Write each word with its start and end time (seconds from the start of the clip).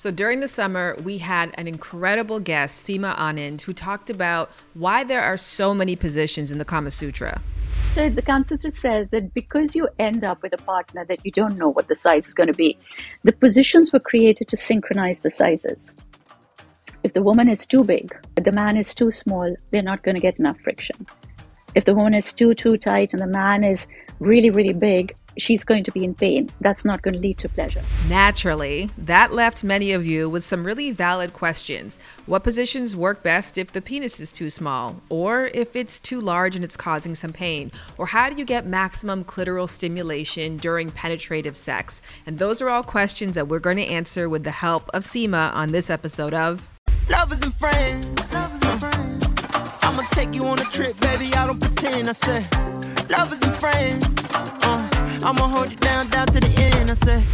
So 0.00 0.10
during 0.10 0.40
the 0.40 0.48
summer, 0.48 0.96
we 1.04 1.18
had 1.18 1.50
an 1.58 1.68
incredible 1.68 2.40
guest, 2.40 2.88
Seema 2.88 3.14
Anand, 3.18 3.60
who 3.60 3.74
talked 3.74 4.08
about 4.08 4.50
why 4.72 5.04
there 5.04 5.20
are 5.20 5.36
so 5.36 5.74
many 5.74 5.94
positions 5.94 6.50
in 6.50 6.56
the 6.56 6.64
Kama 6.64 6.90
Sutra. 6.90 7.42
So 7.90 8.08
the 8.08 8.22
Kama 8.22 8.46
Sutra 8.46 8.70
says 8.70 9.10
that 9.10 9.34
because 9.34 9.76
you 9.76 9.90
end 9.98 10.24
up 10.24 10.40
with 10.40 10.54
a 10.54 10.56
partner 10.56 11.04
that 11.04 11.18
you 11.22 11.30
don't 11.30 11.58
know 11.58 11.68
what 11.68 11.88
the 11.88 11.94
size 11.94 12.28
is 12.28 12.32
going 12.32 12.46
to 12.46 12.54
be, 12.54 12.78
the 13.24 13.32
positions 13.32 13.92
were 13.92 14.00
created 14.00 14.48
to 14.48 14.56
synchronize 14.56 15.18
the 15.18 15.28
sizes. 15.28 15.94
If 17.02 17.12
the 17.12 17.22
woman 17.22 17.50
is 17.50 17.66
too 17.66 17.84
big, 17.84 18.16
the 18.36 18.52
man 18.52 18.78
is 18.78 18.94
too 18.94 19.10
small, 19.10 19.54
they're 19.70 19.82
not 19.82 20.02
going 20.02 20.14
to 20.14 20.22
get 20.22 20.38
enough 20.38 20.58
friction. 20.60 21.06
If 21.74 21.84
the 21.84 21.94
woman 21.94 22.14
is 22.14 22.32
too 22.32 22.54
too 22.54 22.78
tight 22.78 23.12
and 23.12 23.20
the 23.20 23.26
man 23.26 23.64
is 23.64 23.86
really 24.18 24.48
really 24.48 24.72
big, 24.72 25.14
she's 25.40 25.64
going 25.64 25.84
to 25.84 25.92
be 25.92 26.04
in 26.04 26.14
pain. 26.14 26.50
That's 26.60 26.84
not 26.84 27.02
going 27.02 27.14
to 27.14 27.20
lead 27.20 27.38
to 27.38 27.48
pleasure. 27.48 27.82
Naturally, 28.08 28.90
that 28.98 29.32
left 29.32 29.64
many 29.64 29.92
of 29.92 30.06
you 30.06 30.28
with 30.28 30.44
some 30.44 30.62
really 30.62 30.90
valid 30.90 31.32
questions. 31.32 31.98
What 32.26 32.44
positions 32.44 32.94
work 32.94 33.22
best 33.22 33.58
if 33.58 33.72
the 33.72 33.82
penis 33.82 34.20
is 34.20 34.32
too 34.32 34.50
small, 34.50 35.00
or 35.08 35.50
if 35.54 35.76
it's 35.76 36.00
too 36.00 36.20
large 36.20 36.56
and 36.56 36.64
it's 36.64 36.76
causing 36.76 37.14
some 37.14 37.32
pain? 37.32 37.72
Or 37.98 38.06
how 38.06 38.28
do 38.30 38.36
you 38.36 38.44
get 38.44 38.66
maximum 38.66 39.24
clitoral 39.24 39.68
stimulation 39.68 40.56
during 40.56 40.90
penetrative 40.90 41.56
sex? 41.56 42.02
And 42.26 42.38
those 42.38 42.60
are 42.60 42.68
all 42.68 42.82
questions 42.82 43.34
that 43.34 43.48
we're 43.48 43.58
going 43.58 43.76
to 43.76 43.86
answer 43.86 44.28
with 44.28 44.44
the 44.44 44.50
help 44.50 44.90
of 44.94 45.02
Seema 45.02 45.52
on 45.54 45.72
this 45.72 45.90
episode 45.90 46.34
of 46.34 46.68
Lovers 47.08 47.40
and 47.42 47.54
friends. 47.54 48.32
Lovers 48.32 48.68
and 48.68 48.80
friends. 48.80 49.78
I'ma 49.82 50.02
take 50.12 50.34
you 50.34 50.44
on 50.44 50.58
a 50.60 50.64
trip, 50.64 50.98
baby. 51.00 51.32
I 51.34 51.46
don't 51.46 51.60
pretend. 51.60 52.08
I 52.08 52.12
said, 52.12 53.10
lovers 53.10 53.40
and 53.42 53.56
friends. 53.56 54.30
Uh, 54.32 54.89
I'ma 55.22 55.48
hold 55.48 55.70
you 55.70 55.76
down, 55.76 56.08
down 56.08 56.26
to 56.28 56.40
the 56.40 56.48
end. 56.62 56.90
I 56.90 56.94
said. 56.94 57.26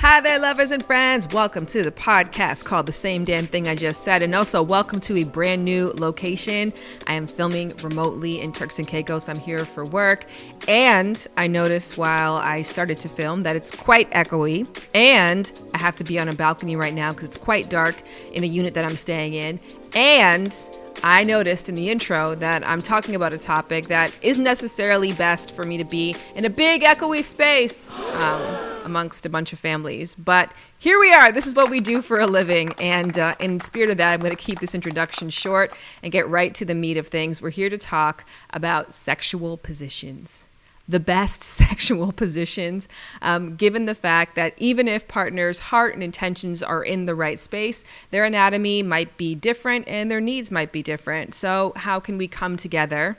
Hi 0.00 0.20
there, 0.20 0.40
lovers 0.40 0.72
and 0.72 0.84
friends. 0.84 1.28
Welcome 1.32 1.64
to 1.66 1.84
the 1.84 1.92
podcast 1.92 2.64
called 2.64 2.86
The 2.86 2.92
Same 2.92 3.22
Damn 3.22 3.46
Thing 3.46 3.68
I 3.68 3.76
Just 3.76 4.02
Said. 4.02 4.22
And 4.22 4.34
also, 4.34 4.64
welcome 4.64 4.98
to 5.02 5.16
a 5.18 5.24
brand 5.24 5.64
new 5.64 5.92
location. 5.94 6.72
I 7.06 7.12
am 7.12 7.28
filming 7.28 7.76
remotely 7.84 8.40
in 8.40 8.50
Turks 8.50 8.80
and 8.80 8.88
Caicos. 8.88 9.28
I'm 9.28 9.38
here 9.38 9.64
for 9.64 9.84
work. 9.84 10.24
And 10.66 11.24
I 11.36 11.46
noticed 11.46 11.96
while 11.96 12.34
I 12.34 12.62
started 12.62 12.98
to 13.00 13.08
film 13.08 13.44
that 13.44 13.54
it's 13.54 13.70
quite 13.70 14.10
echoey. 14.10 14.66
And 14.92 15.52
I 15.72 15.78
have 15.78 15.94
to 15.96 16.04
be 16.04 16.18
on 16.18 16.28
a 16.28 16.34
balcony 16.34 16.74
right 16.74 16.94
now 16.94 17.10
because 17.10 17.26
it's 17.26 17.38
quite 17.38 17.70
dark 17.70 18.02
in 18.32 18.42
the 18.42 18.48
unit 18.48 18.74
that 18.74 18.84
I'm 18.84 18.96
staying 18.96 19.34
in. 19.34 19.60
And 19.94 20.52
I 21.02 21.24
noticed 21.24 21.68
in 21.68 21.74
the 21.74 21.88
intro 21.88 22.34
that 22.36 22.66
I'm 22.66 22.82
talking 22.82 23.14
about 23.14 23.32
a 23.32 23.38
topic 23.38 23.86
that 23.86 24.14
isn't 24.20 24.44
necessarily 24.44 25.12
best 25.14 25.52
for 25.52 25.64
me 25.64 25.78
to 25.78 25.84
be 25.84 26.14
in 26.34 26.44
a 26.44 26.50
big 26.50 26.82
echoey 26.82 27.24
space 27.24 27.90
um, 28.16 28.42
amongst 28.84 29.24
a 29.24 29.30
bunch 29.30 29.54
of 29.54 29.58
families. 29.58 30.14
But 30.14 30.52
here 30.78 31.00
we 31.00 31.12
are. 31.12 31.32
This 31.32 31.46
is 31.46 31.54
what 31.54 31.70
we 31.70 31.80
do 31.80 32.02
for 32.02 32.20
a 32.20 32.26
living. 32.26 32.74
And 32.78 33.18
uh, 33.18 33.34
in 33.40 33.60
spirit 33.60 33.88
of 33.90 33.96
that, 33.96 34.12
I'm 34.12 34.20
going 34.20 34.30
to 34.30 34.36
keep 34.36 34.60
this 34.60 34.74
introduction 34.74 35.30
short 35.30 35.74
and 36.02 36.12
get 36.12 36.28
right 36.28 36.54
to 36.56 36.66
the 36.66 36.74
meat 36.74 36.98
of 36.98 37.08
things. 37.08 37.40
We're 37.40 37.50
here 37.50 37.70
to 37.70 37.78
talk 37.78 38.26
about 38.50 38.92
sexual 38.92 39.56
positions 39.56 40.46
the 40.90 41.00
best 41.00 41.42
sexual 41.60 42.12
positions, 42.12 42.88
um, 43.22 43.56
given 43.56 43.86
the 43.86 43.94
fact 43.94 44.34
that 44.34 44.54
even 44.56 44.88
if 44.88 45.08
partners' 45.08 45.58
heart 45.58 45.94
and 45.94 46.02
intentions 46.02 46.62
are 46.62 46.82
in 46.82 47.06
the 47.06 47.14
right 47.14 47.38
space, 47.38 47.84
their 48.10 48.24
anatomy 48.24 48.82
might 48.82 49.16
be 49.16 49.34
different 49.34 49.86
and 49.88 50.10
their 50.10 50.20
needs 50.20 50.50
might 50.50 50.72
be 50.72 50.82
different. 50.82 51.34
So, 51.34 51.72
how 51.76 52.00
can 52.00 52.18
we 52.18 52.28
come 52.28 52.56
together? 52.56 53.18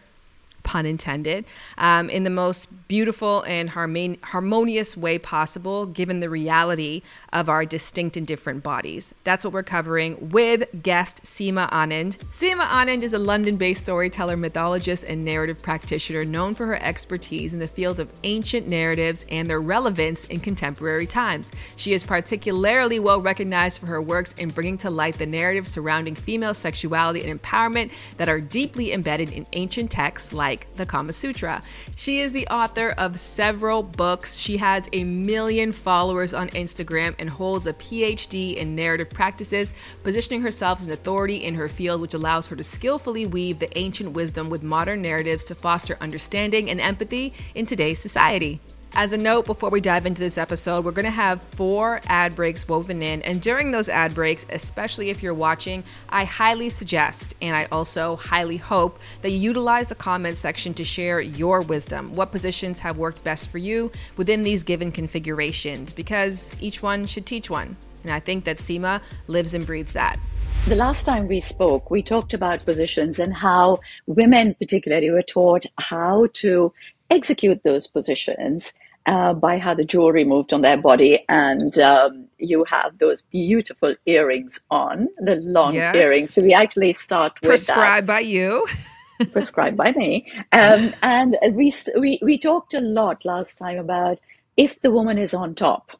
Pun 0.63 0.85
intended, 0.85 1.45
um, 1.77 2.09
in 2.09 2.23
the 2.23 2.29
most 2.29 2.67
beautiful 2.87 3.41
and 3.43 3.69
harmon- 3.69 4.17
harmonious 4.21 4.97
way 4.97 5.17
possible, 5.17 5.85
given 5.85 6.19
the 6.19 6.29
reality 6.29 7.01
of 7.31 7.47
our 7.47 7.65
distinct 7.65 8.17
and 8.17 8.27
different 8.27 8.63
bodies. 8.63 9.13
That's 9.23 9.45
what 9.45 9.53
we're 9.53 9.63
covering 9.63 10.29
with 10.29 10.67
guest 10.83 11.23
Seema 11.23 11.69
Anand. 11.71 12.17
Seema 12.29 12.67
Anand 12.67 13.03
is 13.03 13.13
a 13.13 13.19
London 13.19 13.57
based 13.57 13.85
storyteller, 13.85 14.35
mythologist, 14.35 15.05
and 15.05 15.23
narrative 15.23 15.61
practitioner 15.61 16.25
known 16.25 16.53
for 16.53 16.65
her 16.65 16.81
expertise 16.83 17.53
in 17.53 17.59
the 17.59 17.67
field 17.67 17.99
of 17.99 18.11
ancient 18.23 18.67
narratives 18.67 19.25
and 19.29 19.49
their 19.49 19.61
relevance 19.61 20.25
in 20.25 20.39
contemporary 20.39 21.07
times. 21.07 21.51
She 21.77 21.93
is 21.93 22.03
particularly 22.03 22.99
well 22.99 23.21
recognized 23.21 23.79
for 23.79 23.85
her 23.85 24.01
works 24.01 24.33
in 24.37 24.49
bringing 24.49 24.77
to 24.79 24.89
light 24.89 25.17
the 25.17 25.25
narratives 25.25 25.71
surrounding 25.71 26.15
female 26.15 26.53
sexuality 26.53 27.23
and 27.23 27.41
empowerment 27.41 27.91
that 28.17 28.27
are 28.27 28.41
deeply 28.41 28.91
embedded 28.91 29.31
in 29.31 29.45
ancient 29.53 29.91
texts 29.91 30.33
like 30.33 30.50
the 30.75 30.85
Kama 30.85 31.13
Sutra. 31.13 31.61
She 31.95 32.19
is 32.19 32.31
the 32.31 32.47
author 32.47 32.89
of 32.97 33.19
several 33.19 33.83
books. 33.83 34.37
She 34.37 34.57
has 34.57 34.89
a 34.93 35.03
million 35.03 35.71
followers 35.71 36.33
on 36.33 36.49
Instagram 36.49 37.15
and 37.19 37.29
holds 37.29 37.67
a 37.67 37.73
PhD 37.73 38.55
in 38.55 38.75
narrative 38.75 39.09
practices, 39.09 39.73
positioning 40.03 40.41
herself 40.41 40.79
as 40.79 40.85
an 40.85 40.91
authority 40.91 41.37
in 41.37 41.55
her 41.55 41.67
field, 41.67 42.01
which 42.01 42.13
allows 42.13 42.47
her 42.47 42.55
to 42.55 42.63
skillfully 42.63 43.25
weave 43.25 43.59
the 43.59 43.77
ancient 43.77 44.11
wisdom 44.11 44.49
with 44.49 44.63
modern 44.63 45.01
narratives 45.01 45.43
to 45.45 45.55
foster 45.55 45.97
understanding 46.01 46.69
and 46.69 46.81
empathy 46.81 47.33
in 47.55 47.65
today's 47.65 47.99
society. 47.99 48.59
As 48.93 49.13
a 49.13 49.17
note, 49.17 49.45
before 49.45 49.69
we 49.69 49.79
dive 49.79 50.05
into 50.05 50.19
this 50.19 50.37
episode, 50.37 50.83
we're 50.83 50.91
going 50.91 51.05
to 51.05 51.11
have 51.11 51.41
four 51.41 52.01
ad 52.07 52.35
breaks 52.35 52.67
woven 52.67 53.01
in. 53.01 53.21
And 53.21 53.41
during 53.41 53.71
those 53.71 53.87
ad 53.87 54.13
breaks, 54.13 54.45
especially 54.49 55.09
if 55.09 55.23
you're 55.23 55.33
watching, 55.33 55.85
I 56.09 56.25
highly 56.25 56.69
suggest 56.69 57.33
and 57.41 57.55
I 57.55 57.69
also 57.71 58.17
highly 58.17 58.57
hope 58.57 58.99
that 59.21 59.29
you 59.29 59.37
utilize 59.37 59.87
the 59.87 59.95
comment 59.95 60.37
section 60.37 60.73
to 60.73 60.83
share 60.83 61.21
your 61.21 61.61
wisdom. 61.61 62.13
What 62.15 62.33
positions 62.33 62.79
have 62.79 62.97
worked 62.97 63.23
best 63.23 63.49
for 63.49 63.59
you 63.59 63.93
within 64.17 64.43
these 64.43 64.61
given 64.61 64.91
configurations? 64.91 65.93
Because 65.93 66.57
each 66.59 66.83
one 66.83 67.05
should 67.05 67.25
teach 67.25 67.49
one. 67.49 67.77
And 68.03 68.11
I 68.11 68.19
think 68.19 68.43
that 68.43 68.57
Seema 68.57 69.01
lives 69.27 69.53
and 69.53 69.65
breathes 69.65 69.93
that. 69.93 70.19
The 70.67 70.75
last 70.75 71.05
time 71.05 71.27
we 71.27 71.39
spoke, 71.39 71.89
we 71.89 72.03
talked 72.03 72.33
about 72.33 72.65
positions 72.65 73.19
and 73.19 73.33
how 73.33 73.79
women, 74.05 74.53
particularly, 74.53 75.09
were 75.09 75.23
taught 75.23 75.65
how 75.77 76.27
to 76.33 76.73
execute 77.11 77.63
those 77.63 77.87
positions 77.87 78.73
uh, 79.05 79.33
by 79.33 79.57
how 79.57 79.73
the 79.73 79.85
jewelry 79.85 80.23
moved 80.23 80.53
on 80.53 80.61
their 80.61 80.77
body. 80.77 81.23
And 81.29 81.77
um, 81.79 82.27
you 82.37 82.63
have 82.65 82.97
those 82.99 83.21
beautiful 83.23 83.95
earrings 84.05 84.59
on, 84.71 85.07
the 85.17 85.35
long 85.35 85.73
Yes. 85.75 85.95
earrings. 85.95 86.33
So 86.33 86.41
we 86.41 86.53
actually 86.53 86.93
start 86.93 87.33
with 87.41 87.67
that. 87.67 87.75
Prescribed 87.75 88.07
by 88.07 88.19
you. 88.19 88.67
prescribed 89.31 89.77
by 89.77 89.91
me. 89.93 90.31
Um, 90.51 90.93
and 91.01 91.37
we, 91.53 91.73
we 91.97 92.19
we 92.21 92.37
talked 92.37 92.73
a 92.73 92.81
lot 92.81 93.25
last 93.25 93.57
time 93.57 93.77
about 93.77 94.19
if 94.57 94.81
the 94.81 94.91
woman 94.91 95.17
is 95.17 95.33
on 95.33 95.55
top, 95.55 95.91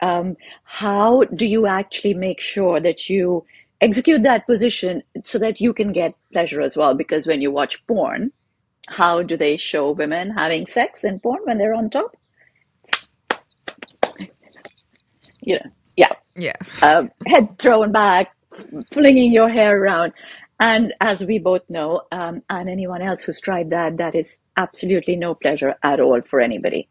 um, 0.00 0.36
how 0.64 1.24
do 1.24 1.46
you 1.46 1.66
actually 1.66 2.14
make 2.14 2.40
sure 2.40 2.80
that 2.80 3.08
you 3.08 3.44
execute 3.80 4.22
that 4.22 4.46
position 4.46 5.02
so 5.24 5.38
that 5.38 5.60
you 5.60 5.72
can 5.72 5.92
get 5.92 6.14
pleasure 6.32 6.60
as 6.60 6.76
well? 6.76 6.94
Because 6.94 7.26
when 7.26 7.40
you 7.40 7.50
watch 7.50 7.84
porn, 7.86 8.32
how 8.88 9.22
do 9.22 9.36
they 9.36 9.56
show 9.56 9.92
women 9.92 10.30
having 10.30 10.66
sex 10.66 11.04
in 11.04 11.20
porn 11.20 11.40
when 11.44 11.58
they're 11.58 11.74
on 11.74 11.90
top? 11.90 12.16
You 15.42 15.56
know, 15.56 15.70
yeah 15.96 16.12
Yeah. 16.36 16.56
um, 16.82 17.10
head 17.26 17.58
thrown 17.58 17.92
back, 17.92 18.32
flinging 18.92 19.32
your 19.32 19.48
hair 19.50 19.80
around. 19.82 20.12
And 20.60 20.94
as 21.00 21.24
we 21.24 21.38
both 21.38 21.62
know, 21.68 22.02
um, 22.12 22.42
and 22.50 22.68
anyone 22.70 23.02
else 23.02 23.24
who's 23.24 23.40
tried 23.40 23.70
that, 23.70 23.98
that 23.98 24.14
is 24.14 24.40
absolutely 24.56 25.16
no 25.16 25.34
pleasure 25.34 25.74
at 25.82 26.00
all 26.00 26.20
for 26.22 26.40
anybody. 26.40 26.88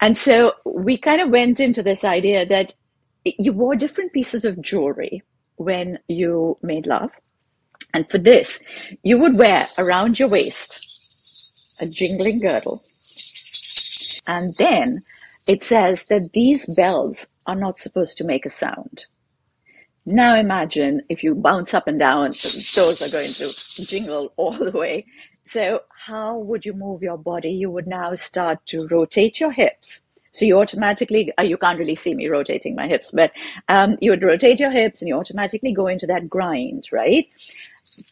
And 0.00 0.18
so 0.18 0.54
we 0.64 0.98
kind 0.98 1.20
of 1.20 1.30
went 1.30 1.60
into 1.60 1.82
this 1.82 2.04
idea 2.04 2.46
that 2.46 2.74
you 3.24 3.52
wore 3.52 3.76
different 3.76 4.12
pieces 4.12 4.44
of 4.44 4.60
jewelry 4.62 5.22
when 5.56 5.98
you 6.08 6.58
made 6.62 6.86
love. 6.86 7.10
And 7.94 8.10
for 8.10 8.18
this, 8.18 8.60
you 9.02 9.18
would 9.20 9.38
wear 9.38 9.62
around 9.78 10.18
your 10.18 10.28
waist 10.30 10.97
a 11.82 11.86
jingling 11.86 12.40
girdle. 12.40 12.80
And 14.28 14.54
then 14.56 15.02
it 15.48 15.64
says 15.64 16.06
that 16.06 16.30
these 16.34 16.74
bells 16.76 17.26
are 17.46 17.56
not 17.56 17.80
supposed 17.80 18.18
to 18.18 18.24
make 18.24 18.46
a 18.46 18.50
sound. 18.50 19.06
Now 20.06 20.36
imagine 20.36 21.02
if 21.10 21.24
you 21.24 21.34
bounce 21.34 21.74
up 21.74 21.88
and 21.88 21.98
down, 21.98 22.20
those 22.76 23.02
are 23.02 23.12
going 23.12 23.28
to 23.28 23.86
jingle 23.86 24.32
all 24.36 24.52
the 24.52 24.78
way. 24.78 25.06
So 25.46 25.82
how 26.06 26.38
would 26.38 26.66
you 26.66 26.74
move 26.74 27.02
your 27.02 27.18
body? 27.18 27.50
You 27.52 27.70
would 27.70 27.86
now 27.88 28.14
start 28.16 28.66
to 28.68 28.86
rotate 28.90 29.40
your 29.40 29.52
hips, 29.52 30.02
So 30.32 30.44
you 30.46 30.60
automatically, 30.60 31.32
uh, 31.40 31.44
you 31.44 31.56
can't 31.58 31.78
really 31.78 31.96
see 31.96 32.14
me 32.14 32.28
rotating 32.28 32.76
my 32.76 32.88
hips, 32.88 33.12
but 33.12 33.32
um, 33.68 33.96
you 34.00 34.10
would 34.12 34.22
rotate 34.22 34.60
your 34.60 34.72
hips 34.72 35.02
and 35.02 35.08
you 35.08 35.16
automatically 35.16 35.72
go 35.72 35.88
into 35.88 36.06
that 36.08 36.28
grind, 36.30 36.84
right? 36.92 37.24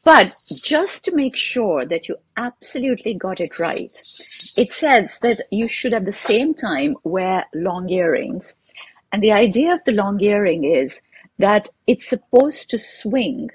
But 0.04 0.34
just 0.64 1.04
to 1.04 1.14
make 1.14 1.36
sure 1.36 1.84
that 1.86 2.08
you 2.08 2.16
absolutely 2.36 3.14
got 3.14 3.40
it 3.40 3.58
right, 3.58 3.80
it 3.82 4.70
says 4.70 5.18
that 5.22 5.40
you 5.50 5.68
should 5.68 5.92
at 5.92 6.04
the 6.04 6.12
same 6.12 6.54
time 6.54 6.96
wear 7.04 7.44
long 7.54 7.88
earrings. 7.88 8.54
And 9.12 9.22
the 9.22 9.32
idea 9.32 9.74
of 9.74 9.84
the 9.84 9.92
long 9.92 10.20
earring 10.20 10.64
is 10.64 11.02
that 11.38 11.68
it's 11.86 12.08
supposed 12.08 12.70
to 12.70 12.78
swing 12.78 13.50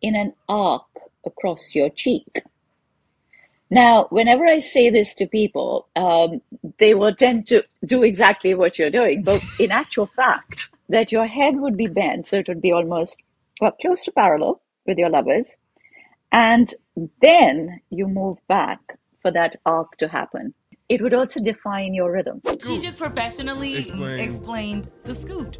in 0.00 0.14
an 0.14 0.32
arc 0.48 0.86
across 1.26 1.74
your 1.74 1.90
cheek. 1.90 2.42
Now, 3.68 4.06
whenever 4.10 4.46
I 4.46 4.58
say 4.58 4.90
this 4.90 5.14
to 5.14 5.26
people, 5.26 5.86
um, 5.96 6.40
they 6.78 6.94
will 6.94 7.14
tend 7.14 7.46
to 7.48 7.64
do 7.84 8.02
exactly 8.02 8.54
what 8.54 8.78
you're 8.78 8.90
doing. 8.90 9.22
But 9.22 9.42
in 9.58 9.70
actual 9.70 10.06
fact, 10.06 10.72
that 10.88 11.12
your 11.12 11.26
head 11.26 11.56
would 11.56 11.76
be 11.76 11.86
bent, 11.86 12.28
so 12.28 12.38
it 12.38 12.48
would 12.48 12.62
be 12.62 12.72
almost 12.72 13.22
well, 13.60 13.72
close 13.72 14.04
to 14.04 14.12
parallel 14.12 14.60
with 14.90 14.98
your 14.98 15.08
lovers. 15.08 15.54
And 16.32 16.74
then 17.22 17.80
you 17.90 18.06
move 18.06 18.38
back 18.48 18.80
for 19.22 19.30
that 19.30 19.56
arc 19.64 19.96
to 19.98 20.08
happen. 20.08 20.54
It 20.88 21.00
would 21.00 21.14
also 21.14 21.40
define 21.40 21.94
your 21.94 22.10
rhythm. 22.10 22.42
She 22.66 22.78
just 22.80 22.98
professionally 22.98 23.76
explained, 23.76 24.20
explained 24.20 24.90
the 25.04 25.14
scoot. 25.14 25.58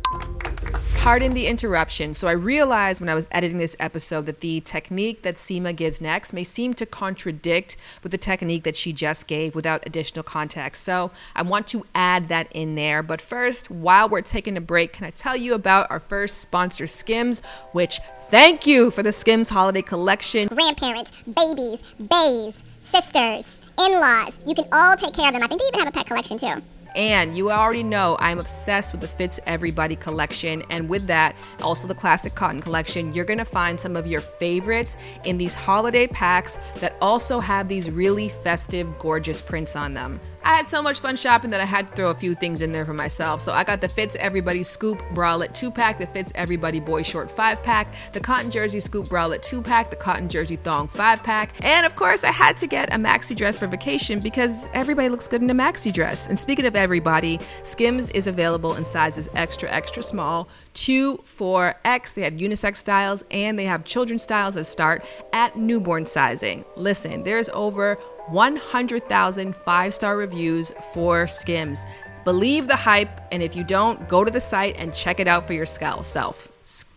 Pardon 1.00 1.32
the 1.32 1.46
interruption. 1.46 2.12
So 2.12 2.28
I 2.28 2.32
realized 2.32 3.00
when 3.00 3.08
I 3.08 3.14
was 3.14 3.26
editing 3.32 3.56
this 3.56 3.74
episode 3.80 4.26
that 4.26 4.40
the 4.40 4.60
technique 4.60 5.22
that 5.22 5.36
Seema 5.36 5.74
gives 5.74 5.98
next 5.98 6.34
may 6.34 6.44
seem 6.44 6.74
to 6.74 6.84
contradict 6.84 7.78
with 8.02 8.12
the 8.12 8.18
technique 8.18 8.64
that 8.64 8.76
she 8.76 8.92
just 8.92 9.26
gave 9.26 9.54
without 9.54 9.82
additional 9.86 10.22
context. 10.22 10.82
So 10.84 11.10
I 11.34 11.40
want 11.40 11.66
to 11.68 11.86
add 11.94 12.28
that 12.28 12.52
in 12.52 12.74
there. 12.74 13.02
But 13.02 13.22
first, 13.22 13.70
while 13.70 14.10
we're 14.10 14.20
taking 14.20 14.58
a 14.58 14.60
break, 14.60 14.92
can 14.92 15.06
I 15.06 15.10
tell 15.10 15.34
you 15.34 15.54
about 15.54 15.90
our 15.90 16.00
first 16.00 16.42
sponsor, 16.42 16.86
Skims, 16.86 17.40
which 17.72 17.98
thank 18.30 18.66
you 18.66 18.90
for 18.90 19.02
the 19.02 19.12
Skims 19.12 19.48
holiday 19.48 19.82
collection. 19.82 20.48
Grandparents, 20.48 21.22
babies, 21.22 21.82
bays, 22.10 22.62
sisters, 22.82 23.62
in 23.80 23.92
laws, 23.94 24.38
you 24.46 24.54
can 24.54 24.66
all 24.70 24.94
take 24.96 25.14
care 25.14 25.28
of 25.28 25.32
them. 25.32 25.42
I 25.42 25.46
think 25.46 25.62
they 25.62 25.68
even 25.68 25.80
have 25.80 25.88
a 25.88 25.92
pet 25.92 26.06
collection 26.06 26.38
too. 26.38 26.62
And 26.94 27.36
you 27.36 27.50
already 27.50 27.82
know 27.82 28.16
I'm 28.20 28.38
obsessed 28.38 28.92
with 28.92 29.00
the 29.00 29.08
Fits 29.08 29.38
Everybody 29.46 29.96
collection. 29.96 30.62
And 30.70 30.88
with 30.88 31.06
that, 31.06 31.36
also 31.62 31.86
the 31.86 31.94
Classic 31.94 32.34
Cotton 32.34 32.60
collection, 32.60 33.14
you're 33.14 33.24
gonna 33.24 33.44
find 33.44 33.78
some 33.78 33.96
of 33.96 34.06
your 34.06 34.20
favorites 34.20 34.96
in 35.24 35.38
these 35.38 35.54
holiday 35.54 36.06
packs 36.06 36.58
that 36.76 36.96
also 37.00 37.40
have 37.40 37.68
these 37.68 37.90
really 37.90 38.28
festive, 38.28 38.98
gorgeous 38.98 39.40
prints 39.40 39.76
on 39.76 39.94
them. 39.94 40.20
I 40.42 40.56
had 40.56 40.68
so 40.68 40.82
much 40.82 41.00
fun 41.00 41.16
shopping 41.16 41.50
that 41.50 41.60
I 41.60 41.64
had 41.64 41.90
to 41.90 41.96
throw 41.96 42.10
a 42.10 42.14
few 42.14 42.34
things 42.34 42.62
in 42.62 42.72
there 42.72 42.86
for 42.86 42.94
myself. 42.94 43.42
So 43.42 43.52
I 43.52 43.62
got 43.62 43.80
the 43.80 43.88
Fits 43.88 44.16
Everybody 44.18 44.62
Scoop 44.62 45.00
Bralette 45.12 45.52
2 45.54 45.70
pack, 45.70 45.98
the 45.98 46.06
Fits 46.06 46.32
Everybody 46.34 46.80
Boy 46.80 47.02
Short 47.02 47.30
5 47.30 47.62
pack, 47.62 47.92
the 48.12 48.20
Cotton 48.20 48.50
Jersey 48.50 48.80
Scoop 48.80 49.06
Bralette 49.06 49.42
2 49.42 49.60
pack, 49.60 49.90
the 49.90 49.96
Cotton 49.96 50.28
Jersey 50.28 50.56
Thong 50.56 50.88
5 50.88 51.22
pack, 51.22 51.64
and 51.64 51.84
of 51.84 51.94
course, 51.94 52.24
I 52.24 52.30
had 52.30 52.56
to 52.58 52.66
get 52.66 52.92
a 52.92 52.96
maxi 52.96 53.36
dress 53.36 53.58
for 53.58 53.66
vacation 53.66 54.20
because 54.20 54.68
everybody 54.72 55.08
looks 55.08 55.28
good 55.28 55.42
in 55.42 55.50
a 55.50 55.54
maxi 55.54 55.92
dress. 55.92 56.26
And 56.26 56.38
speaking 56.38 56.64
of 56.64 56.74
everybody, 56.74 57.38
Skims 57.62 58.10
is 58.10 58.26
available 58.26 58.74
in 58.74 58.84
sizes 58.84 59.28
extra, 59.34 59.70
extra 59.70 60.02
small, 60.02 60.48
2, 60.74 61.18
4X. 61.18 62.14
They 62.14 62.22
have 62.22 62.34
unisex 62.34 62.76
styles 62.76 63.24
and 63.30 63.58
they 63.58 63.64
have 63.64 63.84
children's 63.84 64.22
styles 64.22 64.54
that 64.54 64.64
start 64.64 65.04
at 65.32 65.56
newborn 65.58 66.06
sizing. 66.06 66.64
Listen, 66.76 67.24
there's 67.24 67.48
over 67.50 67.98
100,000 68.30 69.56
five 69.56 69.94
star 69.94 70.16
reviews 70.16 70.72
for 70.92 71.26
Skims. 71.26 71.84
Believe 72.24 72.66
the 72.68 72.76
hype, 72.76 73.20
and 73.32 73.42
if 73.42 73.56
you 73.56 73.64
don't, 73.64 74.08
go 74.08 74.24
to 74.24 74.30
the 74.30 74.40
site 74.40 74.76
and 74.76 74.94
check 74.94 75.20
it 75.20 75.26
out 75.26 75.46
for 75.46 75.54
your 75.54 75.66
scalp. 75.66 76.04
Self, 76.04 76.52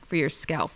for 0.06 0.15
your 0.15 0.30
scalp. 0.30 0.71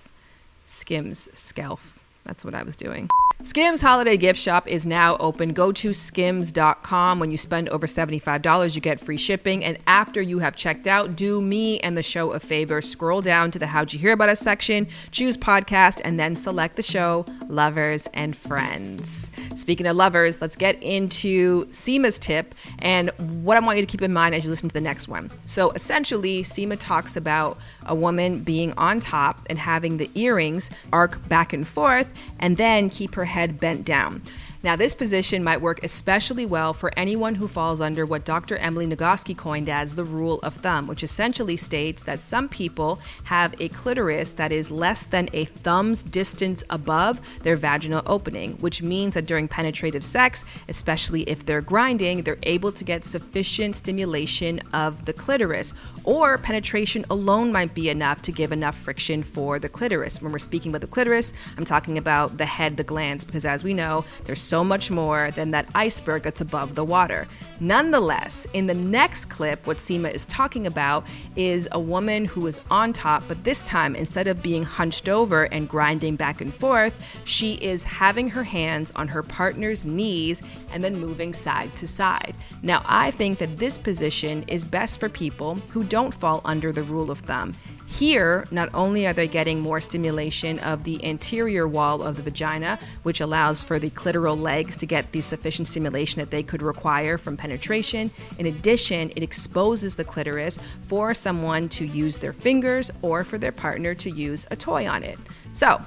Skims, 0.63 1.30
scalp. 1.33 1.80
That's 2.27 2.44
what 2.45 2.53
I 2.53 2.62
was 2.63 2.75
doing. 2.75 3.09
Skims 3.44 3.81
Holiday 3.81 4.18
Gift 4.18 4.39
Shop 4.39 4.68
is 4.68 4.88
now 4.88 5.15
open. 5.18 5.53
Go 5.53 5.71
to 5.71 5.94
skims.com. 5.94 7.19
When 7.19 7.31
you 7.31 7.38
spend 7.38 7.69
over 7.69 7.85
$75, 7.85 8.75
you 8.75 8.81
get 8.81 9.00
free 9.00 9.18
shipping. 9.18 9.63
And 9.63 9.77
after 9.85 10.21
you 10.21 10.39
have 10.39 10.56
checked 10.56 10.88
out, 10.88 11.15
do 11.15 11.39
me 11.39 11.79
and 11.81 11.95
the 11.95 12.03
show 12.03 12.31
a 12.31 12.39
favor. 12.39 12.81
Scroll 12.81 13.21
down 13.21 13.51
to 13.51 13.59
the 13.59 13.68
How'd 13.68 13.94
You 13.94 14.00
Hear 14.00 14.12
About 14.12 14.29
Us 14.29 14.39
section, 14.39 14.88
choose 15.12 15.38
podcast, 15.38 16.01
and 16.03 16.19
then 16.19 16.35
select 16.35 16.75
the 16.75 16.83
show 16.83 17.25
Lovers 17.47 18.07
and 18.15 18.35
Friends. 18.35 19.31
Speaking 19.56 19.85
of 19.85 19.95
lovers, 19.95 20.41
let's 20.41 20.56
get 20.56 20.81
into 20.81 21.68
Seema's 21.68 22.18
tip 22.18 22.56
and 22.80 23.12
what 23.45 23.56
I 23.56 23.59
want 23.59 23.77
you 23.77 23.85
to 23.85 23.91
keep 23.91 24.01
in 24.01 24.12
mind 24.12 24.33
as 24.33 24.44
you 24.44 24.50
listen 24.50 24.68
to 24.68 24.73
the 24.73 24.81
next 24.81 25.07
one. 25.07 25.31
So 25.45 25.69
essentially, 25.71 26.41
Seema 26.41 26.77
talks 26.80 27.15
about 27.15 27.59
a 27.88 27.95
woman 27.95 28.39
being 28.39 28.74
on 28.78 29.00
top 29.00 29.45
and 29.50 29.57
having 29.57 29.98
the 29.98 30.10
earrings 30.16 30.69
arc 30.92 31.28
back 31.28 31.54
and 31.54 31.68
forth 31.68 32.07
and 32.39 32.57
then 32.57 32.89
keep 32.89 33.16
her 33.16 33.25
head 33.25 33.60
bent 33.60 33.86
down. 33.86 34.22
Now, 34.63 34.75
this 34.75 34.95
position 34.95 35.44
might 35.44 35.62
work 35.62 35.83
especially 35.83 36.45
well 36.45 36.74
for 36.74 36.92
anyone 36.98 37.36
who 37.36 37.48
falls 37.48 37.80
under 37.80 38.06
what 38.06 38.25
Dr. 38.25 38.57
Emily 38.57 38.88
Nagoski 38.88 39.38
coined 39.38 39.69
as 39.69 39.95
the 39.95 40.04
rule 40.04 40.39
of 40.39 40.56
thumb, 40.56 40.88
which 40.88 41.04
essentially 41.04 41.57
states 41.57 42.04
that 42.04 42.21
some 42.21 42.50
people 42.50 43.00
have 43.25 43.54
a 43.59 43.69
clitoris 43.69 44.31
that 44.31 44.51
is 44.51 44.71
less 44.71 45.04
than 45.04 45.30
a 45.33 45.45
thumb's 45.45 46.01
distance 46.01 46.63
above 46.71 47.21
their 47.44 47.56
vaginal 47.56 48.01
opening, 48.07 48.54
which 48.54 48.81
means 48.81 49.13
that 49.13 49.27
during 49.27 49.48
penetrative 49.48 50.04
sex, 50.04 50.44
especially 50.68 51.21
if 51.24 51.45
they're 51.45 51.62
grinding, 51.62 52.24
they're 52.24 52.39
able 52.44 52.71
to 52.71 52.83
get 52.83 53.06
sufficient 53.06 53.75
stimulation 53.75 54.59
of 54.74 55.06
the 55.06 55.13
clitoris, 55.13 55.74
or 56.04 56.38
penetration 56.39 57.06
alone 57.12 57.51
might 57.51 57.74
be 57.75 57.89
enough 57.89 58.21
to 58.24 58.31
give 58.31 58.51
enough 58.51 58.75
friction 58.77 59.21
for 59.21 59.59
the 59.59 59.69
clitoris. 59.69 60.21
When 60.21 60.31
we're 60.31 60.39
speaking 60.39 60.71
about 60.71 60.81
the 60.81 60.88
clitoris, 60.88 61.31
I'm 61.57 61.65
talking 61.65 61.98
about 61.98 62.38
the 62.38 62.45
head, 62.45 62.77
the 62.77 62.83
glans, 62.83 63.25
because 63.25 63.45
as 63.45 63.63
we 63.63 63.74
know, 63.74 64.04
there's 64.25 64.46
so 64.47 64.63
much 64.63 64.89
more 64.89 65.31
than 65.31 65.51
that 65.51 65.67
iceberg 65.75 66.23
that's 66.23 66.41
above 66.41 66.75
the 66.75 66.83
water. 66.83 67.27
Nonetheless, 67.59 68.47
in 68.53 68.67
the 68.67 68.73
next 68.73 69.25
clip, 69.25 69.65
what 69.67 69.77
Seema 69.77 70.11
is 70.11 70.25
talking 70.27 70.67
about 70.67 71.05
is 71.35 71.67
a 71.71 71.79
woman 71.79 72.25
who 72.25 72.47
is 72.47 72.61
on 72.69 72.94
top, 72.94 73.23
but 73.27 73.44
this 73.44 73.61
time, 73.63 73.95
instead 73.95 74.27
of 74.27 74.44
being 74.44 74.63
hunched 74.63 75.09
over 75.09 75.44
and 75.45 75.67
grinding 75.67 76.15
back 76.15 76.39
and 76.39 76.53
forth, 76.53 76.94
she 77.25 77.55
is 77.55 77.83
having 77.83 78.29
her 78.29 78.44
hands 78.44 78.91
on 78.95 79.07
her 79.07 79.23
partner's 79.23 79.85
knees 79.85 80.41
and 80.71 80.83
then 80.83 80.99
moving 80.99 81.33
side 81.33 81.73
to 81.75 81.88
side. 81.88 82.35
Now, 82.61 82.83
I 82.85 83.11
think 83.11 83.39
that 83.39 83.57
this 83.57 83.77
position 83.77 84.44
is 84.47 84.63
best 84.63 84.99
for 84.99 85.09
people 85.09 85.55
who 85.71 85.83
don't 85.83 86.13
fall 86.13 86.41
under 86.45 86.71
the 86.71 86.83
rule 86.83 87.11
of 87.11 87.19
thumb. 87.19 87.53
Here, 87.88 88.45
not 88.51 88.69
only 88.74 89.07
are 89.07 89.13
they 89.13 89.30
getting 89.30 89.62
more 89.62 89.80
stimulation 89.80 90.59
of 90.59 90.83
the 90.83 91.04
anterior 91.06 91.68
wall 91.68 92.04
of 92.04 92.18
the 92.18 92.21
vagina, 92.21 92.78
which 93.04 93.21
allows 93.21 93.64
for 93.64 93.80
the 93.80 93.90
clitoral 93.90 94.40
legs 94.40 94.76
to 94.78 94.85
get 94.85 95.14
the 95.14 95.21
sufficient 95.21 95.68
stimulation 95.68 96.19
that 96.19 96.30
they 96.30 96.44
could 96.44 96.61
require 96.61 97.18
from 97.18 97.38
penetration, 97.38 98.11
in 98.38 98.45
addition, 98.45 99.11
it 99.16 99.23
exposes 99.23 99.95
the 99.95 100.04
clitoris 100.04 100.59
for 100.81 101.14
someone 101.14 101.69
to 101.69 101.85
use 101.85 102.18
their 102.18 102.33
fingers 102.33 102.92
or 103.02 103.23
for 103.23 103.38
their 103.38 103.54
partner 103.54 103.95
to 103.95 104.11
use 104.11 104.45
a 104.52 104.56
toy 104.56 104.88
on 104.88 105.02
it. 105.02 105.18
So, 105.54 105.81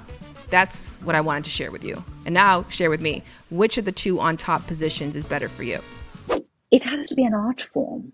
that's 0.49 0.95
what 1.03 1.15
I 1.15 1.21
wanted 1.21 1.45
to 1.45 1.51
share 1.51 1.71
with 1.71 1.85
you. 1.85 2.03
And 2.25 2.33
now, 2.33 2.63
share 2.69 2.89
with 2.89 3.01
me 3.01 3.23
which 3.51 3.77
of 3.77 3.85
the 3.85 3.91
two 3.91 4.19
on 4.19 4.37
top 4.37 4.65
positions 4.67 5.15
is 5.15 5.27
better 5.27 5.47
for 5.47 5.63
you? 5.63 5.79
It 6.71 6.83
has 6.83 7.07
to 7.07 7.15
be 7.15 7.23
an 7.23 7.33
art 7.33 7.67
form. 7.73 8.11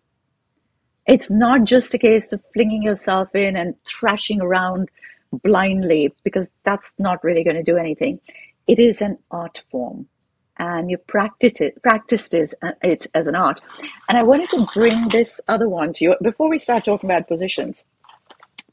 It's 1.07 1.29
not 1.29 1.63
just 1.63 1.93
a 1.93 1.97
case 1.97 2.33
of 2.33 2.43
flinging 2.53 2.83
yourself 2.83 3.33
in 3.33 3.55
and 3.55 3.75
thrashing 3.85 4.41
around 4.41 4.89
blindly 5.31 6.13
because 6.23 6.47
that's 6.63 6.91
not 6.99 7.23
really 7.23 7.43
going 7.43 7.55
to 7.55 7.63
do 7.63 7.77
anything. 7.77 8.19
It 8.67 8.79
is 8.79 9.01
an 9.01 9.17
art 9.31 9.63
form 9.71 10.07
and 10.59 10.89
you 10.91 10.97
practice 10.97 11.61
it, 11.61 11.81
practiced 11.81 12.33
it, 12.33 12.53
uh, 12.61 12.71
it 12.81 13.07
as 13.13 13.27
an 13.27 13.35
art. 13.35 13.61
And 14.09 14.17
I 14.17 14.23
wanted 14.23 14.49
to 14.49 14.67
bring 14.73 15.07
this 15.07 15.39
other 15.47 15.69
one 15.69 15.93
to 15.93 16.03
you 16.03 16.15
before 16.21 16.49
we 16.49 16.57
start 16.59 16.85
talking 16.85 17.09
about 17.09 17.27
positions. 17.27 17.85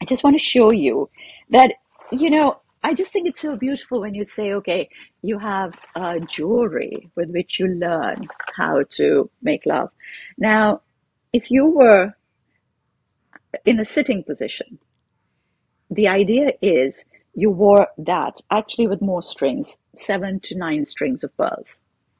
I 0.01 0.05
just 0.05 0.23
want 0.23 0.37
to 0.37 0.43
show 0.43 0.71
you 0.71 1.09
that, 1.51 1.71
you 2.11 2.29
know, 2.29 2.59
I 2.83 2.93
just 2.93 3.11
think 3.11 3.27
it's 3.27 3.41
so 3.41 3.55
beautiful 3.55 4.01
when 4.01 4.13
you 4.13 4.25
say, 4.25 4.51
okay, 4.53 4.89
you 5.21 5.39
have 5.39 5.79
uh, 5.95 6.19
jewelry 6.19 7.09
with 7.15 7.29
which 7.29 7.59
you 7.59 7.67
learn 7.67 8.27
how 8.55 8.83
to 8.91 9.29
make 9.41 9.65
love. 9.65 9.89
Now, 10.37 10.81
if 11.33 11.49
you 11.49 11.65
were 11.65 12.13
in 13.65 13.79
a 13.79 13.85
sitting 13.85 14.23
position. 14.23 14.79
The 15.89 16.07
idea 16.07 16.53
is 16.61 17.05
you 17.33 17.51
wore 17.51 17.87
that 17.97 18.41
actually 18.51 18.87
with 18.87 19.01
more 19.01 19.23
strings, 19.23 19.77
seven 19.95 20.39
to 20.41 20.57
nine 20.57 20.85
strings 20.87 21.23
of 21.23 21.35
pearls. 21.37 21.77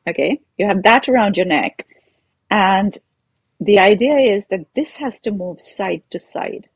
Okay, 0.08 0.42
you 0.58 0.68
have 0.68 0.84
that 0.84 1.10
around 1.10 1.38
your 1.38 1.48
neck, 1.48 1.88
and 2.51 2.98
the 3.60 3.80
idea 3.80 4.18
is 4.18 4.48
that 4.48 4.68
this 4.75 4.98
has 4.98 5.20
to 5.22 5.32
move 5.32 5.62
side 5.62 6.04
to 6.12 6.20
side. 6.20 6.70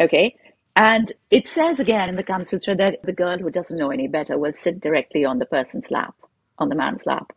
Okay, 0.00 0.36
and 0.76 1.12
it 1.30 1.46
says 1.46 1.80
again 1.80 2.08
in 2.08 2.16
the 2.16 2.22
Kama 2.24 2.46
Sutra 2.46 2.74
that 2.76 3.00
the 3.04 3.12
girl 3.12 3.38
who 3.38 3.50
doesn't 3.50 3.78
know 3.78 3.90
any 3.90 4.08
better 4.08 4.38
will 4.38 4.52
sit 4.54 4.80
directly 4.80 5.24
on 5.24 5.38
the 5.38 5.46
person's 5.46 5.90
lap, 5.90 6.14
on 6.58 6.68
the 6.70 6.74
man's 6.76 7.06
lap. 7.06 7.32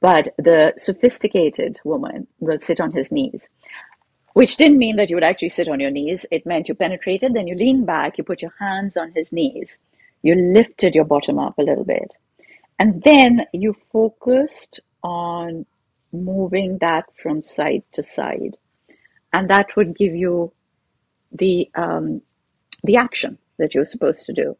but 0.00 0.34
the 0.38 0.74
sophisticated 0.76 1.80
woman 1.84 2.26
will 2.40 2.58
sit 2.60 2.80
on 2.80 2.92
his 2.92 3.12
knees 3.12 3.48
which 4.34 4.56
didn't 4.56 4.78
mean 4.78 4.96
that 4.96 5.10
you 5.10 5.16
would 5.16 5.24
actually 5.24 5.48
sit 5.50 5.68
on 5.68 5.80
your 5.80 5.90
knees. 5.90 6.26
It 6.30 6.46
meant 6.46 6.68
you 6.68 6.74
penetrated, 6.74 7.34
then 7.34 7.46
you 7.46 7.54
lean 7.54 7.84
back, 7.84 8.18
you 8.18 8.24
put 8.24 8.42
your 8.42 8.54
hands 8.58 8.96
on 8.96 9.12
his 9.12 9.32
knees, 9.32 9.78
you 10.22 10.34
lifted 10.34 10.94
your 10.94 11.04
bottom 11.04 11.38
up 11.38 11.58
a 11.58 11.62
little 11.62 11.84
bit, 11.84 12.14
and 12.78 13.02
then 13.02 13.46
you 13.52 13.72
focused 13.72 14.80
on 15.02 15.66
moving 16.12 16.78
that 16.78 17.04
from 17.22 17.42
side 17.42 17.82
to 17.92 18.02
side, 18.02 18.56
and 19.32 19.48
that 19.50 19.76
would 19.76 19.96
give 19.96 20.14
you 20.14 20.52
the 21.32 21.70
um, 21.74 22.22
the 22.84 22.96
action 22.96 23.38
that 23.58 23.74
you're 23.74 23.84
supposed 23.84 24.26
to 24.26 24.32
do. 24.32 24.56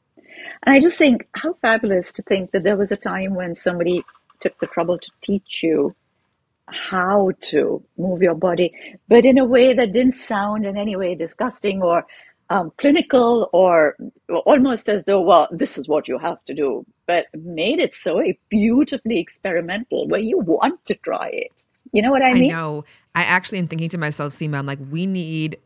And 0.62 0.74
I 0.74 0.80
just 0.80 0.98
think 0.98 1.28
how 1.34 1.54
fabulous 1.54 2.12
to 2.14 2.22
think 2.22 2.50
that 2.52 2.62
there 2.62 2.76
was 2.76 2.92
a 2.92 2.96
time 2.96 3.34
when 3.34 3.54
somebody 3.54 4.02
took 4.40 4.58
the 4.58 4.66
trouble 4.66 4.98
to 4.98 5.10
teach 5.20 5.62
you 5.62 5.94
how 6.68 7.32
to 7.42 7.82
move 7.98 8.22
your 8.22 8.34
body, 8.34 8.72
but 9.08 9.24
in 9.24 9.38
a 9.38 9.44
way 9.44 9.72
that 9.74 9.92
didn't 9.92 10.14
sound 10.14 10.64
in 10.64 10.76
any 10.76 10.96
way 10.96 11.14
disgusting 11.14 11.82
or 11.82 12.04
um, 12.50 12.72
clinical 12.76 13.48
or 13.52 13.96
almost 14.44 14.88
as 14.88 15.04
though, 15.04 15.20
well, 15.20 15.48
this 15.50 15.78
is 15.78 15.88
what 15.88 16.08
you 16.08 16.18
have 16.18 16.44
to 16.44 16.54
do, 16.54 16.84
but 17.06 17.26
made 17.34 17.78
it 17.78 17.94
so 17.94 18.22
beautifully 18.48 19.18
experimental 19.18 20.06
where 20.08 20.20
you 20.20 20.38
want 20.38 20.84
to 20.86 20.94
try 20.96 21.28
it. 21.28 21.52
You 21.92 22.02
know 22.02 22.10
what 22.10 22.22
I 22.22 22.32
mean? 22.32 22.52
I 22.52 22.56
know. 22.56 22.84
I 23.14 23.24
actually 23.24 23.58
am 23.58 23.66
thinking 23.66 23.88
to 23.90 23.98
myself, 23.98 24.32
Seema, 24.32 24.56
I'm 24.56 24.66
like, 24.66 24.78
we 24.90 25.06
need 25.06 25.58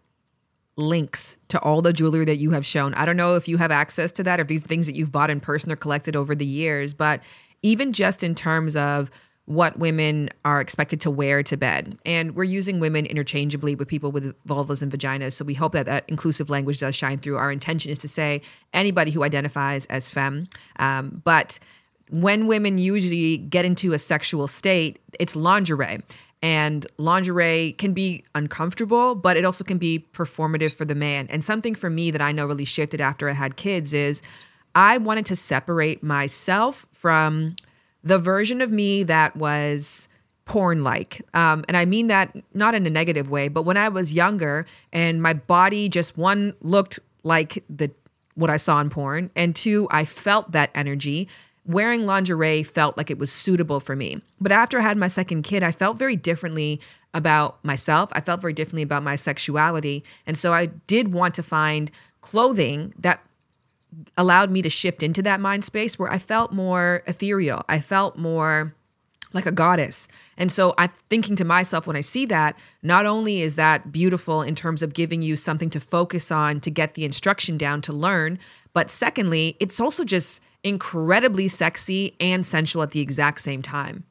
links 0.76 1.38
to 1.48 1.58
all 1.60 1.82
the 1.82 1.92
jewelry 1.92 2.24
that 2.24 2.36
you 2.36 2.50
have 2.50 2.66
shown. 2.66 2.94
I 2.94 3.06
don't 3.06 3.16
know 3.16 3.36
if 3.36 3.48
you 3.48 3.56
have 3.56 3.70
access 3.70 4.12
to 4.12 4.22
that, 4.24 4.38
or 4.38 4.42
if 4.42 4.48
these 4.48 4.62
things 4.62 4.86
that 4.86 4.94
you've 4.94 5.12
bought 5.12 5.30
in 5.30 5.40
person 5.40 5.72
or 5.72 5.76
collected 5.76 6.16
over 6.16 6.34
the 6.34 6.46
years, 6.46 6.94
but 6.94 7.22
even 7.62 7.92
just 7.92 8.22
in 8.22 8.34
terms 8.34 8.76
of 8.76 9.10
what 9.46 9.78
women 9.78 10.28
are 10.44 10.60
expected 10.60 11.00
to 11.00 11.10
wear 11.10 11.42
to 11.44 11.56
bed. 11.56 11.96
And 12.04 12.34
we're 12.34 12.44
using 12.44 12.80
women 12.80 13.06
interchangeably 13.06 13.76
with 13.76 13.86
people 13.86 14.10
with 14.10 14.34
vulvas 14.44 14.82
and 14.82 14.92
vaginas. 14.92 15.32
So 15.32 15.44
we 15.44 15.54
hope 15.54 15.72
that 15.72 15.86
that 15.86 16.04
inclusive 16.08 16.50
language 16.50 16.80
does 16.80 16.96
shine 16.96 17.18
through. 17.18 17.36
Our 17.36 17.52
intention 17.52 17.90
is 17.92 17.98
to 17.98 18.08
say 18.08 18.42
anybody 18.74 19.12
who 19.12 19.22
identifies 19.22 19.86
as 19.86 20.10
femme. 20.10 20.48
Um, 20.80 21.22
but 21.24 21.60
when 22.10 22.48
women 22.48 22.78
usually 22.78 23.36
get 23.36 23.64
into 23.64 23.92
a 23.92 23.98
sexual 23.98 24.48
state, 24.48 24.98
it's 25.18 25.36
lingerie. 25.36 26.02
And 26.42 26.86
lingerie 26.98 27.72
can 27.78 27.92
be 27.92 28.24
uncomfortable, 28.34 29.14
but 29.14 29.36
it 29.36 29.44
also 29.44 29.64
can 29.64 29.78
be 29.78 30.06
performative 30.12 30.72
for 30.72 30.84
the 30.84 30.94
man. 30.94 31.26
And 31.30 31.44
something 31.44 31.74
for 31.74 31.88
me 31.88 32.10
that 32.10 32.20
I 32.20 32.32
know 32.32 32.46
really 32.46 32.64
shifted 32.64 33.00
after 33.00 33.28
I 33.28 33.32
had 33.32 33.56
kids 33.56 33.94
is 33.94 34.22
I 34.74 34.98
wanted 34.98 35.26
to 35.26 35.36
separate 35.36 36.02
myself 36.02 36.86
from 36.92 37.54
the 38.06 38.18
version 38.18 38.60
of 38.60 38.70
me 38.70 39.02
that 39.02 39.34
was 39.34 40.08
porn 40.44 40.84
like. 40.84 41.26
Um, 41.34 41.64
and 41.66 41.76
I 41.76 41.84
mean 41.84 42.06
that 42.06 42.36
not 42.54 42.76
in 42.76 42.86
a 42.86 42.90
negative 42.90 43.28
way, 43.28 43.48
but 43.48 43.62
when 43.62 43.76
I 43.76 43.88
was 43.88 44.12
younger 44.12 44.64
and 44.92 45.20
my 45.20 45.32
body 45.32 45.88
just 45.88 46.16
one 46.16 46.54
looked 46.60 47.00
like 47.25 47.64
the 47.68 47.90
what 48.34 48.48
I 48.50 48.58
saw 48.58 48.80
in 48.80 48.90
porn, 48.90 49.30
and 49.34 49.56
two, 49.56 49.88
I 49.90 50.04
felt 50.04 50.52
that 50.52 50.70
energy. 50.75 51.26
Wearing 51.64 52.06
lingerie 52.06 52.62
felt 52.62 52.96
like 52.96 53.10
it 53.10 53.18
was 53.18 53.32
suitable 53.32 53.80
for 53.80 53.96
me. 53.96 54.20
But 54.40 54.52
after 54.52 54.78
I 54.78 54.82
had 54.82 54.98
my 54.98 55.08
second 55.08 55.42
kid, 55.42 55.62
I 55.62 55.72
felt 55.72 55.96
very 55.96 56.16
differently 56.16 56.80
about 57.14 57.64
myself. 57.64 58.10
I 58.12 58.20
felt 58.20 58.42
very 58.42 58.52
differently 58.52 58.82
about 58.82 59.02
my 59.02 59.16
sexuality. 59.16 60.04
And 60.26 60.36
so 60.36 60.52
I 60.52 60.66
did 60.66 61.14
want 61.14 61.34
to 61.36 61.42
find 61.42 61.90
clothing 62.20 62.92
that 62.98 63.25
allowed 64.16 64.50
me 64.50 64.62
to 64.62 64.70
shift 64.70 65.02
into 65.02 65.22
that 65.22 65.40
mind 65.40 65.64
space 65.64 65.98
where 65.98 66.10
I 66.10 66.18
felt 66.18 66.52
more 66.52 67.02
ethereal. 67.06 67.64
I 67.68 67.80
felt 67.80 68.16
more 68.16 68.74
like 69.32 69.46
a 69.46 69.52
goddess. 69.52 70.08
And 70.36 70.50
so 70.50 70.74
I'm 70.78 70.90
thinking 71.10 71.36
to 71.36 71.44
myself 71.44 71.86
when 71.86 71.96
I 71.96 72.00
see 72.00 72.26
that, 72.26 72.58
not 72.82 73.06
only 73.06 73.42
is 73.42 73.56
that 73.56 73.92
beautiful 73.92 74.42
in 74.42 74.54
terms 74.54 74.82
of 74.82 74.94
giving 74.94 75.22
you 75.22 75.36
something 75.36 75.70
to 75.70 75.80
focus 75.80 76.30
on 76.30 76.60
to 76.60 76.70
get 76.70 76.94
the 76.94 77.04
instruction 77.04 77.58
down 77.58 77.82
to 77.82 77.92
learn, 77.92 78.38
but 78.72 78.90
secondly, 78.90 79.56
it's 79.60 79.80
also 79.80 80.04
just 80.04 80.42
incredibly 80.62 81.48
sexy 81.48 82.16
and 82.20 82.44
sensual 82.44 82.82
at 82.82 82.90
the 82.90 83.00
exact 83.00 83.40
same 83.40 83.62
time. 83.62 84.04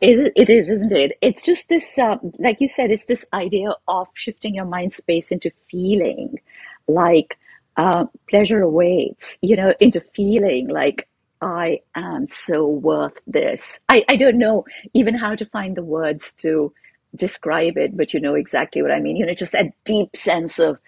It, 0.00 0.32
it 0.36 0.48
is, 0.48 0.68
isn't 0.68 0.92
it? 0.92 1.18
It's 1.20 1.42
just 1.42 1.68
this, 1.68 1.98
uh, 1.98 2.16
like 2.38 2.58
you 2.60 2.68
said, 2.68 2.90
it's 2.90 3.06
this 3.06 3.24
idea 3.32 3.74
of 3.88 4.06
shifting 4.14 4.54
your 4.54 4.64
mind 4.64 4.92
space 4.92 5.32
into 5.32 5.50
feeling 5.70 6.38
like 6.86 7.36
uh, 7.76 8.06
pleasure 8.28 8.60
awaits, 8.60 9.38
you 9.42 9.56
know, 9.56 9.74
into 9.80 10.00
feeling 10.14 10.68
like 10.68 11.08
I 11.40 11.80
am 11.94 12.26
so 12.26 12.66
worth 12.66 13.14
this. 13.26 13.80
I, 13.88 14.04
I 14.08 14.16
don't 14.16 14.38
know 14.38 14.64
even 14.94 15.14
how 15.14 15.34
to 15.34 15.46
find 15.46 15.76
the 15.76 15.82
words 15.82 16.32
to 16.38 16.72
describe 17.14 17.76
it, 17.76 17.96
but 17.96 18.12
you 18.12 18.20
know 18.20 18.34
exactly 18.34 18.82
what 18.82 18.90
I 18.90 19.00
mean. 19.00 19.16
You 19.16 19.26
know, 19.26 19.34
just 19.34 19.54
a 19.54 19.72
deep 19.84 20.14
sense 20.16 20.58
of, 20.58 20.78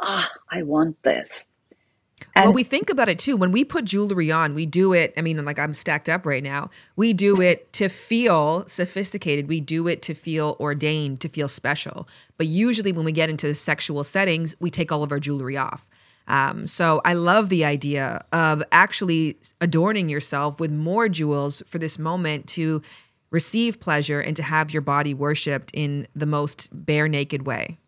ah, 0.00 0.30
I 0.50 0.62
want 0.62 1.02
this. 1.02 1.46
And 2.36 2.46
well, 2.46 2.52
we 2.52 2.62
think 2.62 2.90
about 2.90 3.08
it 3.08 3.18
too. 3.18 3.36
When 3.36 3.52
we 3.52 3.64
put 3.64 3.84
jewelry 3.84 4.30
on, 4.30 4.54
we 4.54 4.66
do 4.66 4.92
it. 4.92 5.12
I 5.16 5.20
mean, 5.20 5.44
like 5.44 5.58
I'm 5.58 5.74
stacked 5.74 6.08
up 6.08 6.26
right 6.26 6.42
now. 6.42 6.70
We 6.96 7.12
do 7.12 7.40
it 7.40 7.72
to 7.74 7.88
feel 7.88 8.66
sophisticated. 8.66 9.48
We 9.48 9.60
do 9.60 9.88
it 9.88 10.02
to 10.02 10.14
feel 10.14 10.56
ordained, 10.58 11.20
to 11.20 11.28
feel 11.28 11.48
special. 11.48 12.08
But 12.36 12.46
usually, 12.46 12.92
when 12.92 13.04
we 13.04 13.12
get 13.12 13.30
into 13.30 13.52
sexual 13.54 14.04
settings, 14.04 14.54
we 14.58 14.70
take 14.70 14.90
all 14.90 15.02
of 15.02 15.12
our 15.12 15.20
jewelry 15.20 15.56
off. 15.56 15.88
Um, 16.26 16.66
so 16.66 17.00
I 17.04 17.14
love 17.14 17.48
the 17.48 17.64
idea 17.64 18.24
of 18.32 18.62
actually 18.72 19.38
adorning 19.60 20.08
yourself 20.08 20.58
with 20.58 20.70
more 20.70 21.08
jewels 21.08 21.62
for 21.66 21.78
this 21.78 21.98
moment 21.98 22.46
to 22.48 22.82
receive 23.30 23.80
pleasure 23.80 24.20
and 24.20 24.36
to 24.36 24.42
have 24.42 24.72
your 24.72 24.80
body 24.80 25.12
worshipped 25.12 25.70
in 25.74 26.06
the 26.14 26.26
most 26.26 26.68
bare 26.72 27.08
naked 27.08 27.46
way. 27.46 27.78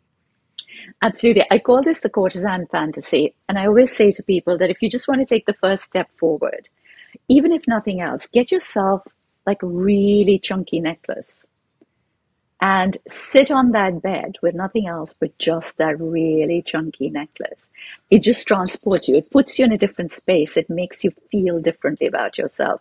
Absolutely. 1.02 1.44
I 1.50 1.58
call 1.58 1.82
this 1.82 2.00
the 2.00 2.10
courtesan 2.10 2.66
fantasy. 2.66 3.34
And 3.48 3.58
I 3.58 3.66
always 3.66 3.94
say 3.94 4.10
to 4.12 4.22
people 4.22 4.58
that 4.58 4.70
if 4.70 4.82
you 4.82 4.90
just 4.90 5.08
want 5.08 5.20
to 5.20 5.26
take 5.26 5.46
the 5.46 5.54
first 5.54 5.84
step 5.84 6.08
forward, 6.18 6.68
even 7.28 7.52
if 7.52 7.62
nothing 7.66 8.00
else, 8.00 8.26
get 8.26 8.50
yourself 8.50 9.02
like 9.46 9.62
a 9.62 9.66
really 9.66 10.38
chunky 10.38 10.80
necklace 10.80 11.45
and 12.60 12.96
sit 13.08 13.50
on 13.50 13.72
that 13.72 14.00
bed 14.00 14.36
with 14.42 14.54
nothing 14.54 14.86
else 14.86 15.14
but 15.18 15.36
just 15.38 15.76
that 15.76 16.00
really 16.00 16.62
chunky 16.62 17.10
necklace. 17.10 17.68
It 18.10 18.20
just 18.20 18.46
transports 18.46 19.08
you. 19.08 19.16
It 19.16 19.30
puts 19.30 19.58
you 19.58 19.66
in 19.66 19.72
a 19.72 19.78
different 19.78 20.12
space. 20.12 20.56
It 20.56 20.70
makes 20.70 21.04
you 21.04 21.12
feel 21.30 21.60
differently 21.60 22.06
about 22.06 22.38
yourself. 22.38 22.80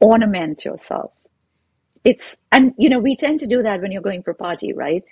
Ornament 0.00 0.64
yourself. 0.64 1.12
It's, 2.04 2.36
and 2.50 2.74
you 2.78 2.88
know, 2.88 2.98
we 2.98 3.16
tend 3.16 3.40
to 3.40 3.46
do 3.46 3.62
that 3.62 3.80
when 3.82 3.92
you're 3.92 4.02
going 4.02 4.22
for 4.22 4.30
a 4.30 4.34
party, 4.34 4.72
right? 4.72 5.04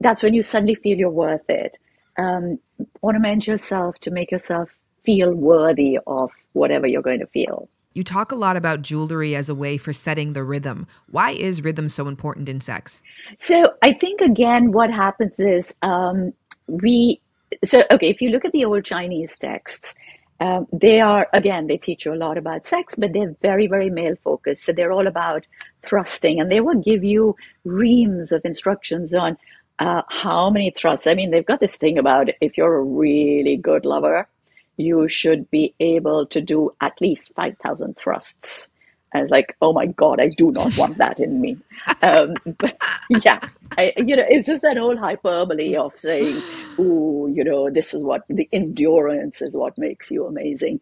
That's 0.00 0.22
when 0.22 0.34
you 0.34 0.42
suddenly 0.42 0.74
feel 0.74 0.98
you're 0.98 1.10
worth 1.10 1.48
it. 1.48 1.78
Um, 2.18 2.58
ornament 3.02 3.46
yourself 3.46 3.98
to 4.00 4.10
make 4.10 4.30
yourself 4.30 4.70
feel 5.04 5.32
worthy 5.34 5.98
of 6.06 6.30
whatever 6.52 6.86
you're 6.86 7.02
going 7.02 7.20
to 7.20 7.26
feel. 7.26 7.68
You 7.94 8.02
talk 8.02 8.32
a 8.32 8.36
lot 8.36 8.56
about 8.56 8.82
jewelry 8.82 9.36
as 9.36 9.48
a 9.48 9.54
way 9.54 9.76
for 9.76 9.92
setting 9.92 10.32
the 10.32 10.42
rhythm. 10.42 10.86
Why 11.10 11.30
is 11.30 11.62
rhythm 11.62 11.88
so 11.88 12.08
important 12.08 12.48
in 12.48 12.60
sex? 12.60 13.02
So 13.38 13.64
I 13.82 13.92
think 13.92 14.20
again, 14.20 14.72
what 14.72 14.90
happens 14.90 15.32
is 15.38 15.74
um, 15.82 16.32
we. 16.66 17.20
So 17.64 17.84
okay, 17.92 18.08
if 18.08 18.20
you 18.20 18.30
look 18.30 18.44
at 18.44 18.50
the 18.50 18.64
old 18.64 18.84
Chinese 18.84 19.38
texts, 19.38 19.94
um, 20.40 20.66
they 20.72 21.00
are 21.00 21.28
again 21.32 21.68
they 21.68 21.76
teach 21.76 22.04
you 22.04 22.12
a 22.12 22.16
lot 22.16 22.36
about 22.36 22.66
sex, 22.66 22.96
but 22.96 23.12
they're 23.12 23.36
very 23.42 23.68
very 23.68 23.90
male 23.90 24.16
focused. 24.24 24.64
So 24.64 24.72
they're 24.72 24.92
all 24.92 25.06
about 25.06 25.46
thrusting, 25.82 26.40
and 26.40 26.50
they 26.50 26.60
will 26.60 26.80
give 26.80 27.04
you 27.04 27.36
reams 27.64 28.32
of 28.32 28.44
instructions 28.44 29.14
on 29.14 29.38
uh, 29.78 30.02
how 30.08 30.50
many 30.50 30.70
thrusts. 30.70 31.06
I 31.06 31.14
mean, 31.14 31.30
they've 31.30 31.46
got 31.46 31.60
this 31.60 31.76
thing 31.76 31.98
about 31.98 32.28
if 32.40 32.58
you're 32.58 32.76
a 32.76 32.82
really 32.82 33.56
good 33.56 33.84
lover, 33.84 34.28
you 34.76 35.08
should 35.08 35.50
be 35.50 35.74
able 35.80 36.26
to 36.26 36.40
do 36.40 36.72
at 36.80 37.00
least 37.00 37.32
5,000 37.34 37.96
thrusts. 37.96 38.68
And 39.12 39.22
it's 39.24 39.30
like, 39.30 39.56
oh 39.62 39.72
my 39.72 39.86
God, 39.86 40.20
I 40.20 40.28
do 40.28 40.50
not 40.50 40.76
want 40.76 40.98
that 40.98 41.18
in 41.20 41.40
me. 41.40 41.58
Um, 42.02 42.34
but 42.58 42.76
yeah, 43.10 43.40
I, 43.76 43.92
you 43.96 44.16
know, 44.16 44.24
it's 44.28 44.46
just 44.46 44.62
that 44.62 44.76
whole 44.78 44.96
hyperbole 44.96 45.76
of 45.76 45.98
saying, 45.98 46.40
oh, 46.78 47.26
you 47.26 47.44
know, 47.44 47.70
this 47.70 47.92
is 47.92 48.02
what 48.02 48.24
the 48.28 48.48
endurance 48.52 49.42
is 49.42 49.52
what 49.54 49.76
makes 49.76 50.10
you 50.10 50.26
amazing. 50.26 50.80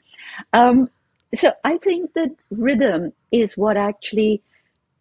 Um, 0.52 0.90
so 1.34 1.52
I 1.64 1.78
think 1.78 2.14
that 2.14 2.30
rhythm 2.50 3.12
is 3.32 3.56
what 3.56 3.76
actually 3.76 4.42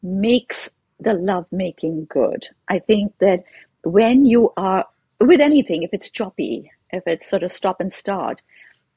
makes 0.02 0.72
the 1.00 1.14
love 1.14 1.46
making 1.52 2.06
good. 2.06 2.48
I 2.68 2.80
think 2.80 3.14
that 3.20 3.44
when 3.84 4.26
you 4.26 4.54
are 4.58 4.86
with 5.20 5.42
anything, 5.42 5.84
if 5.84 5.94
it's 5.94 6.10
choppy, 6.10 6.72
if 6.92 7.04
it's 7.06 7.30
sort 7.30 7.44
of 7.44 7.52
stop 7.52 7.80
and 7.80 7.92
start, 7.92 8.42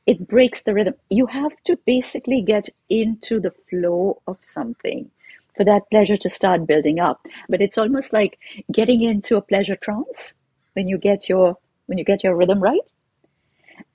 it 0.06 0.28
breaks 0.28 0.62
the 0.62 0.74
rhythm. 0.74 0.94
You 1.10 1.26
have 1.26 1.52
to 1.64 1.78
basically 1.86 2.42
get 2.42 2.68
into 2.88 3.40
the 3.40 3.52
flow 3.70 4.20
of 4.26 4.38
something 4.40 5.10
for 5.56 5.64
that 5.64 5.88
pleasure 5.90 6.16
to 6.16 6.30
start 6.30 6.66
building 6.66 6.98
up. 6.98 7.26
But 7.48 7.62
it's 7.62 7.78
almost 7.78 8.12
like 8.12 8.38
getting 8.72 9.02
into 9.02 9.36
a 9.36 9.42
pleasure 9.42 9.76
trance 9.76 10.34
when 10.74 10.88
you 10.88 10.98
get 10.98 11.28
your 11.28 11.56
when 11.86 11.98
you 11.98 12.04
get 12.04 12.24
your 12.24 12.36
rhythm 12.36 12.60
right. 12.60 12.80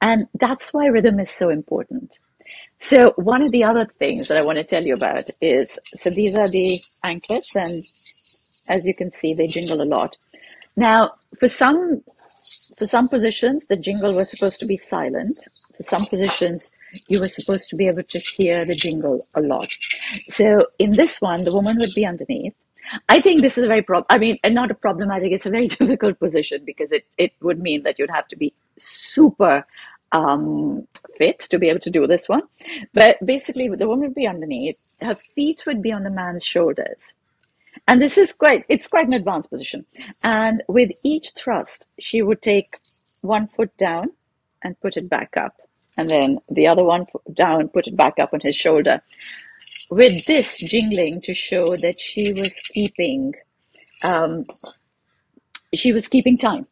And 0.02 0.28
that's 0.40 0.74
why 0.74 0.88
rhythm 0.88 1.20
is 1.20 1.32
so 1.32 1.50
important. 1.50 2.20
So 2.80 3.14
one 3.18 3.42
of 3.42 3.52
the 3.52 3.64
other 3.64 3.86
things 3.86 4.28
that 4.30 4.38
I 4.38 4.46
want 4.46 4.58
to 4.58 4.64
tell 4.64 4.84
you 4.84 4.94
about 4.94 5.24
is 5.42 5.78
so 5.86 6.10
these 6.10 6.36
are 6.36 6.48
the 6.48 6.78
anklets, 7.04 7.56
and 7.56 7.70
as 8.76 8.86
you 8.86 8.94
can 8.96 9.12
see, 9.12 9.34
they 9.34 9.48
jingle 9.48 9.82
a 9.82 9.86
lot. 9.86 10.16
Now, 10.78 11.14
for 11.40 11.48
some 11.50 12.02
for 12.78 12.86
some 12.86 13.10
positions, 13.10 13.68
the 13.68 13.76
jingle 13.76 14.16
was 14.16 14.32
supposed 14.32 14.60
to 14.62 14.66
be 14.66 14.78
silent. 14.78 15.38
For 15.80 15.84
some 15.84 16.06
positions, 16.06 16.72
you 17.08 17.22
were 17.22 17.28
supposed 17.30 17.70
to 17.70 17.78
be 17.78 17.88
able 17.88 18.04
to 18.04 18.20
hear 18.20 18.66
the 18.66 18.76
jingle 18.76 19.20
a 19.36 19.42
lot. 19.42 19.70
So 19.70 20.68
in 20.78 20.92
this 20.92 21.22
one, 21.22 21.46
the 21.46 21.54
woman 21.54 21.78
would 21.80 21.94
be 21.96 22.06
underneath. 22.06 22.54
I 23.08 23.22
think 23.22 23.42
this 23.42 23.58
is 23.58 23.64
a 23.64 23.68
very 23.68 23.82
prob. 23.82 24.06
I 24.10 24.18
mean, 24.18 24.40
not 24.44 24.72
a 24.72 24.76
problematic. 24.76 25.32
It's 25.32 25.46
a 25.46 25.50
very 25.52 25.68
difficult 25.80 26.20
position 26.20 26.64
because 26.66 26.92
it 26.92 27.06
it 27.18 27.32
would 27.42 27.60
mean 27.62 27.84
that 27.84 27.98
you'd 27.98 28.10
have 28.10 28.28
to 28.30 28.36
be 28.36 28.54
super 28.78 29.66
um, 30.12 30.88
fit 31.18 31.40
to 31.40 31.60
be 31.60 31.70
able 31.70 31.80
to 31.82 31.90
do 31.90 32.08
this 32.08 32.28
one. 32.28 32.42
But 32.94 33.24
basically, 33.26 33.70
the 33.70 33.88
woman 33.88 34.08
would 34.08 34.16
be 34.16 34.28
underneath. 34.28 34.82
Her 35.02 35.16
feet 35.16 35.64
would 35.68 35.82
be 35.82 35.94
on 35.94 36.04
the 36.04 36.10
man's 36.10 36.44
shoulders. 36.44 37.14
And 37.88 38.02
this 38.02 38.18
is 38.18 38.34
quite, 38.34 38.66
it's 38.70 38.88
quite 38.88 39.08
an 39.08 39.14
advanced 39.14 39.50
position. 39.50 39.86
And 40.24 40.64
with 40.68 40.92
each 41.04 41.32
thrust, 41.38 41.88
she 42.00 42.22
would 42.22 42.42
take 42.42 42.72
one 43.22 43.48
foot 43.48 43.76
down 43.78 44.10
and 44.64 44.80
put 44.82 44.98
it 44.98 45.10
back 45.10 45.38
up. 45.38 45.56
And 45.98 46.10
then 46.10 46.40
the 46.50 46.68
other 46.68 46.84
one 46.84 47.06
down, 47.34 47.70
put 47.70 47.88
it 47.88 47.96
back 47.96 48.20
up 48.20 48.34
on 48.34 48.40
his 48.42 48.56
shoulder. 48.56 49.02
With 49.92 50.26
this 50.26 50.60
jingling 50.70 51.22
to 51.22 51.34
show 51.34 51.76
that 51.76 52.00
she 52.00 52.32
was 52.34 52.54
keeping, 52.74 53.34
um, 54.04 54.46
she 55.74 55.92
was 55.92 56.08
keeping 56.08 56.38
time 56.38 56.68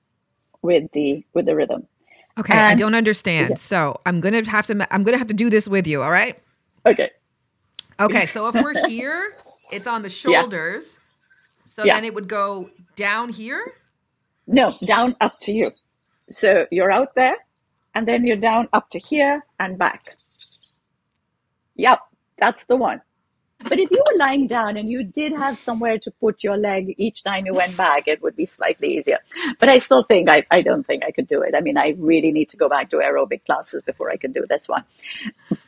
with 0.61 0.91
the 0.93 1.25
with 1.33 1.45
the 1.45 1.55
rhythm. 1.55 1.87
Okay, 2.37 2.53
and, 2.53 2.67
I 2.67 2.75
don't 2.75 2.93
understand. 2.93 3.49
Yeah. 3.49 3.55
So 3.55 3.99
I'm 4.05 4.21
gonna 4.21 4.47
have 4.47 4.67
to 4.67 4.87
I'm 4.93 5.03
gonna 5.03 5.17
have 5.17 5.27
to 5.27 5.33
do 5.33 5.49
this 5.49 5.67
with 5.67 5.87
you. 5.87 6.03
All 6.03 6.11
right. 6.11 6.39
Okay. 6.85 7.09
Okay, 7.99 8.27
so 8.27 8.47
if 8.47 8.53
we're 8.53 8.87
here, 8.87 9.25
it's 9.71 9.87
on 9.87 10.03
the 10.03 10.09
shoulders. 10.23 11.13
Yeah. 11.15 11.65
So 11.65 11.83
yeah. 11.83 11.95
then 11.95 12.05
it 12.05 12.13
would 12.13 12.27
go 12.27 12.69
down 12.95 13.29
here? 13.29 13.73
No, 14.45 14.71
down 14.85 15.13
up 15.19 15.33
to 15.41 15.51
you. 15.51 15.69
So 16.17 16.67
you're 16.71 16.91
out 16.91 17.15
there, 17.15 17.35
and 17.95 18.07
then 18.07 18.25
you're 18.25 18.37
down 18.37 18.67
up 18.73 18.89
to 18.91 18.99
here 18.99 19.45
and 19.59 19.77
back. 19.77 20.01
Yep, 21.75 21.99
that's 22.37 22.65
the 22.65 22.75
one. 22.75 23.01
But 23.63 23.79
if 23.79 23.89
you 23.89 23.97
were 23.97 24.17
lying 24.19 24.45
down 24.45 24.77
and 24.77 24.87
you 24.87 25.03
did 25.03 25.31
have 25.31 25.57
somewhere 25.57 25.97
to 25.99 26.11
put 26.11 26.43
your 26.43 26.57
leg 26.57 26.93
each 26.97 27.23
time 27.23 27.47
you 27.47 27.53
went 27.53 27.75
back, 27.75 28.07
it 28.07 28.21
would 28.21 28.35
be 28.35 28.45
slightly 28.45 28.97
easier. 28.97 29.17
But 29.59 29.69
I 29.69 29.79
still 29.79 30.03
think 30.03 30.29
I, 30.29 30.45
I 30.51 30.61
don't 30.61 30.85
think 30.85 31.03
I 31.03 31.11
could 31.11 31.27
do 31.27 31.41
it. 31.41 31.55
I 31.55 31.61
mean, 31.61 31.75
I 31.75 31.95
really 31.97 32.31
need 32.31 32.49
to 32.49 32.57
go 32.57 32.69
back 32.69 32.91
to 32.91 32.97
aerobic 32.97 33.45
classes 33.45 33.81
before 33.81 34.11
I 34.11 34.17
can 34.17 34.31
do 34.31 34.45
this 34.47 34.67
one. 34.67 34.83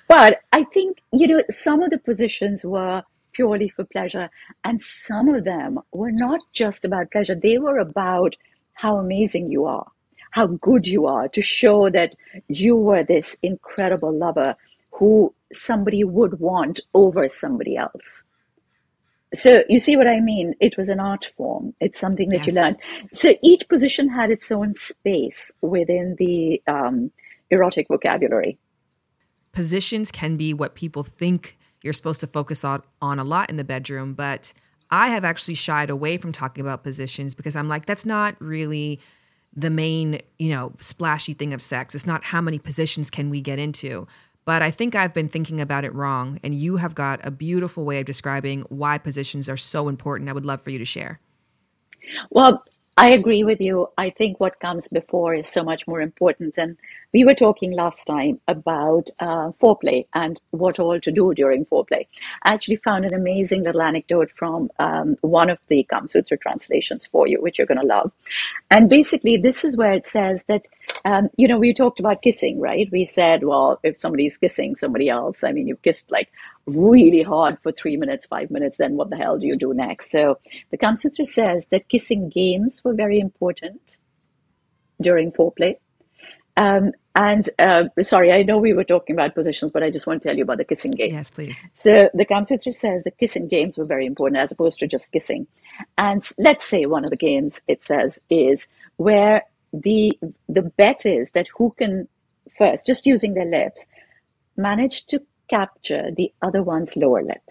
But 0.07 0.41
I 0.53 0.65
think, 0.65 1.01
you 1.11 1.27
know, 1.27 1.41
some 1.49 1.81
of 1.81 1.89
the 1.89 1.97
positions 1.97 2.63
were 2.63 3.01
purely 3.33 3.69
for 3.69 3.85
pleasure, 3.85 4.29
and 4.63 4.81
some 4.81 5.29
of 5.29 5.43
them 5.45 5.79
were 5.93 6.11
not 6.11 6.41
just 6.51 6.85
about 6.85 7.11
pleasure, 7.11 7.35
they 7.35 7.57
were 7.57 7.79
about 7.79 8.35
how 8.73 8.97
amazing 8.97 9.49
you 9.49 9.65
are, 9.65 9.87
how 10.31 10.47
good 10.47 10.87
you 10.87 11.07
are, 11.07 11.27
to 11.29 11.41
show 11.41 11.89
that 11.89 12.15
you 12.47 12.75
were 12.75 13.03
this 13.03 13.37
incredible 13.41 14.15
lover 14.15 14.55
who 14.91 15.33
somebody 15.51 16.03
would 16.03 16.39
want 16.39 16.79
over 16.93 17.27
somebody 17.29 17.75
else. 17.75 18.23
So 19.35 19.63
you 19.69 19.79
see 19.79 19.95
what 19.95 20.07
I 20.07 20.19
mean? 20.19 20.55
It 20.59 20.77
was 20.77 20.89
an 20.89 20.99
art 20.99 21.31
form. 21.37 21.73
It's 21.79 21.99
something 21.99 22.29
that 22.29 22.45
yes. 22.45 22.47
you 22.47 22.53
learn. 22.53 22.75
So 23.13 23.35
each 23.43 23.67
position 23.67 24.09
had 24.09 24.31
its 24.31 24.51
own 24.51 24.75
space 24.75 25.51
within 25.61 26.15
the 26.17 26.61
um, 26.67 27.11
erotic 27.51 27.87
vocabulary 27.87 28.57
positions 29.51 30.11
can 30.11 30.37
be 30.37 30.53
what 30.53 30.75
people 30.75 31.03
think 31.03 31.57
you're 31.83 31.93
supposed 31.93 32.21
to 32.21 32.27
focus 32.27 32.63
on, 32.63 32.81
on 33.01 33.19
a 33.19 33.23
lot 33.23 33.49
in 33.49 33.57
the 33.57 33.63
bedroom, 33.63 34.13
but 34.13 34.53
I 34.91 35.09
have 35.09 35.23
actually 35.23 35.53
shied 35.53 35.89
away 35.89 36.17
from 36.17 36.31
talking 36.31 36.61
about 36.61 36.83
positions 36.83 37.35
because 37.35 37.55
I'm 37.55 37.69
like, 37.69 37.85
that's 37.85 38.05
not 38.05 38.35
really 38.39 38.99
the 39.55 39.69
main, 39.69 40.19
you 40.37 40.49
know, 40.49 40.73
splashy 40.79 41.33
thing 41.33 41.53
of 41.53 41.61
sex. 41.61 41.95
It's 41.95 42.05
not 42.05 42.23
how 42.23 42.41
many 42.41 42.59
positions 42.59 43.09
can 43.09 43.29
we 43.29 43.41
get 43.41 43.59
into. 43.59 44.07
But 44.45 44.61
I 44.61 44.71
think 44.71 44.95
I've 44.95 45.13
been 45.13 45.29
thinking 45.29 45.61
about 45.61 45.85
it 45.85 45.93
wrong, 45.93 46.39
and 46.43 46.55
you 46.55 46.77
have 46.77 46.95
got 46.95 47.23
a 47.23 47.29
beautiful 47.29 47.85
way 47.85 47.99
of 47.99 48.05
describing 48.05 48.61
why 48.69 48.97
positions 48.97 49.47
are 49.47 49.57
so 49.57 49.87
important. 49.87 50.29
I 50.29 50.33
would 50.33 50.45
love 50.45 50.61
for 50.61 50.71
you 50.71 50.79
to 50.79 50.85
share. 50.85 51.19
Well, 52.31 52.63
I 52.97 53.11
agree 53.11 53.43
with 53.43 53.61
you. 53.61 53.87
I 53.97 54.09
think 54.09 54.39
what 54.39 54.59
comes 54.59 54.87
before 54.87 55.35
is 55.35 55.47
so 55.47 55.63
much 55.63 55.87
more 55.87 56.01
important. 56.01 56.57
And 56.57 56.77
we 57.13 57.25
were 57.25 57.33
talking 57.33 57.71
last 57.71 58.05
time 58.05 58.39
about 58.47 59.09
uh, 59.19 59.51
foreplay 59.61 60.05
and 60.13 60.41
what 60.51 60.79
all 60.79 60.99
to 60.99 61.11
do 61.11 61.33
during 61.33 61.65
foreplay. 61.65 62.05
I 62.43 62.53
actually 62.53 62.75
found 62.77 63.05
an 63.05 63.13
amazing 63.13 63.63
little 63.63 63.81
anecdote 63.81 64.31
from 64.35 64.69
um, 64.77 65.17
one 65.21 65.49
of 65.49 65.57
the 65.69 65.83
Kama 65.83 66.07
Sutra 66.07 66.37
translations 66.37 67.07
for 67.07 67.27
you, 67.27 67.41
which 67.41 67.57
you're 67.57 67.67
going 67.67 67.79
to 67.79 67.85
love. 67.85 68.11
And 68.69 68.89
basically, 68.89 69.37
this 69.37 69.63
is 69.63 69.75
where 69.75 69.93
it 69.93 70.05
says 70.05 70.43
that, 70.47 70.63
um, 71.03 71.29
you 71.35 71.47
know, 71.47 71.57
we 71.57 71.73
talked 71.73 71.99
about 71.99 72.21
kissing, 72.21 72.59
right? 72.59 72.87
We 72.91 73.05
said, 73.05 73.43
well, 73.43 73.79
if 73.83 73.97
somebody's 73.97 74.37
kissing 74.37 74.75
somebody 74.75 75.09
else, 75.09 75.43
I 75.43 75.51
mean, 75.51 75.67
you've 75.67 75.81
kissed 75.81 76.11
like 76.11 76.29
really 76.67 77.23
hard 77.23 77.57
for 77.63 77.71
three 77.71 77.97
minutes, 77.97 78.27
five 78.27 78.51
minutes, 78.51 78.77
then 78.77 78.95
what 78.95 79.09
the 79.09 79.17
hell 79.17 79.39
do 79.39 79.47
you 79.47 79.55
do 79.55 79.73
next? 79.73 80.11
So 80.11 80.37
the 80.69 80.77
Kama 80.77 80.97
Sutra 80.97 81.25
says 81.25 81.65
that 81.71 81.89
kissing 81.89 82.29
games 82.29 82.83
were 82.83 82.93
very 82.93 83.19
important 83.19 83.97
during 85.01 85.31
foreplay. 85.31 85.77
Um, 86.59 86.91
and 87.15 87.49
uh, 87.57 87.85
sorry, 88.01 88.33
I 88.33 88.43
know 88.43 88.57
we 88.57 88.73
were 88.73 88.83
talking 88.83 89.15
about 89.15 89.33
positions, 89.33 89.71
but 89.71 89.81
I 89.81 89.89
just 89.89 90.05
want 90.05 90.21
to 90.21 90.27
tell 90.27 90.35
you 90.35 90.43
about 90.43 90.57
the 90.57 90.65
kissing 90.65 90.91
games. 90.91 91.13
Yes, 91.13 91.29
please. 91.29 91.69
So 91.73 92.09
the 92.13 92.25
Kama 92.25 92.45
Sutra 92.45 92.73
says 92.73 93.03
the 93.05 93.11
kissing 93.11 93.47
games 93.47 93.77
were 93.77 93.85
very 93.85 94.05
important 94.05 94.41
as 94.41 94.51
opposed 94.51 94.79
to 94.79 94.87
just 94.87 95.13
kissing. 95.13 95.47
And 95.97 96.21
let's 96.37 96.65
say 96.65 96.85
one 96.85 97.05
of 97.05 97.11
the 97.11 97.17
games 97.17 97.61
it 97.69 97.81
says 97.81 98.19
is 98.29 98.67
where 98.97 99.43
the 99.71 100.19
the 100.49 100.63
bet 100.63 101.05
is 101.05 101.31
that 101.31 101.47
who 101.55 101.73
can 101.77 102.09
first, 102.57 102.85
just 102.85 103.05
using 103.05 103.35
their 103.35 103.45
lips, 103.45 103.85
manage 104.57 105.05
to 105.05 105.21
capture 105.49 106.11
the 106.15 106.33
other 106.41 106.61
one's 106.61 106.97
lower 106.97 107.23
lip. 107.23 107.49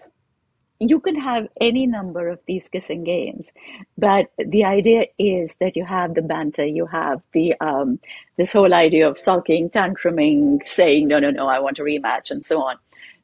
You 0.79 1.01
can 1.01 1.15
have 1.19 1.47
any 1.59 1.85
number 1.85 2.29
of 2.29 2.39
these 2.47 2.69
kissing 2.69 3.03
games, 3.03 3.51
but 3.97 4.31
the 4.37 4.63
idea 4.63 5.07
is 5.17 5.55
that 5.59 5.75
you 5.75 5.83
have 5.83 6.13
the 6.13 6.21
banter, 6.21 6.65
you 6.65 6.85
have 6.85 7.21
the 7.33 7.53
um, 7.59 7.99
this 8.37 8.53
whole 8.53 8.73
idea 8.73 9.09
of 9.09 9.19
sulking, 9.19 9.69
tantruming, 9.69 10.65
saying 10.65 11.09
no, 11.09 11.19
no, 11.19 11.31
no, 11.31 11.47
I 11.47 11.59
want 11.59 11.79
a 11.79 11.83
rematch, 11.83 12.31
and 12.31 12.45
so 12.45 12.61
on, 12.61 12.77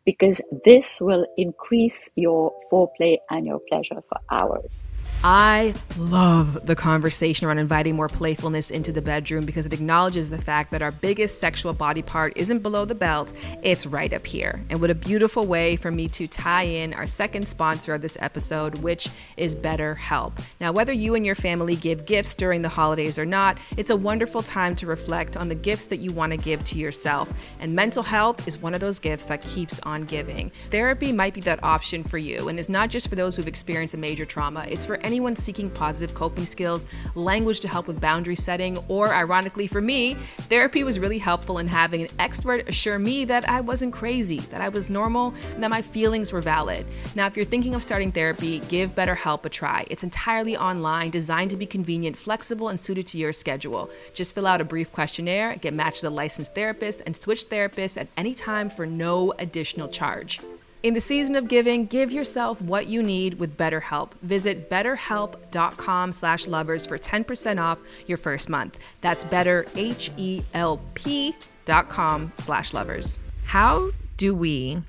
because 0.03 0.41
this 0.65 0.99
will 0.99 1.25
increase 1.37 2.09
your 2.15 2.53
foreplay 2.69 3.19
and 3.29 3.45
your 3.45 3.61
pleasure 3.69 4.01
for 4.09 4.19
hours. 4.29 4.85
I 5.23 5.73
love 5.97 6.67
the 6.67 6.75
conversation 6.75 7.47
around 7.47 7.57
inviting 7.57 7.95
more 7.95 8.07
playfulness 8.07 8.69
into 8.69 8.91
the 8.91 9.01
bedroom 9.01 9.43
because 9.43 9.65
it 9.65 9.73
acknowledges 9.73 10.29
the 10.29 10.37
fact 10.37 10.69
that 10.71 10.83
our 10.83 10.91
biggest 10.91 11.39
sexual 11.39 11.73
body 11.73 12.03
part 12.03 12.33
isn't 12.35 12.59
below 12.59 12.85
the 12.85 12.93
belt, 12.93 13.33
it's 13.63 13.87
right 13.87 14.13
up 14.13 14.27
here. 14.27 14.63
And 14.69 14.79
what 14.81 14.91
a 14.91 14.95
beautiful 14.95 15.47
way 15.47 15.77
for 15.77 15.89
me 15.89 16.07
to 16.09 16.27
tie 16.27 16.63
in 16.63 16.93
our 16.93 17.07
second 17.07 17.47
sponsor 17.47 17.95
of 17.95 18.03
this 18.03 18.17
episode, 18.21 18.79
which 18.79 19.09
is 19.35 19.55
BetterHelp. 19.55 20.33
Now, 20.59 20.71
whether 20.71 20.93
you 20.93 21.15
and 21.15 21.25
your 21.25 21.33
family 21.33 21.75
give 21.75 22.05
gifts 22.05 22.35
during 22.35 22.61
the 22.61 22.69
holidays 22.69 23.17
or 23.17 23.25
not, 23.25 23.57
it's 23.77 23.89
a 23.89 23.95
wonderful 23.95 24.43
time 24.43 24.75
to 24.75 24.85
reflect 24.85 25.37
on 25.37 25.49
the 25.49 25.55
gifts 25.55 25.87
that 25.87 25.97
you 25.97 26.11
want 26.11 26.33
to 26.33 26.37
give 26.37 26.63
to 26.65 26.77
yourself. 26.77 27.33
And 27.59 27.73
mental 27.73 28.03
health 28.03 28.47
is 28.47 28.59
one 28.59 28.75
of 28.75 28.79
those 28.79 28.99
gifts 28.99 29.25
that 29.25 29.41
keeps 29.41 29.79
on 29.79 30.03
giving. 30.03 30.51
Therapy 30.69 31.11
might 31.11 31.33
be 31.33 31.41
that 31.41 31.63
option 31.63 32.03
for 32.03 32.19
you, 32.19 32.47
and 32.47 32.59
it's 32.59 32.69
not 32.69 32.89
just 32.89 33.07
for 33.07 33.15
those 33.15 33.35
who've 33.35 33.47
experienced 33.47 33.95
a 33.95 33.97
major 33.97 34.25
trauma, 34.25 34.65
it's 34.69 34.85
for 34.85 34.94
anyone 35.03 35.35
seeking 35.35 35.69
positive 35.69 36.15
coping 36.15 36.45
skills, 36.45 36.85
language 37.15 37.59
to 37.61 37.67
help 37.67 37.87
with 37.87 37.99
boundary 38.01 38.35
setting, 38.35 38.77
or 38.87 39.13
ironically 39.13 39.67
for 39.67 39.81
me, 39.81 40.15
therapy 40.49 40.83
was 40.83 40.99
really 40.99 41.17
helpful 41.17 41.57
in 41.57 41.67
having 41.67 42.01
an 42.01 42.07
expert 42.19 42.67
assure 42.69 42.99
me 42.99 43.25
that 43.25 43.47
I 43.49 43.61
wasn't 43.61 43.93
crazy, 43.93 44.39
that 44.39 44.61
I 44.61 44.69
was 44.69 44.89
normal, 44.89 45.33
and 45.53 45.63
that 45.63 45.69
my 45.69 45.81
feelings 45.81 46.31
were 46.31 46.41
valid. 46.41 46.85
Now, 47.15 47.27
if 47.27 47.35
you're 47.35 47.45
thinking 47.45 47.75
of 47.75 47.81
starting 47.81 48.11
therapy, 48.11 48.59
give 48.67 48.95
BetterHelp 48.95 49.45
a 49.45 49.49
try. 49.49 49.85
It's 49.89 50.03
entirely 50.03 50.57
online, 50.57 51.09
designed 51.09 51.51
to 51.51 51.57
be 51.57 51.65
convenient, 51.65 52.17
flexible, 52.17 52.69
and 52.69 52.79
suited 52.79 53.07
to 53.07 53.17
your 53.17 53.33
schedule. 53.33 53.89
Just 54.13 54.35
fill 54.35 54.47
out 54.47 54.61
a 54.61 54.65
brief 54.65 54.91
questionnaire, 54.91 55.55
get 55.55 55.73
matched 55.73 56.03
with 56.03 56.11
a 56.11 56.15
licensed 56.15 56.55
therapist, 56.55 57.01
and 57.05 57.15
switch 57.15 57.49
therapists 57.49 57.99
at 57.99 58.07
any 58.17 58.33
time 58.33 58.69
for 58.69 58.85
no 58.85 59.33
additional 59.39 59.87
charge. 59.87 60.39
In 60.85 60.93
the 60.93 61.01
season 61.01 61.35
of 61.35 61.47
giving, 61.47 61.87
give 61.87 62.11
yourself 62.11 62.61
what 62.61 62.85
you 62.85 63.01
need 63.01 63.39
with 63.39 63.57
BetterHelp. 63.57 64.11
Visit 64.21 64.69
betterhelp.com 64.69 66.11
slash 66.11 66.45
lovers 66.45 66.85
for 66.85 66.99
10% 66.99 67.59
off 67.59 67.79
your 68.05 68.19
first 68.19 68.49
month. 68.49 68.77
That's 69.01 69.23
better, 69.23 69.65
H-E-L-P 69.73 71.35
dot 71.65 71.89
com 71.89 72.31
slash 72.35 72.71
lovers. 72.71 73.17
How 73.45 73.89
do 74.17 74.35
we, 74.35 74.83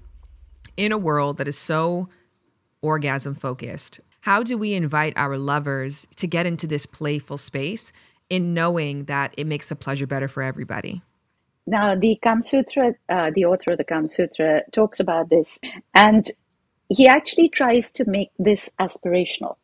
in 0.76 0.92
a 0.92 0.98
world 0.98 1.38
that 1.38 1.48
is 1.48 1.56
so 1.56 2.10
orgasm 2.82 3.34
focused, 3.34 4.00
how 4.20 4.42
do 4.42 4.58
we 4.58 4.74
invite 4.74 5.14
our 5.16 5.38
lovers 5.38 6.06
to 6.16 6.26
get 6.26 6.44
into 6.44 6.66
this 6.66 6.84
playful 6.84 7.38
space 7.38 7.90
in 8.28 8.52
knowing 8.52 9.06
that 9.06 9.32
it 9.38 9.46
makes 9.46 9.70
the 9.70 9.76
pleasure 9.76 10.06
better 10.06 10.28
for 10.28 10.42
everybody? 10.42 11.00
Now, 11.66 11.94
the 11.94 12.18
Kama 12.22 12.42
Sutra, 12.42 12.94
uh, 13.08 13.30
the 13.34 13.44
author 13.44 13.72
of 13.72 13.78
the 13.78 13.84
Kama 13.84 14.08
Sutra 14.08 14.62
talks 14.72 15.00
about 15.00 15.30
this. 15.30 15.58
And 15.94 16.30
he 16.88 17.08
actually 17.08 17.48
tries 17.48 17.90
to 17.92 18.08
make 18.08 18.30
this 18.38 18.70
aspirational. 18.78 19.56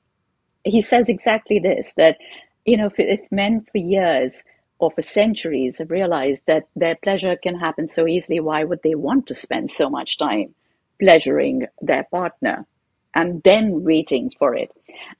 He 0.64 0.80
says 0.80 1.08
exactly 1.08 1.58
this 1.58 1.92
that, 1.96 2.18
you 2.64 2.76
know, 2.76 2.86
if, 2.86 2.94
if 2.98 3.20
men 3.30 3.66
for 3.70 3.78
years 3.78 4.42
or 4.78 4.90
for 4.90 5.02
centuries 5.02 5.78
have 5.78 5.90
realized 5.90 6.42
that 6.46 6.64
their 6.74 6.96
pleasure 6.96 7.36
can 7.36 7.58
happen 7.58 7.88
so 7.88 8.06
easily, 8.06 8.40
why 8.40 8.64
would 8.64 8.82
they 8.82 8.96
want 8.96 9.26
to 9.28 9.34
spend 9.34 9.70
so 9.70 9.88
much 9.88 10.18
time 10.18 10.54
pleasuring 11.00 11.66
their 11.80 12.04
partner 12.04 12.66
and 13.14 13.42
then 13.44 13.84
waiting 13.84 14.30
for 14.38 14.56
it? 14.56 14.72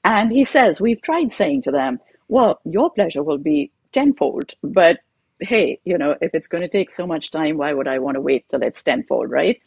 And 0.05 0.33
he 0.33 0.45
says, 0.45 0.81
We've 0.81 1.01
tried 1.01 1.33
saying 1.33 1.63
to 1.63 1.71
them, 1.71 2.01
well, 2.33 2.61
your 2.65 2.91
pleasure 2.91 3.23
will 3.23 3.39
be 3.39 3.71
tenfold, 3.93 4.55
but 4.63 5.01
hey, 5.41 5.81
you 5.85 5.99
know, 5.99 6.17
if 6.21 6.35
it's 6.35 6.47
going 6.47 6.63
to 6.63 6.69
take 6.69 6.91
so 6.91 7.07
much 7.07 7.31
time, 7.31 7.57
why 7.59 7.73
would 7.73 7.89
I 7.89 7.99
want 7.99 8.17
to 8.17 8.21
wait 8.21 8.49
till 8.49 8.63
it's 8.63 8.83
tenfold, 8.83 9.31
right? 9.31 9.61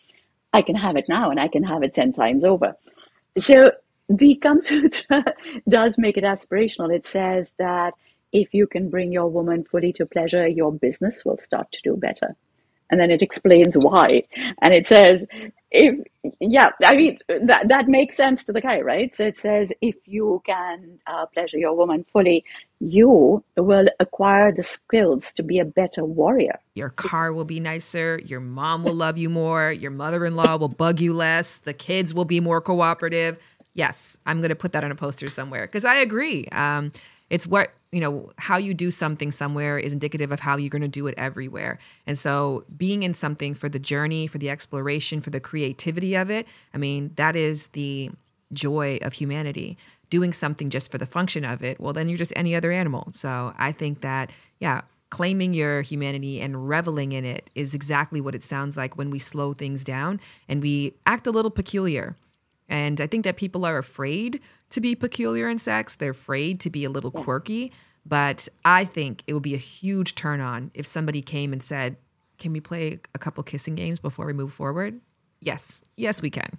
I 0.54 0.62
can 0.62 0.76
have 0.76 0.96
it 0.96 1.10
now 1.10 1.30
and 1.30 1.40
I 1.40 1.48
can 1.48 1.64
have 1.64 1.84
it 1.84 1.94
10 1.94 2.14
times 2.14 2.46
over. 2.46 2.76
So 3.38 3.72
the 4.08 4.36
Kama 4.36 4.62
Sutra 4.62 5.26
does 5.70 5.98
make 5.98 6.18
it 6.18 6.24
aspirational. 6.24 6.96
It 6.96 7.06
says 7.06 7.54
that 7.58 7.94
if 8.32 8.54
you 8.54 8.68
can 8.68 8.90
bring 8.90 9.12
your 9.12 9.28
woman 9.28 9.64
fully 9.64 9.94
to 9.94 10.06
pleasure, 10.06 10.48
your 10.48 10.72
business 10.72 11.26
will 11.26 11.38
start 11.38 11.72
to 11.74 11.80
do 11.84 11.98
better. 11.98 12.36
And 12.90 13.00
then 13.00 13.12
it 13.12 13.22
explains 13.22 13.76
why. 13.78 14.24
And 14.62 14.74
it 14.74 14.86
says, 14.88 15.26
if, 15.72 16.00
yeah, 16.40 16.70
I 16.84 16.96
mean, 16.96 17.18
that, 17.28 17.68
that 17.68 17.88
makes 17.88 18.16
sense 18.16 18.46
to 18.46 18.54
the 18.54 18.62
guy, 18.62 18.82
right? 18.82 19.14
So 19.16 19.26
it 19.26 19.38
says, 19.38 19.74
if 19.82 19.96
you 20.06 20.42
can 20.46 21.00
uh, 21.08 21.26
pleasure 21.26 21.58
your 21.58 21.76
woman 21.76 22.06
fully, 22.14 22.46
you 22.80 23.44
will 23.58 23.88
acquire 24.00 24.52
the 24.52 24.64
skills 24.64 25.34
to 25.34 25.44
be 25.44 25.60
a 25.60 25.66
better 25.66 26.06
warrior. 26.06 26.60
Your 26.76 26.92
car 26.92 27.34
will 27.34 27.46
be 27.46 27.60
nicer. 27.60 28.22
Your 28.26 28.40
mom 28.40 28.84
will 28.84 28.94
love 28.94 29.18
you 29.18 29.30
more. 29.30 29.72
Your 29.72 29.92
mother 29.92 30.26
in 30.26 30.36
law 30.36 30.56
will 30.58 30.70
bug 30.70 31.00
you 31.00 31.14
less. 31.14 31.58
The 31.58 31.74
kids 31.74 32.14
will 32.14 32.26
be 32.26 32.40
more 32.40 32.62
cooperative. 32.62 33.40
Yes, 33.74 34.18
I'm 34.26 34.40
going 34.40 34.50
to 34.50 34.56
put 34.56 34.72
that 34.74 34.84
on 34.84 34.92
a 34.92 34.96
poster 34.96 35.30
somewhere 35.30 35.64
because 35.64 35.84
I 35.84 35.96
agree. 35.96 36.48
Um, 36.54 36.92
it's 37.30 37.48
what 37.48 37.74
you 37.96 38.02
know 38.02 38.30
how 38.38 38.58
you 38.58 38.74
do 38.74 38.92
something 38.92 39.32
somewhere 39.32 39.80
is 39.80 39.94
indicative 39.94 40.34
of 40.34 40.42
how 40.42 40.58
you're 40.58 40.70
going 40.70 40.82
to 40.82 40.88
do 40.90 41.08
it 41.08 41.16
everywhere. 41.18 41.80
And 42.06 42.20
so 42.20 42.66
being 42.76 43.04
in 43.04 43.14
something 43.14 43.54
for 43.54 43.70
the 43.70 43.80
journey 43.80 44.28
for 44.28 44.38
the 44.38 44.50
exploration 44.50 45.22
for 45.22 45.30
the 45.30 45.40
creativity 45.40 46.14
of 46.16 46.30
it 46.30 46.46
i 46.74 46.78
mean 46.78 47.12
that 47.16 47.38
is 47.38 47.68
the 47.68 48.12
joy 48.52 49.00
of 49.02 49.14
humanity. 49.14 49.78
Doing 50.10 50.34
something 50.34 50.70
just 50.70 50.92
for 50.92 50.98
the 50.98 51.06
function 51.06 51.46
of 51.46 51.64
it 51.64 51.80
well 51.80 51.94
then 51.94 52.10
you're 52.10 52.18
just 52.18 52.34
any 52.36 52.54
other 52.54 52.72
animal. 52.72 53.08
So 53.12 53.54
i 53.58 53.72
think 53.72 54.02
that 54.02 54.30
yeah 54.60 54.82
claiming 55.10 55.54
your 55.54 55.82
humanity 55.82 56.42
and 56.42 56.68
reveling 56.68 57.14
in 57.14 57.24
it 57.24 57.50
is 57.56 57.74
exactly 57.74 58.20
what 58.20 58.36
it 58.36 58.44
sounds 58.44 58.76
like 58.76 58.98
when 58.98 59.10
we 59.10 59.20
slow 59.20 59.54
things 59.54 59.86
down 59.86 60.20
and 60.50 60.62
we 60.62 60.94
act 61.06 61.28
a 61.28 61.32
little 61.32 61.52
peculiar 61.52 62.18
and 62.68 63.00
I 63.00 63.08
think 63.08 63.24
that 63.24 63.38
people 63.38 63.66
are 63.66 63.78
afraid 63.78 64.42
to 64.72 64.82
be 64.82 64.96
peculiar 64.96 65.50
in 65.50 65.60
sex. 65.60 65.96
They're 65.96 66.12
afraid 66.12 66.60
to 66.62 66.70
be 66.70 66.84
a 66.84 66.90
little 66.90 67.12
quirky. 67.12 67.72
But 68.06 68.48
I 68.64 68.86
think 68.86 69.24
it 69.28 69.34
would 69.34 69.44
be 69.44 69.56
a 69.56 69.60
huge 69.60 70.16
turn 70.16 70.40
on 70.40 70.72
if 70.74 70.86
somebody 70.86 71.22
came 71.22 71.54
and 71.54 71.62
said, 71.62 71.98
Can 72.38 72.54
we 72.54 72.60
play 72.60 73.00
a 73.14 73.20
couple 73.20 73.44
kissing 73.44 73.76
games 73.76 74.00
before 74.00 74.26
we 74.26 74.34
move 74.34 74.54
forward? 74.54 75.00
Yes. 75.40 75.84
Yes, 75.98 76.22
we 76.22 76.30
can. 76.30 76.58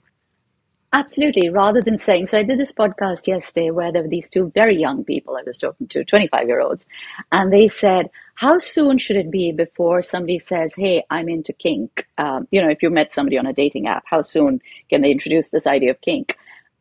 Absolutely. 0.92 1.50
Rather 1.50 1.82
than 1.82 1.98
saying, 1.98 2.28
so 2.28 2.38
I 2.38 2.42
did 2.42 2.58
this 2.58 2.72
podcast 2.72 3.26
yesterday 3.26 3.70
where 3.70 3.92
there 3.92 4.02
were 4.02 4.08
these 4.08 4.28
two 4.28 4.52
very 4.54 4.76
young 4.76 5.04
people 5.04 5.36
I 5.36 5.42
was 5.46 5.58
talking 5.58 5.88
to, 5.88 6.04
25 6.04 6.46
year 6.46 6.60
olds, 6.60 6.86
and 7.32 7.52
they 7.52 7.68
said, 7.68 8.08
How 8.34 8.58
soon 8.58 8.98
should 8.98 9.16
it 9.16 9.30
be 9.30 9.52
before 9.52 10.00
somebody 10.00 10.38
says, 10.38 10.74
Hey, 10.76 11.04
I'm 11.10 11.28
into 11.28 11.52
kink? 11.52 12.06
Um, 12.18 12.46
you 12.50 12.62
know, 12.62 12.70
if 12.70 12.82
you 12.82 12.90
met 12.90 13.12
somebody 13.12 13.36
on 13.36 13.46
a 13.46 13.52
dating 13.52 13.88
app, 13.88 14.04
how 14.06 14.22
soon 14.22 14.60
can 14.88 15.02
they 15.02 15.10
introduce 15.10 15.48
this 15.48 15.66
idea 15.66 15.90
of 15.90 16.00
kink? 16.00 16.36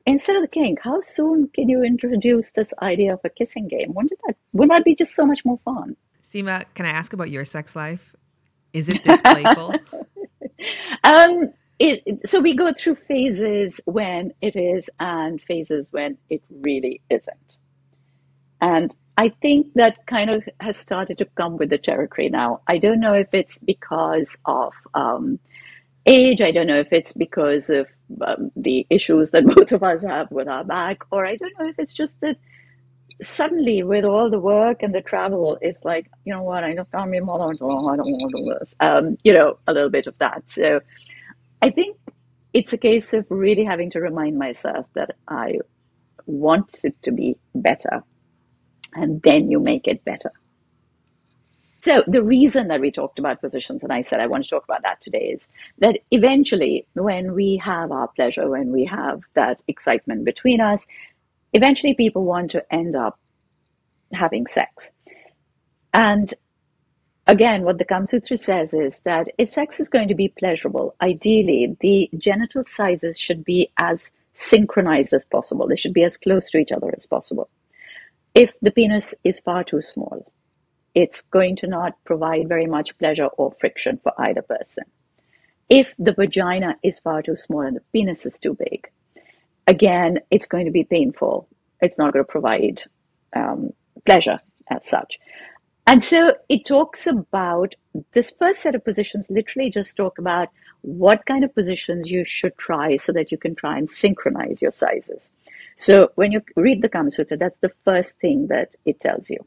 Instead 0.05 0.35
of 0.35 0.43
the 0.43 0.47
kink, 0.47 0.79
how 0.81 1.01
soon 1.01 1.47
can 1.47 1.67
you 1.67 1.83
introduce 1.83 2.51
this 2.51 2.73
idea 2.81 3.13
of 3.13 3.19
a 3.23 3.29
kissing 3.29 3.67
game? 3.67 3.91
Wouldn't 3.95 4.19
that, 4.27 4.35
wouldn't 4.53 4.71
that 4.71 4.85
be 4.85 4.93
just 4.93 5.15
so 5.15 5.25
much 5.25 5.43
more 5.43 5.59
fun? 5.65 5.95
Seema, 6.23 6.65
can 6.75 6.85
I 6.85 6.89
ask 6.89 7.11
about 7.11 7.31
your 7.31 7.43
sex 7.43 7.75
life? 7.75 8.15
Is 8.71 8.87
it 8.87 9.03
this 9.03 9.21
playful? 9.21 9.73
um, 11.03 11.53
it, 11.79 12.03
so 12.25 12.39
we 12.39 12.55
go 12.55 12.71
through 12.71 12.95
phases 12.95 13.81
when 13.85 14.33
it 14.41 14.55
is 14.55 14.89
and 14.99 15.41
phases 15.41 15.91
when 15.91 16.17
it 16.29 16.41
really 16.49 17.01
isn't. 17.09 17.57
And 18.61 18.95
I 19.17 19.29
think 19.29 19.73
that 19.75 20.05
kind 20.07 20.29
of 20.29 20.47
has 20.59 20.77
started 20.77 21.17
to 21.19 21.25
come 21.25 21.57
with 21.57 21.69
the 21.69 21.77
territory 21.77 22.29
now. 22.29 22.61
I 22.67 22.77
don't 22.77 22.99
know 22.99 23.13
if 23.13 23.33
it's 23.33 23.59
because 23.59 24.37
of 24.45 24.73
um, 24.93 25.39
age. 26.05 26.41
I 26.41 26.51
don't 26.51 26.67
know 26.67 26.79
if 26.79 26.91
it's 26.91 27.13
because 27.13 27.69
of 27.69 27.87
um, 28.21 28.51
the 28.55 28.85
issues 28.89 29.31
that 29.31 29.45
both 29.55 29.71
of 29.71 29.83
us 29.83 30.03
have 30.03 30.31
with 30.31 30.47
our 30.47 30.63
back, 30.63 31.03
or 31.11 31.25
I 31.25 31.35
don't 31.35 31.53
know 31.59 31.67
if 31.67 31.79
it's 31.79 31.93
just 31.93 32.19
that 32.21 32.37
suddenly 33.21 33.83
with 33.83 34.03
all 34.03 34.29
the 34.29 34.39
work 34.39 34.83
and 34.83 34.93
the 34.93 35.01
travel, 35.01 35.57
it's 35.61 35.83
like, 35.85 36.09
you 36.25 36.33
know 36.33 36.43
what, 36.43 36.63
I 36.63 36.73
don't, 36.73 36.87
I 36.93 37.05
don't 37.05 37.25
want 37.25 38.03
to 38.03 38.29
do 38.35 38.45
this. 38.59 38.73
Um, 38.79 39.17
you 39.23 39.33
know, 39.33 39.57
a 39.67 39.73
little 39.73 39.89
bit 39.89 40.07
of 40.07 40.17
that. 40.17 40.43
So 40.47 40.81
I 41.61 41.69
think 41.69 41.97
it's 42.53 42.73
a 42.73 42.77
case 42.77 43.13
of 43.13 43.25
really 43.29 43.65
having 43.65 43.91
to 43.91 43.99
remind 43.99 44.37
myself 44.37 44.85
that 44.93 45.15
I 45.27 45.59
want 46.25 46.81
it 46.83 46.95
to 47.03 47.11
be 47.11 47.37
better, 47.53 48.03
and 48.93 49.21
then 49.21 49.49
you 49.49 49.59
make 49.59 49.87
it 49.87 50.03
better. 50.05 50.31
So 51.81 52.03
the 52.07 52.23
reason 52.23 52.69
that 52.69 52.81
we 52.81 52.89
talked 52.89 53.19
about 53.19 53.41
positions, 53.41 53.83
and 53.83 53.93
I 53.93 54.01
said 54.01 54.19
I 54.19 54.25
want 54.25 54.43
to 54.43 54.49
talk 54.49 54.63
about 54.63 54.81
that 54.81 55.01
today, 55.01 55.35
is 55.35 55.47
that 55.77 55.99
eventually, 56.09 56.87
when 56.93 57.33
we 57.33 57.57
have 57.57 57.91
our 57.91 58.07
pleasure, 58.07 58.49
when 58.49 58.71
we 58.71 58.85
have 58.85 59.21
that 59.35 59.61
excitement 59.67 60.25
between 60.25 60.61
us, 60.61 60.87
eventually 61.53 61.93
people 61.93 62.23
want 62.23 62.49
to 62.51 62.73
end 62.73 62.95
up 62.95 63.19
having 64.13 64.47
sex. 64.47 64.91
And 65.93 66.33
Again, 67.27 67.63
what 67.63 67.79
the 67.79 67.85
Kama 67.85 68.05
Sutra 68.05 68.37
says 68.37 68.73
is 68.73 68.99
that 68.99 69.29
if 69.39 69.49
sex 69.49 69.79
is 69.79 69.89
going 69.89 70.07
to 70.09 70.15
be 70.15 70.29
pleasurable, 70.29 70.95
ideally 71.01 71.75
the 71.79 72.09
genital 72.17 72.63
sizes 72.65 73.19
should 73.19 73.43
be 73.43 73.71
as 73.79 74.11
synchronized 74.33 75.13
as 75.13 75.25
possible. 75.25 75.67
They 75.67 75.75
should 75.75 75.93
be 75.93 76.03
as 76.03 76.17
close 76.17 76.51
to 76.51 76.59
each 76.59 76.71
other 76.71 76.93
as 76.95 77.07
possible. 77.07 77.49
If 78.35 78.53
the 78.61 78.69
penis 78.69 79.15
is 79.23 79.39
far 79.39 79.63
too 79.63 79.81
small, 79.81 80.31
it's 80.93 81.21
going 81.21 81.55
to 81.57 81.67
not 81.67 81.93
provide 82.03 82.47
very 82.47 82.67
much 82.67 82.97
pleasure 82.99 83.25
or 83.25 83.55
friction 83.59 83.99
for 84.03 84.13
either 84.19 84.43
person. 84.43 84.83
If 85.67 85.93
the 85.97 86.13
vagina 86.13 86.75
is 86.83 86.99
far 86.99 87.23
too 87.23 87.35
small 87.35 87.61
and 87.61 87.75
the 87.75 87.81
penis 87.91 88.25
is 88.25 88.37
too 88.37 88.53
big, 88.53 88.87
again, 89.65 90.19
it's 90.29 90.47
going 90.47 90.65
to 90.65 90.71
be 90.71 90.83
painful. 90.83 91.47
It's 91.81 91.97
not 91.97 92.13
going 92.13 92.23
to 92.23 92.31
provide 92.31 92.83
um, 93.35 93.71
pleasure 94.05 94.39
as 94.69 94.87
such. 94.87 95.19
And 95.87 96.03
so 96.03 96.31
it 96.49 96.65
talks 96.65 97.05
about 97.05 97.75
this 98.13 98.31
first 98.31 98.61
set 98.61 98.75
of 98.75 98.83
positions, 98.83 99.29
literally 99.29 99.69
just 99.69 99.95
talk 99.95 100.17
about 100.17 100.49
what 100.81 101.25
kind 101.25 101.43
of 101.43 101.53
positions 101.53 102.09
you 102.09 102.25
should 102.25 102.57
try 102.57 102.97
so 102.97 103.11
that 103.13 103.31
you 103.31 103.37
can 103.37 103.55
try 103.55 103.77
and 103.77 103.89
synchronize 103.89 104.61
your 104.61 104.71
sizes. 104.71 105.21
So 105.77 106.11
when 106.15 106.31
you 106.31 106.41
read 106.55 106.81
the 106.81 106.89
Kama 106.89 107.11
Sutra, 107.11 107.37
that's 107.37 107.59
the 107.59 107.71
first 107.83 108.19
thing 108.19 108.47
that 108.47 108.75
it 108.85 108.99
tells 108.99 109.29
you. 109.29 109.45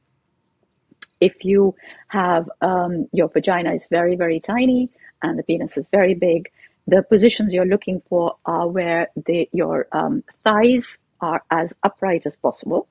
If 1.20 1.44
you 1.44 1.74
have 2.08 2.48
um, 2.60 3.08
your 3.12 3.28
vagina 3.28 3.72
is 3.74 3.88
very, 3.90 4.14
very 4.14 4.38
tiny 4.38 4.90
and 5.22 5.38
the 5.38 5.42
penis 5.42 5.76
is 5.76 5.88
very 5.88 6.14
big, 6.14 6.50
the 6.86 7.02
positions 7.02 7.52
you're 7.52 7.66
looking 7.66 8.00
for 8.08 8.36
are 8.46 8.68
where 8.68 9.08
your 9.52 9.88
um, 9.90 10.22
thighs 10.44 10.98
are 11.20 11.42
as 11.50 11.74
upright 11.82 12.26
as 12.26 12.36
possible 12.36 12.86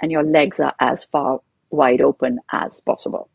and 0.00 0.10
your 0.10 0.24
legs 0.24 0.58
are 0.58 0.74
as 0.80 1.04
far 1.04 1.40
wide 1.70 2.00
open 2.00 2.40
as 2.52 2.80
possible. 2.80 3.28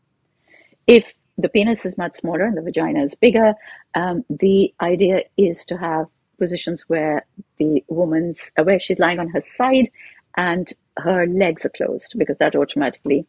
If 0.86 1.14
the 1.38 1.48
penis 1.48 1.84
is 1.84 1.98
much 1.98 2.16
smaller 2.16 2.44
and 2.44 2.56
the 2.56 2.62
vagina 2.62 3.04
is 3.04 3.14
bigger, 3.14 3.54
um, 3.94 4.24
the 4.30 4.72
idea 4.80 5.22
is 5.36 5.64
to 5.66 5.76
have 5.76 6.06
positions 6.38 6.84
where 6.88 7.26
the 7.58 7.84
woman's 7.88 8.52
uh, 8.58 8.64
where 8.64 8.80
she's 8.80 8.98
lying 8.98 9.18
on 9.18 9.28
her 9.28 9.40
side 9.40 9.90
and 10.36 10.72
her 10.98 11.26
legs 11.26 11.64
are 11.64 11.70
closed 11.70 12.14
because 12.18 12.36
that 12.38 12.56
automatically 12.56 13.26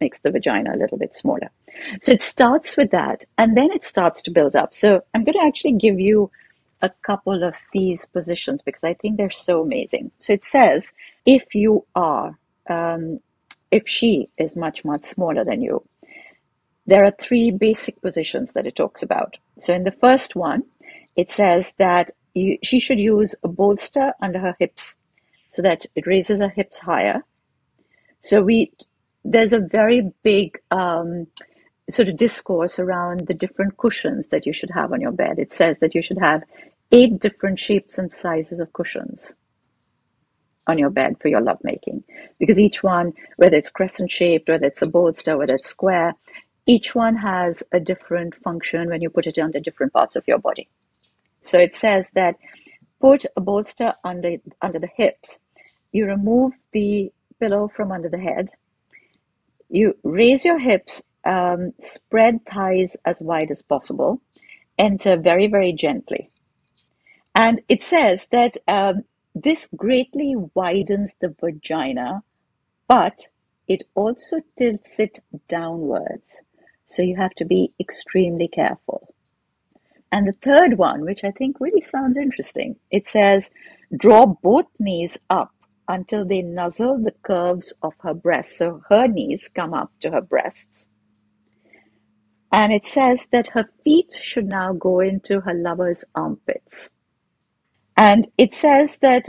makes 0.00 0.18
the 0.20 0.30
vagina 0.30 0.74
a 0.74 0.78
little 0.78 0.98
bit 0.98 1.16
smaller. 1.16 1.50
So 2.02 2.12
it 2.12 2.22
starts 2.22 2.76
with 2.76 2.90
that 2.92 3.24
and 3.36 3.56
then 3.56 3.70
it 3.72 3.84
starts 3.84 4.22
to 4.22 4.30
build 4.30 4.56
up. 4.56 4.72
So 4.74 5.02
I'm 5.14 5.24
going 5.24 5.38
to 5.38 5.44
actually 5.44 5.72
give 5.72 5.98
you 5.98 6.30
a 6.80 6.90
couple 7.02 7.42
of 7.42 7.54
these 7.72 8.06
positions 8.06 8.62
because 8.62 8.84
I 8.84 8.94
think 8.94 9.16
they're 9.16 9.30
so 9.30 9.62
amazing. 9.62 10.12
So 10.20 10.32
it 10.32 10.44
says 10.44 10.92
if 11.26 11.54
you 11.54 11.84
are 11.94 12.38
um, 12.68 13.20
if 13.70 13.88
she 13.88 14.28
is 14.38 14.56
much, 14.56 14.84
much 14.84 15.04
smaller 15.04 15.44
than 15.44 15.62
you. 15.62 15.82
There 16.86 17.04
are 17.04 17.12
three 17.20 17.50
basic 17.50 18.00
positions 18.00 18.52
that 18.52 18.66
it 18.66 18.76
talks 18.76 19.02
about. 19.02 19.36
So 19.58 19.74
in 19.74 19.84
the 19.84 19.92
first 19.92 20.34
one, 20.34 20.62
it 21.16 21.30
says 21.30 21.74
that 21.78 22.12
you, 22.34 22.58
she 22.62 22.80
should 22.80 22.98
use 22.98 23.34
a 23.42 23.48
bolster 23.48 24.12
under 24.22 24.38
her 24.38 24.56
hips 24.58 24.96
so 25.50 25.62
that 25.62 25.84
it 25.94 26.06
raises 26.06 26.40
her 26.40 26.48
hips 26.48 26.78
higher. 26.78 27.24
So 28.22 28.42
we 28.42 28.72
there's 29.24 29.52
a 29.52 29.60
very 29.60 30.12
big 30.22 30.58
um, 30.70 31.26
sort 31.90 32.08
of 32.08 32.16
discourse 32.16 32.78
around 32.78 33.26
the 33.26 33.34
different 33.34 33.76
cushions 33.76 34.28
that 34.28 34.46
you 34.46 34.52
should 34.52 34.70
have 34.70 34.92
on 34.92 35.00
your 35.00 35.12
bed. 35.12 35.38
It 35.38 35.52
says 35.52 35.76
that 35.80 35.94
you 35.94 36.00
should 36.00 36.18
have 36.18 36.44
eight 36.92 37.18
different 37.18 37.58
shapes 37.58 37.98
and 37.98 38.12
sizes 38.12 38.60
of 38.60 38.72
cushions 38.72 39.34
on 40.68 40.78
your 40.78 40.90
bed 40.90 41.16
for 41.20 41.28
your 41.28 41.40
lovemaking. 41.40 42.04
Because 42.38 42.60
each 42.60 42.82
one, 42.82 43.12
whether 43.36 43.56
it's 43.56 43.70
crescent 43.70 44.10
shaped, 44.10 44.48
whether 44.48 44.66
it's 44.66 44.82
a 44.82 44.86
bolster, 44.86 45.36
whether 45.36 45.54
it's 45.56 45.68
square, 45.68 46.14
each 46.66 46.94
one 46.94 47.16
has 47.16 47.62
a 47.72 47.80
different 47.80 48.34
function 48.36 48.90
when 48.90 49.00
you 49.00 49.10
put 49.10 49.26
it 49.26 49.38
under 49.38 49.58
different 49.58 49.92
parts 49.92 50.14
of 50.14 50.28
your 50.28 50.38
body. 50.38 50.68
So 51.40 51.58
it 51.58 51.74
says 51.74 52.10
that 52.14 52.36
put 53.00 53.24
a 53.36 53.40
bolster 53.40 53.94
under 54.04 54.36
under 54.60 54.78
the 54.78 54.90
hips. 54.94 55.40
You 55.92 56.06
remove 56.06 56.52
the 56.72 57.10
pillow 57.40 57.68
from 57.74 57.90
under 57.90 58.08
the 58.08 58.18
head. 58.18 58.50
You 59.70 59.96
raise 60.02 60.44
your 60.44 60.58
hips, 60.58 61.02
um, 61.24 61.72
spread 61.80 62.44
thighs 62.46 62.96
as 63.04 63.20
wide 63.20 63.50
as 63.50 63.62
possible, 63.62 64.20
enter 64.78 65.16
very, 65.16 65.46
very 65.46 65.72
gently. 65.72 66.30
And 67.34 67.60
it 67.68 67.82
says 67.82 68.26
that 68.32 68.56
um, 68.66 69.04
this 69.42 69.68
greatly 69.76 70.34
widens 70.54 71.14
the 71.20 71.34
vagina, 71.40 72.22
but 72.86 73.28
it 73.66 73.82
also 73.94 74.40
tilts 74.56 74.98
it 74.98 75.18
downwards. 75.48 76.40
So 76.86 77.02
you 77.02 77.16
have 77.16 77.34
to 77.34 77.44
be 77.44 77.72
extremely 77.78 78.48
careful. 78.48 79.14
And 80.10 80.26
the 80.26 80.32
third 80.42 80.78
one, 80.78 81.02
which 81.02 81.22
I 81.22 81.30
think 81.30 81.60
really 81.60 81.82
sounds 81.82 82.16
interesting, 82.16 82.76
it 82.90 83.06
says, 83.06 83.50
draw 83.94 84.24
both 84.26 84.66
knees 84.78 85.18
up 85.28 85.52
until 85.86 86.24
they 86.24 86.42
nuzzle 86.42 86.98
the 86.98 87.14
curves 87.22 87.74
of 87.82 87.92
her 88.00 88.14
breasts. 88.14 88.56
So 88.56 88.82
her 88.88 89.06
knees 89.06 89.48
come 89.48 89.74
up 89.74 89.92
to 90.00 90.10
her 90.10 90.22
breasts. 90.22 90.86
And 92.50 92.72
it 92.72 92.86
says 92.86 93.26
that 93.32 93.48
her 93.48 93.68
feet 93.84 94.18
should 94.22 94.46
now 94.46 94.72
go 94.72 95.00
into 95.00 95.40
her 95.40 95.52
lover's 95.52 96.04
armpits. 96.14 96.88
And 97.98 98.28
it 98.38 98.54
says 98.54 98.98
that 98.98 99.28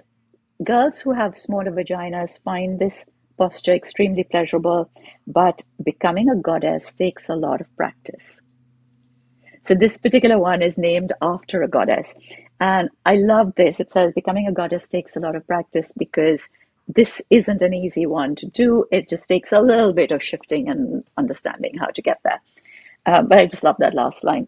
girls 0.64 1.02
who 1.02 1.14
have 1.14 1.40
smaller 1.40 1.72
vaginas 1.72 2.42
find 2.44 2.78
this 2.78 3.04
posture 3.36 3.74
extremely 3.74 4.24
pleasurable, 4.24 4.92
but 5.26 5.64
becoming 5.84 6.30
a 6.30 6.36
goddess 6.36 6.94
takes 6.94 7.30
a 7.30 7.36
lot 7.36 7.62
of 7.62 7.76
practice. 7.76 8.40
So 9.66 9.74
this 9.74 9.98
particular 9.98 10.38
one 10.38 10.62
is 10.62 10.78
named 10.78 11.14
after 11.22 11.64
a 11.64 11.68
goddess. 11.68 12.14
And 12.60 12.90
I 13.08 13.16
love 13.16 13.54
this. 13.56 13.80
It 13.80 13.92
says 13.92 14.14
becoming 14.14 14.48
a 14.48 14.52
goddess 14.54 14.88
takes 14.88 15.16
a 15.16 15.20
lot 15.20 15.36
of 15.36 15.48
practice 15.48 15.92
because 15.98 16.48
this 16.88 17.24
isn't 17.32 17.64
an 17.64 17.74
easy 17.74 18.06
one 18.06 18.36
to 18.36 18.46
do. 18.48 18.86
It 18.92 19.10
just 19.10 19.28
takes 19.28 19.52
a 19.52 19.62
little 19.62 19.94
bit 19.94 20.12
of 20.12 20.24
shifting 20.24 20.70
and 20.70 21.04
understanding 21.18 21.78
how 21.78 21.88
to 21.88 22.02
get 22.04 22.20
there. 22.24 22.42
Uh, 23.08 23.24
but 23.24 23.40
I 23.40 23.48
just 23.48 23.64
love 23.64 23.78
that 23.80 23.96
last 23.96 24.24
line. 24.24 24.48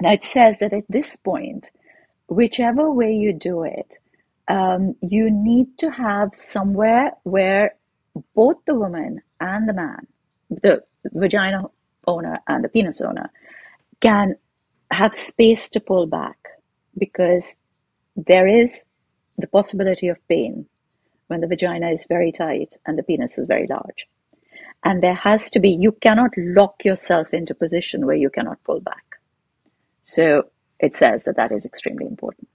Now 0.00 0.12
it 0.12 0.24
says 0.24 0.58
that 0.58 0.72
at 0.72 0.84
this 0.88 1.14
point, 1.16 1.70
whichever 2.28 2.90
way 2.90 3.12
you 3.12 3.32
do 3.32 3.64
it, 3.64 3.98
um, 4.48 4.94
you 5.00 5.30
need 5.30 5.78
to 5.78 5.90
have 5.90 6.30
somewhere 6.34 7.12
where 7.24 7.74
both 8.34 8.64
the 8.64 8.74
woman 8.74 9.22
and 9.40 9.68
the 9.68 9.72
man, 9.72 10.06
the 10.50 10.82
vagina 11.04 11.64
owner 12.06 12.38
and 12.46 12.64
the 12.64 12.68
penis 12.68 13.00
owner, 13.00 13.30
can 14.00 14.36
have 14.90 15.14
space 15.14 15.68
to 15.70 15.80
pull 15.80 16.06
back 16.06 16.38
because 16.96 17.56
there 18.16 18.46
is 18.46 18.84
the 19.36 19.46
possibility 19.46 20.08
of 20.08 20.28
pain 20.28 20.66
when 21.26 21.40
the 21.40 21.46
vagina 21.46 21.90
is 21.90 22.06
very 22.08 22.32
tight 22.32 22.76
and 22.86 22.96
the 22.98 23.02
penis 23.02 23.38
is 23.38 23.46
very 23.46 23.66
large. 23.66 24.06
And 24.84 25.02
there 25.02 25.14
has 25.14 25.50
to 25.50 25.60
be, 25.60 25.70
you 25.70 25.92
cannot 25.92 26.30
lock 26.36 26.84
yourself 26.84 27.34
into 27.34 27.52
a 27.52 27.56
position 27.56 28.06
where 28.06 28.16
you 28.16 28.30
cannot 28.30 28.62
pull 28.62 28.80
back. 28.80 29.04
So 30.04 30.44
it 30.80 30.96
says 30.96 31.24
that 31.24 31.36
that 31.36 31.52
is 31.52 31.64
extremely 31.64 32.06
important. 32.06 32.48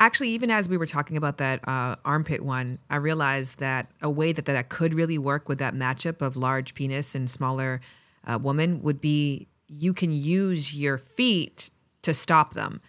Actually, 0.00 0.30
even 0.30 0.50
as 0.50 0.68
we 0.68 0.76
were 0.76 0.86
talking 0.86 1.16
about 1.16 1.38
that 1.38 1.66
uh, 1.68 1.96
armpit 2.04 2.42
one, 2.42 2.78
I 2.90 2.96
realized 2.96 3.60
that 3.60 3.90
a 4.02 4.10
way 4.10 4.32
that 4.32 4.44
that 4.44 4.68
could 4.68 4.92
really 4.92 5.18
work 5.18 5.48
with 5.48 5.58
that 5.58 5.74
matchup 5.74 6.20
of 6.20 6.36
large 6.36 6.74
penis 6.74 7.14
and 7.14 7.30
smaller 7.30 7.80
uh, 8.26 8.38
woman 8.38 8.82
would 8.82 9.00
be 9.00 9.46
you 9.68 9.94
can 9.94 10.12
use 10.12 10.74
your 10.74 10.98
feet 10.98 11.70
to 12.02 12.12
stop 12.12 12.54
them. 12.54 12.80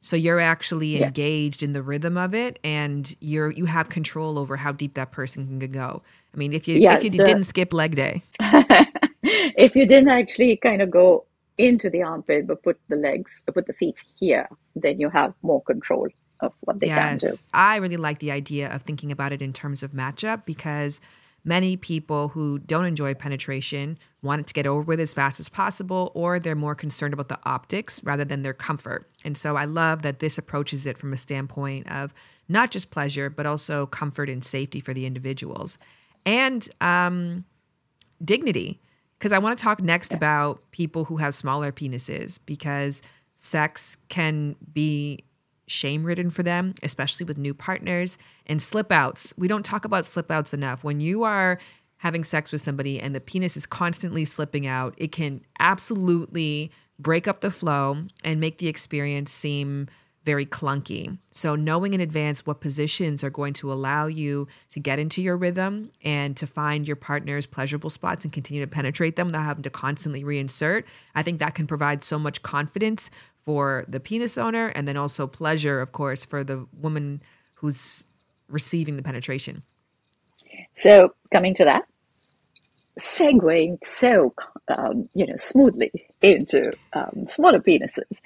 So 0.00 0.16
you're 0.16 0.40
actually 0.40 0.98
yeah. 0.98 1.06
engaged 1.06 1.62
in 1.62 1.74
the 1.74 1.82
rhythm 1.82 2.16
of 2.16 2.34
it, 2.34 2.58
and 2.64 3.14
you're 3.20 3.50
you 3.50 3.66
have 3.66 3.90
control 3.90 4.38
over 4.38 4.56
how 4.56 4.72
deep 4.72 4.94
that 4.94 5.12
person 5.12 5.60
can 5.60 5.70
go. 5.70 6.02
I 6.32 6.36
mean, 6.38 6.54
if 6.54 6.66
you 6.66 6.76
yeah, 6.76 6.96
if 6.96 7.04
you 7.04 7.10
so, 7.10 7.24
didn't 7.24 7.44
skip 7.44 7.74
leg 7.74 7.96
day, 7.96 8.22
if 9.22 9.76
you 9.76 9.86
didn't 9.86 10.08
actually 10.08 10.56
kind 10.56 10.80
of 10.80 10.90
go 10.90 11.26
into 11.60 11.90
the 11.90 12.02
armpit 12.02 12.46
but 12.46 12.62
put 12.62 12.80
the 12.88 12.96
legs, 12.96 13.42
put 13.52 13.66
the 13.66 13.74
feet 13.74 14.02
here, 14.18 14.48
then 14.74 14.98
you 14.98 15.10
have 15.10 15.34
more 15.42 15.62
control 15.62 16.08
of 16.40 16.52
what 16.60 16.80
they 16.80 16.86
yes, 16.86 17.20
can 17.20 17.30
do. 17.30 17.36
I 17.52 17.76
really 17.76 17.98
like 17.98 18.18
the 18.18 18.30
idea 18.30 18.72
of 18.74 18.82
thinking 18.82 19.12
about 19.12 19.32
it 19.32 19.42
in 19.42 19.52
terms 19.52 19.82
of 19.82 19.92
matchup 19.92 20.46
because 20.46 21.00
many 21.44 21.76
people 21.76 22.28
who 22.28 22.58
don't 22.58 22.86
enjoy 22.86 23.12
penetration 23.14 23.98
want 24.22 24.40
it 24.40 24.46
to 24.46 24.54
get 24.54 24.66
over 24.66 24.82
with 24.82 25.00
as 25.00 25.12
fast 25.12 25.38
as 25.40 25.48
possible, 25.48 26.12
or 26.14 26.38
they're 26.38 26.54
more 26.54 26.74
concerned 26.74 27.14
about 27.14 27.28
the 27.28 27.38
optics 27.44 28.02
rather 28.04 28.24
than 28.24 28.42
their 28.42 28.54
comfort. 28.54 29.10
And 29.24 29.36
so 29.36 29.56
I 29.56 29.64
love 29.66 30.02
that 30.02 30.18
this 30.18 30.38
approaches 30.38 30.86
it 30.86 30.98
from 30.98 31.12
a 31.12 31.16
standpoint 31.16 31.90
of 31.90 32.14
not 32.48 32.70
just 32.70 32.90
pleasure, 32.90 33.30
but 33.30 33.46
also 33.46 33.86
comfort 33.86 34.28
and 34.28 34.44
safety 34.44 34.80
for 34.80 34.92
the 34.94 35.06
individuals 35.06 35.78
and 36.24 36.68
um, 36.80 37.44
dignity. 38.24 38.80
Because 39.20 39.32
I 39.32 39.38
want 39.38 39.58
to 39.58 39.62
talk 39.62 39.82
next 39.82 40.12
yeah. 40.12 40.16
about 40.16 40.62
people 40.70 41.04
who 41.04 41.18
have 41.18 41.34
smaller 41.34 41.70
penises 41.72 42.40
because 42.46 43.02
sex 43.34 43.98
can 44.08 44.56
be 44.72 45.24
shame 45.66 46.04
ridden 46.04 46.30
for 46.30 46.42
them, 46.42 46.72
especially 46.82 47.24
with 47.24 47.36
new 47.36 47.52
partners 47.52 48.16
and 48.46 48.62
slip 48.62 48.90
outs. 48.90 49.34
We 49.36 49.46
don't 49.46 49.64
talk 49.64 49.84
about 49.84 50.06
slip 50.06 50.30
outs 50.30 50.54
enough. 50.54 50.82
When 50.82 51.00
you 51.00 51.22
are 51.22 51.58
having 51.98 52.24
sex 52.24 52.50
with 52.50 52.62
somebody 52.62 52.98
and 52.98 53.14
the 53.14 53.20
penis 53.20 53.58
is 53.58 53.66
constantly 53.66 54.24
slipping 54.24 54.66
out, 54.66 54.94
it 54.96 55.12
can 55.12 55.42
absolutely 55.58 56.72
break 56.98 57.28
up 57.28 57.40
the 57.40 57.50
flow 57.50 57.98
and 58.24 58.40
make 58.40 58.56
the 58.56 58.68
experience 58.68 59.30
seem 59.30 59.86
very 60.24 60.44
clunky. 60.44 61.16
So, 61.30 61.56
knowing 61.56 61.94
in 61.94 62.00
advance 62.00 62.46
what 62.46 62.60
positions 62.60 63.24
are 63.24 63.30
going 63.30 63.54
to 63.54 63.72
allow 63.72 64.06
you 64.06 64.48
to 64.70 64.80
get 64.80 64.98
into 64.98 65.22
your 65.22 65.36
rhythm 65.36 65.90
and 66.04 66.36
to 66.36 66.46
find 66.46 66.86
your 66.86 66.96
partner's 66.96 67.46
pleasurable 67.46 67.90
spots 67.90 68.24
and 68.24 68.32
continue 68.32 68.62
to 68.62 68.70
penetrate 68.70 69.16
them 69.16 69.28
without 69.28 69.44
having 69.44 69.62
to 69.62 69.70
constantly 69.70 70.22
reinsert, 70.22 70.84
I 71.14 71.22
think 71.22 71.38
that 71.40 71.54
can 71.54 71.66
provide 71.66 72.04
so 72.04 72.18
much 72.18 72.42
confidence 72.42 73.10
for 73.42 73.84
the 73.88 74.00
penis 74.00 74.36
owner 74.36 74.68
and 74.68 74.86
then 74.86 74.96
also 74.96 75.26
pleasure, 75.26 75.80
of 75.80 75.92
course, 75.92 76.24
for 76.24 76.44
the 76.44 76.66
woman 76.78 77.22
who's 77.54 78.04
receiving 78.48 78.96
the 78.96 79.02
penetration. 79.02 79.62
So, 80.76 81.14
coming 81.32 81.54
to 81.54 81.64
that, 81.64 81.84
segueing 82.98 83.78
so 83.84 84.34
um, 84.68 85.08
you 85.14 85.26
know 85.26 85.36
smoothly 85.36 85.90
into 86.22 86.72
um, 86.92 87.24
smaller 87.26 87.60
penises. 87.60 88.20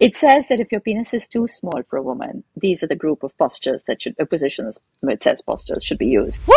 It 0.00 0.16
says 0.16 0.48
that 0.48 0.60
if 0.60 0.72
your 0.72 0.80
penis 0.80 1.14
is 1.14 1.26
too 1.26 1.46
small 1.48 1.82
for 1.88 1.96
a 1.96 2.02
woman, 2.02 2.44
these 2.56 2.82
are 2.82 2.88
the 2.88 2.96
group 2.96 3.22
of 3.22 3.36
postures 3.38 3.82
that 3.84 4.02
should 4.02 4.14
uh, 4.20 4.24
positions. 4.24 4.78
It 5.02 5.22
says 5.22 5.42
postures 5.42 5.84
should 5.84 5.98
be 5.98 6.06
used. 6.06 6.40
Woo! 6.46 6.54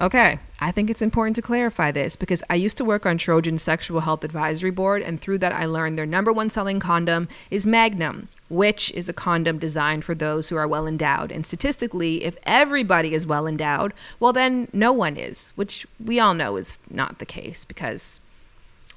Okay, 0.00 0.40
I 0.58 0.72
think 0.72 0.90
it's 0.90 1.02
important 1.02 1.36
to 1.36 1.42
clarify 1.42 1.92
this 1.92 2.16
because 2.16 2.42
I 2.50 2.56
used 2.56 2.76
to 2.78 2.84
work 2.84 3.06
on 3.06 3.16
Trojan 3.16 3.58
Sexual 3.58 4.00
Health 4.00 4.24
Advisory 4.24 4.72
Board, 4.72 5.02
and 5.02 5.20
through 5.20 5.38
that, 5.38 5.52
I 5.52 5.66
learned 5.66 5.96
their 5.96 6.04
number 6.04 6.32
one 6.32 6.50
selling 6.50 6.80
condom 6.80 7.28
is 7.48 7.64
Magnum, 7.64 8.28
which 8.48 8.90
is 8.90 9.08
a 9.08 9.12
condom 9.12 9.56
designed 9.60 10.04
for 10.04 10.16
those 10.16 10.48
who 10.48 10.56
are 10.56 10.66
well 10.66 10.88
endowed. 10.88 11.30
And 11.30 11.46
statistically, 11.46 12.24
if 12.24 12.36
everybody 12.42 13.14
is 13.14 13.24
well 13.24 13.46
endowed, 13.46 13.94
well, 14.18 14.32
then 14.32 14.66
no 14.72 14.92
one 14.92 15.16
is, 15.16 15.52
which 15.54 15.86
we 16.04 16.18
all 16.18 16.34
know 16.34 16.56
is 16.56 16.80
not 16.90 17.20
the 17.20 17.26
case 17.26 17.64
because, 17.64 18.18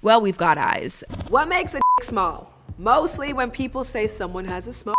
well, 0.02 0.22
we've 0.22 0.38
got 0.38 0.58
eyes. 0.58 1.04
What 1.30 1.50
makes 1.50 1.76
a 1.76 1.80
small? 2.02 2.54
Mostly 2.78 3.34
when 3.34 3.52
people 3.52 3.84
say 3.84 4.08
someone 4.08 4.46
has 4.46 4.68
a 4.68 4.74
small 4.74 4.96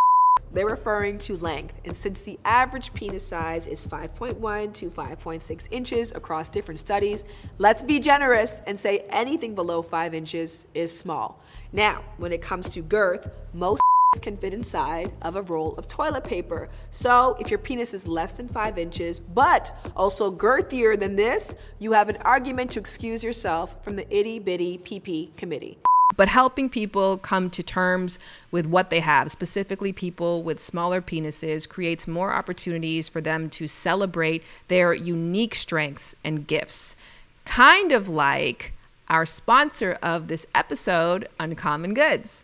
they're 0.53 0.67
referring 0.67 1.19
to 1.19 1.37
length, 1.37 1.75
and 1.85 1.95
since 1.95 2.23
the 2.23 2.39
average 2.45 2.95
penis 2.95 3.27
size 3.27 3.67
is 3.67 3.87
5.1 3.87 4.73
to 4.75 4.91
5.6 4.91 5.69
inches 5.71 6.13
across 6.13 6.49
different 6.49 6.81
studies, 6.81 7.25
let's 7.59 7.83
be 7.83 8.01
generous 8.01 8.63
and 8.67 8.79
say 8.79 9.01
anything 9.11 9.55
below 9.55 9.83
5 9.83 10.15
inches 10.15 10.67
is 10.75 10.97
small. 10.97 11.43
Now, 11.73 12.03
when 12.17 12.33
it 12.33 12.41
comes 12.41 12.69
to 12.71 12.81
girth, 12.81 13.31
most 13.53 13.83
can 14.23 14.37
fit 14.37 14.55
inside 14.55 15.13
of 15.23 15.37
a 15.37 15.43
roll 15.43 15.75
of 15.75 15.87
toilet 15.87 16.25
paper. 16.25 16.69
So, 16.91 17.37
if 17.39 17.51
your 17.51 17.59
penis 17.59 17.93
is 17.93 18.09
less 18.09 18.33
than 18.33 18.49
5 18.49 18.79
inches, 18.79 19.21
but 19.21 19.73
also 19.97 20.31
girthier 20.31 20.99
than 20.99 21.17
this, 21.17 21.57
you 21.79 21.93
have 21.93 22.09
an 22.09 22.17
argument 22.23 22.71
to 22.73 22.81
excuse 22.81 23.23
yourself 23.23 23.83
from 23.85 23.97
the 23.97 24.07
itty 24.15 24.39
bitty 24.39 24.79
PP 24.79 25.37
committee 25.37 25.79
but 26.17 26.29
helping 26.29 26.69
people 26.69 27.17
come 27.17 27.49
to 27.49 27.63
terms 27.63 28.19
with 28.51 28.67
what 28.67 28.91
they 28.91 28.99
have, 28.99 29.31
specifically 29.31 29.93
people 29.93 30.43
with 30.43 30.59
smaller 30.59 31.01
penises, 31.01 31.69
creates 31.69 32.09
more 32.09 32.33
opportunities 32.33 33.09
for 33.09 33.21
them 33.21 33.49
to 33.49 33.69
celebrate 33.69 34.43
their 34.67 34.93
unique 34.93 35.55
strengths 35.55 36.17
and 36.25 36.49
gifts. 36.49 36.97
Kind 37.45 37.93
of 37.93 38.09
like 38.09 38.73
our 39.09 39.25
sponsor 39.25 39.97
of 40.03 40.27
this 40.27 40.45
episode, 40.57 41.29
Uncommon 41.39 41.95
Goods. 41.95 42.43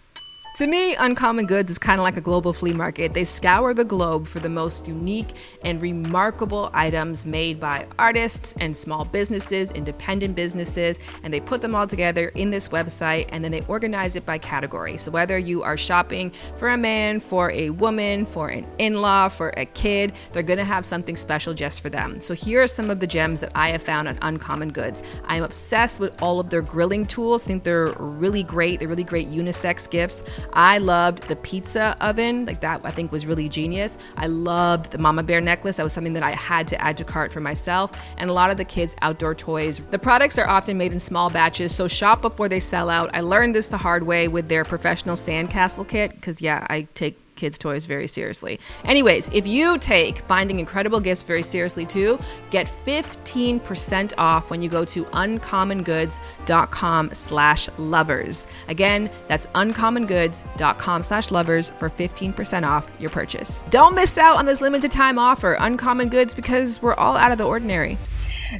To 0.54 0.68
me, 0.68 0.94
Uncommon 0.94 1.46
Goods 1.46 1.68
is 1.68 1.80
kind 1.80 1.98
of 1.98 2.04
like 2.04 2.16
a 2.16 2.20
global 2.20 2.52
flea 2.52 2.72
market. 2.72 3.12
They 3.12 3.24
scour 3.24 3.74
the 3.74 3.84
globe 3.84 4.28
for 4.28 4.38
the 4.38 4.48
most 4.48 4.86
unique 4.86 5.34
and 5.64 5.82
remarkable 5.82 6.70
items 6.72 7.26
made 7.26 7.58
by 7.58 7.88
artists 7.98 8.54
and 8.60 8.76
small 8.76 9.04
businesses, 9.04 9.72
independent 9.72 10.36
businesses, 10.36 11.00
and 11.24 11.34
they 11.34 11.40
put 11.40 11.60
them 11.60 11.74
all 11.74 11.88
together 11.88 12.28
in 12.36 12.52
this 12.52 12.68
website 12.68 13.26
and 13.30 13.42
then 13.42 13.50
they 13.50 13.62
organize 13.62 14.14
it 14.14 14.24
by 14.24 14.38
category. 14.38 14.96
So 14.96 15.10
whether 15.10 15.36
you 15.36 15.64
are 15.64 15.76
shopping 15.76 16.30
for 16.56 16.68
a 16.68 16.76
man, 16.76 17.18
for 17.18 17.50
a 17.50 17.70
woman, 17.70 18.24
for 18.24 18.46
an 18.46 18.64
in 18.78 19.02
law, 19.02 19.28
for 19.28 19.48
a 19.56 19.64
kid, 19.64 20.12
they're 20.30 20.44
going 20.44 20.60
to 20.60 20.64
have 20.64 20.86
something 20.86 21.16
special 21.16 21.52
just 21.52 21.80
for 21.80 21.90
them. 21.90 22.20
So 22.20 22.32
here 22.32 22.62
are 22.62 22.68
some 22.68 22.90
of 22.90 23.00
the 23.00 23.08
gems 23.08 23.40
that 23.40 23.50
I 23.56 23.70
have 23.70 23.82
found 23.82 24.06
on 24.06 24.20
Uncommon 24.22 24.70
Goods. 24.70 25.02
I 25.24 25.34
am 25.34 25.42
obsessed 25.42 25.98
with 25.98 26.22
all 26.22 26.38
of 26.38 26.50
their 26.50 26.62
grilling 26.62 27.06
tools. 27.06 27.42
I 27.42 27.46
think 27.46 27.64
they're 27.64 27.92
really 27.98 28.44
great. 28.44 28.78
They're 28.78 28.86
really 28.86 29.02
great 29.02 29.28
unisex 29.28 29.90
gifts. 29.90 30.22
I 30.52 30.78
loved 30.78 31.28
the 31.28 31.36
pizza 31.36 31.96
oven, 32.00 32.44
like 32.44 32.60
that 32.60 32.80
I 32.84 32.90
think 32.90 33.10
was 33.10 33.26
really 33.26 33.48
genius. 33.48 33.98
I 34.16 34.26
loved 34.26 34.90
the 34.90 34.98
mama 34.98 35.22
bear 35.22 35.40
necklace. 35.40 35.76
That 35.76 35.82
was 35.84 35.92
something 35.92 36.12
that 36.12 36.22
I 36.22 36.32
had 36.32 36.68
to 36.68 36.80
add 36.80 36.96
to 36.98 37.04
cart 37.04 37.32
for 37.32 37.40
myself. 37.40 37.92
And 38.18 38.30
a 38.30 38.32
lot 38.32 38.50
of 38.50 38.56
the 38.56 38.64
kids' 38.64 38.94
outdoor 39.02 39.34
toys. 39.34 39.80
The 39.90 39.98
products 39.98 40.38
are 40.38 40.48
often 40.48 40.78
made 40.78 40.92
in 40.92 41.00
small 41.00 41.30
batches, 41.30 41.74
so 41.74 41.88
shop 41.88 42.22
before 42.22 42.48
they 42.48 42.60
sell 42.60 42.90
out. 42.90 43.10
I 43.14 43.20
learned 43.20 43.54
this 43.54 43.68
the 43.68 43.78
hard 43.78 44.04
way 44.04 44.28
with 44.28 44.48
their 44.48 44.64
professional 44.64 45.16
sandcastle 45.16 45.88
kit, 45.88 46.14
because 46.14 46.40
yeah, 46.40 46.66
I 46.68 46.88
take 46.94 47.18
kids' 47.36 47.58
toys 47.58 47.86
very 47.86 48.08
seriously. 48.08 48.58
Anyways, 48.84 49.30
if 49.32 49.46
you 49.46 49.78
take 49.78 50.18
finding 50.20 50.58
incredible 50.58 51.00
gifts 51.00 51.22
very 51.22 51.42
seriously 51.42 51.86
too, 51.86 52.18
get 52.50 52.66
15% 52.66 54.12
off 54.18 54.50
when 54.50 54.62
you 54.62 54.68
go 54.68 54.84
to 54.84 55.04
uncommongoods.com 55.06 57.10
slash 57.12 57.68
lovers. 57.78 58.46
Again, 58.68 59.10
that's 59.28 59.46
uncommongoods.com 59.48 61.02
slash 61.02 61.30
lovers 61.30 61.70
for 61.70 61.90
15% 61.90 62.68
off 62.68 62.90
your 62.98 63.10
purchase. 63.10 63.62
Don't 63.70 63.94
miss 63.94 64.18
out 64.18 64.36
on 64.36 64.46
this 64.46 64.60
limited 64.60 64.90
time 64.90 65.18
offer, 65.18 65.56
Uncommon 65.60 66.08
Goods, 66.08 66.34
because 66.34 66.82
we're 66.82 66.94
all 66.94 67.16
out 67.16 67.32
of 67.32 67.38
the 67.38 67.44
ordinary. 67.44 67.98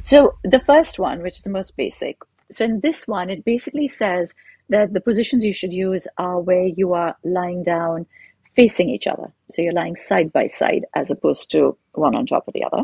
So 0.03 0.37
the 0.43 0.59
first 0.59 0.99
one, 0.99 1.21
which 1.21 1.37
is 1.37 1.43
the 1.43 1.49
most 1.49 1.77
basic. 1.77 2.17
So 2.51 2.65
in 2.65 2.79
this 2.81 3.07
one, 3.07 3.29
it 3.29 3.45
basically 3.45 3.87
says 3.87 4.33
that 4.69 4.93
the 4.93 5.01
positions 5.01 5.45
you 5.45 5.53
should 5.53 5.73
use 5.73 6.07
are 6.17 6.39
where 6.39 6.65
you 6.65 6.93
are 6.93 7.15
lying 7.23 7.63
down 7.63 8.05
facing 8.55 8.89
each 8.89 9.07
other. 9.07 9.31
So 9.53 9.61
you're 9.61 9.73
lying 9.73 9.95
side 9.95 10.31
by 10.31 10.47
side 10.47 10.85
as 10.95 11.11
opposed 11.11 11.51
to 11.51 11.77
one 11.93 12.15
on 12.15 12.25
top 12.25 12.47
of 12.47 12.53
the 12.53 12.63
other. 12.63 12.83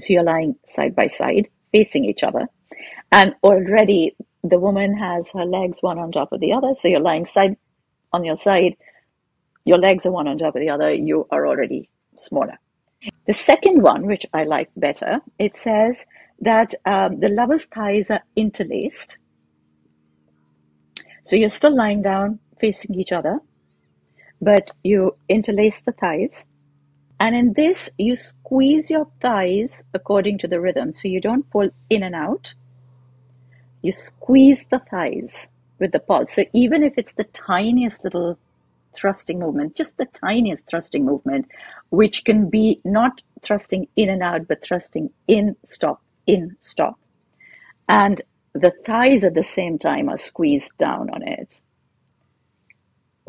So 0.00 0.12
you're 0.12 0.24
lying 0.24 0.56
side 0.66 0.94
by 0.94 1.06
side, 1.06 1.48
facing 1.72 2.04
each 2.04 2.22
other. 2.22 2.48
And 3.12 3.34
already 3.42 4.16
the 4.42 4.58
woman 4.58 4.96
has 4.96 5.30
her 5.30 5.44
legs 5.44 5.82
one 5.82 5.98
on 5.98 6.12
top 6.12 6.32
of 6.32 6.40
the 6.40 6.52
other. 6.52 6.74
So 6.74 6.88
you're 6.88 7.00
lying 7.00 7.26
side 7.26 7.56
on 8.12 8.24
your 8.24 8.36
side. 8.36 8.76
Your 9.64 9.78
legs 9.78 10.04
are 10.04 10.12
one 10.12 10.28
on 10.28 10.38
top 10.38 10.56
of 10.56 10.60
the 10.60 10.70
other. 10.70 10.92
You 10.92 11.26
are 11.30 11.46
already 11.46 11.88
smaller. 12.16 12.58
The 13.26 13.32
second 13.32 13.82
one, 13.82 14.06
which 14.06 14.26
I 14.32 14.44
like 14.44 14.70
better, 14.76 15.20
it 15.38 15.56
says 15.56 16.06
that 16.40 16.74
um, 16.84 17.20
the 17.20 17.28
lover's 17.28 17.64
thighs 17.64 18.10
are 18.10 18.22
interlaced. 18.36 19.18
So 21.24 21.36
you're 21.36 21.48
still 21.48 21.74
lying 21.74 22.02
down 22.02 22.40
facing 22.58 22.94
each 22.94 23.12
other, 23.12 23.40
but 24.44 24.72
you 24.82 25.16
interlace 25.28 25.80
the 25.80 25.92
thighs. 25.92 26.44
And 27.18 27.34
in 27.34 27.54
this, 27.54 27.90
you 27.96 28.16
squeeze 28.16 28.90
your 28.90 29.08
thighs 29.22 29.84
according 29.94 30.38
to 30.38 30.48
the 30.48 30.60
rhythm. 30.60 30.92
So 30.92 31.08
you 31.08 31.20
don't 31.20 31.48
pull 31.50 31.70
in 31.88 32.02
and 32.02 32.14
out. 32.14 32.54
You 33.82 33.92
squeeze 33.92 34.66
the 34.66 34.80
thighs 34.80 35.48
with 35.78 35.92
the 35.92 36.00
pulse. 36.00 36.34
So 36.34 36.44
even 36.52 36.82
if 36.82 36.94
it's 36.98 37.14
the 37.14 37.24
tiniest 37.24 38.04
little 38.04 38.38
thrusting 38.94 39.38
movement, 39.38 39.76
just 39.76 39.96
the 39.96 40.06
tiniest 40.06 40.66
thrusting 40.66 41.04
movement, 41.04 41.46
which 41.90 42.24
can 42.24 42.50
be 42.50 42.80
not 42.84 43.22
thrusting 43.40 43.88
in 43.96 44.10
and 44.10 44.22
out, 44.22 44.46
but 44.46 44.62
thrusting 44.62 45.10
in, 45.26 45.56
stop, 45.66 46.02
in, 46.26 46.56
stop. 46.60 46.98
And 47.88 48.20
the 48.52 48.72
thighs 48.84 49.24
at 49.24 49.34
the 49.34 49.42
same 49.42 49.78
time 49.78 50.08
are 50.08 50.16
squeezed 50.16 50.76
down 50.78 51.10
on 51.10 51.22
it 51.22 51.60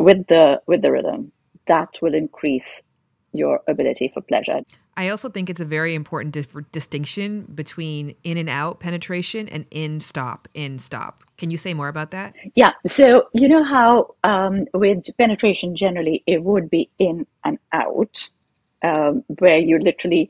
with 0.05 0.25
the 0.27 0.61
with 0.67 0.81
the 0.81 0.91
rhythm 0.91 1.31
that 1.67 1.91
will 2.01 2.13
increase 2.13 2.81
your 3.33 3.61
ability 3.67 4.07
for 4.13 4.21
pleasure 4.21 4.61
I 4.97 5.09
also 5.09 5.27
think 5.27 5.49
it's 5.49 5.59
a 5.59 5.65
very 5.65 5.93
important 5.93 6.33
dif- 6.33 6.71
distinction 6.71 7.51
between 7.53 8.15
in 8.23 8.37
and 8.37 8.49
out 8.49 8.79
penetration 8.79 9.49
and 9.49 9.65
in 9.69 9.99
stop, 9.99 10.47
in 10.53 10.79
stop. 10.79 11.23
Can 11.37 11.51
you 11.51 11.57
say 11.57 11.73
more 11.73 11.89
about 11.89 12.11
that? 12.11 12.33
Yeah. 12.55 12.71
So, 12.87 13.23
you 13.33 13.49
know 13.49 13.63
how 13.63 14.15
um, 14.23 14.65
with 14.73 15.05
penetration, 15.17 15.75
generally 15.75 16.23
it 16.25 16.43
would 16.43 16.69
be 16.69 16.89
in 16.97 17.27
and 17.43 17.57
out, 17.73 18.29
um, 18.83 19.25
where 19.39 19.57
you 19.57 19.79
literally 19.79 20.29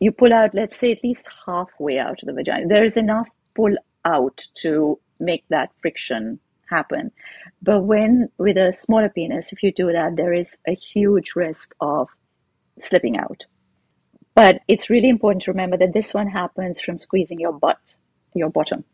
you 0.00 0.10
pull 0.10 0.32
out, 0.32 0.54
let's 0.54 0.76
say, 0.76 0.90
at 0.90 1.04
least 1.04 1.28
halfway 1.46 1.98
out 1.98 2.20
of 2.20 2.26
the 2.26 2.32
vagina. 2.32 2.66
There 2.66 2.84
is 2.84 2.96
enough 2.96 3.28
pull 3.54 3.76
out 4.04 4.44
to 4.54 4.98
make 5.20 5.44
that 5.50 5.70
friction 5.80 6.40
happen. 6.68 7.12
But 7.62 7.82
when 7.82 8.28
with 8.38 8.56
a 8.56 8.72
smaller 8.72 9.08
penis, 9.08 9.52
if 9.52 9.62
you 9.62 9.72
do 9.72 9.92
that, 9.92 10.16
there 10.16 10.32
is 10.32 10.58
a 10.66 10.74
huge 10.74 11.34
risk 11.36 11.74
of 11.80 12.08
slipping 12.78 13.16
out. 13.16 13.46
But 14.34 14.60
it's 14.66 14.90
really 14.90 15.08
important 15.08 15.42
to 15.44 15.52
remember 15.52 15.76
that 15.76 15.92
this 15.92 16.12
one 16.12 16.28
happens 16.28 16.80
from 16.80 16.98
squeezing 16.98 17.38
your 17.38 17.52
butt, 17.52 17.94
your 18.34 18.50
bottom. 18.50 18.84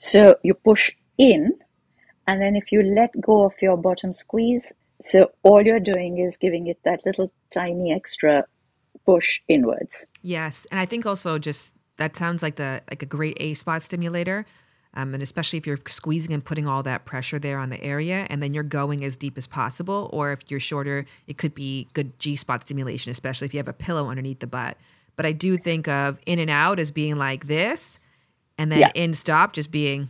So 0.00 0.36
you 0.42 0.54
push 0.54 0.90
in, 1.18 1.52
and 2.26 2.40
then 2.40 2.56
if 2.56 2.72
you 2.72 2.82
let 2.82 3.10
go 3.20 3.44
of 3.44 3.52
your 3.60 3.76
bottom 3.76 4.14
squeeze, 4.14 4.72
so 5.02 5.32
all 5.42 5.62
you're 5.62 5.80
doing 5.80 6.18
is 6.18 6.36
giving 6.38 6.66
it 6.66 6.78
that 6.84 7.04
little 7.04 7.30
tiny 7.50 7.92
extra 7.92 8.44
push 9.04 9.40
inwards. 9.48 10.06
Yes, 10.22 10.66
and 10.70 10.80
I 10.80 10.86
think 10.86 11.04
also 11.04 11.38
just 11.38 11.74
that 11.96 12.16
sounds 12.16 12.42
like 12.42 12.56
the 12.56 12.80
like 12.90 13.02
a 13.02 13.06
great 13.06 13.36
A 13.40 13.54
spot 13.54 13.82
stimulator. 13.82 14.46
Um, 14.94 15.12
and 15.12 15.22
especially 15.22 15.58
if 15.58 15.66
you're 15.66 15.80
squeezing 15.86 16.32
and 16.32 16.44
putting 16.44 16.66
all 16.66 16.82
that 16.84 17.04
pressure 17.04 17.38
there 17.38 17.58
on 17.58 17.70
the 17.70 17.82
area, 17.82 18.26
and 18.30 18.42
then 18.42 18.54
you're 18.54 18.62
going 18.62 19.04
as 19.04 19.16
deep 19.16 19.36
as 19.36 19.46
possible. 19.46 20.08
Or 20.12 20.32
if 20.32 20.48
you're 20.48 20.60
shorter, 20.60 21.04
it 21.26 21.36
could 21.36 21.54
be 21.54 21.88
good 21.92 22.18
G 22.18 22.36
spot 22.36 22.62
stimulation, 22.62 23.10
especially 23.10 23.46
if 23.46 23.54
you 23.54 23.58
have 23.58 23.68
a 23.68 23.72
pillow 23.72 24.08
underneath 24.08 24.38
the 24.38 24.46
butt. 24.46 24.76
But 25.16 25.26
I 25.26 25.32
do 25.32 25.56
think 25.56 25.88
of 25.88 26.18
in 26.26 26.38
and 26.38 26.50
out 26.50 26.78
as 26.78 26.90
being 26.90 27.16
like 27.16 27.46
this, 27.46 27.98
and 28.56 28.70
then 28.70 28.80
yeah. 28.80 28.92
in 28.94 29.14
stop 29.14 29.52
just 29.52 29.70
being. 29.70 30.08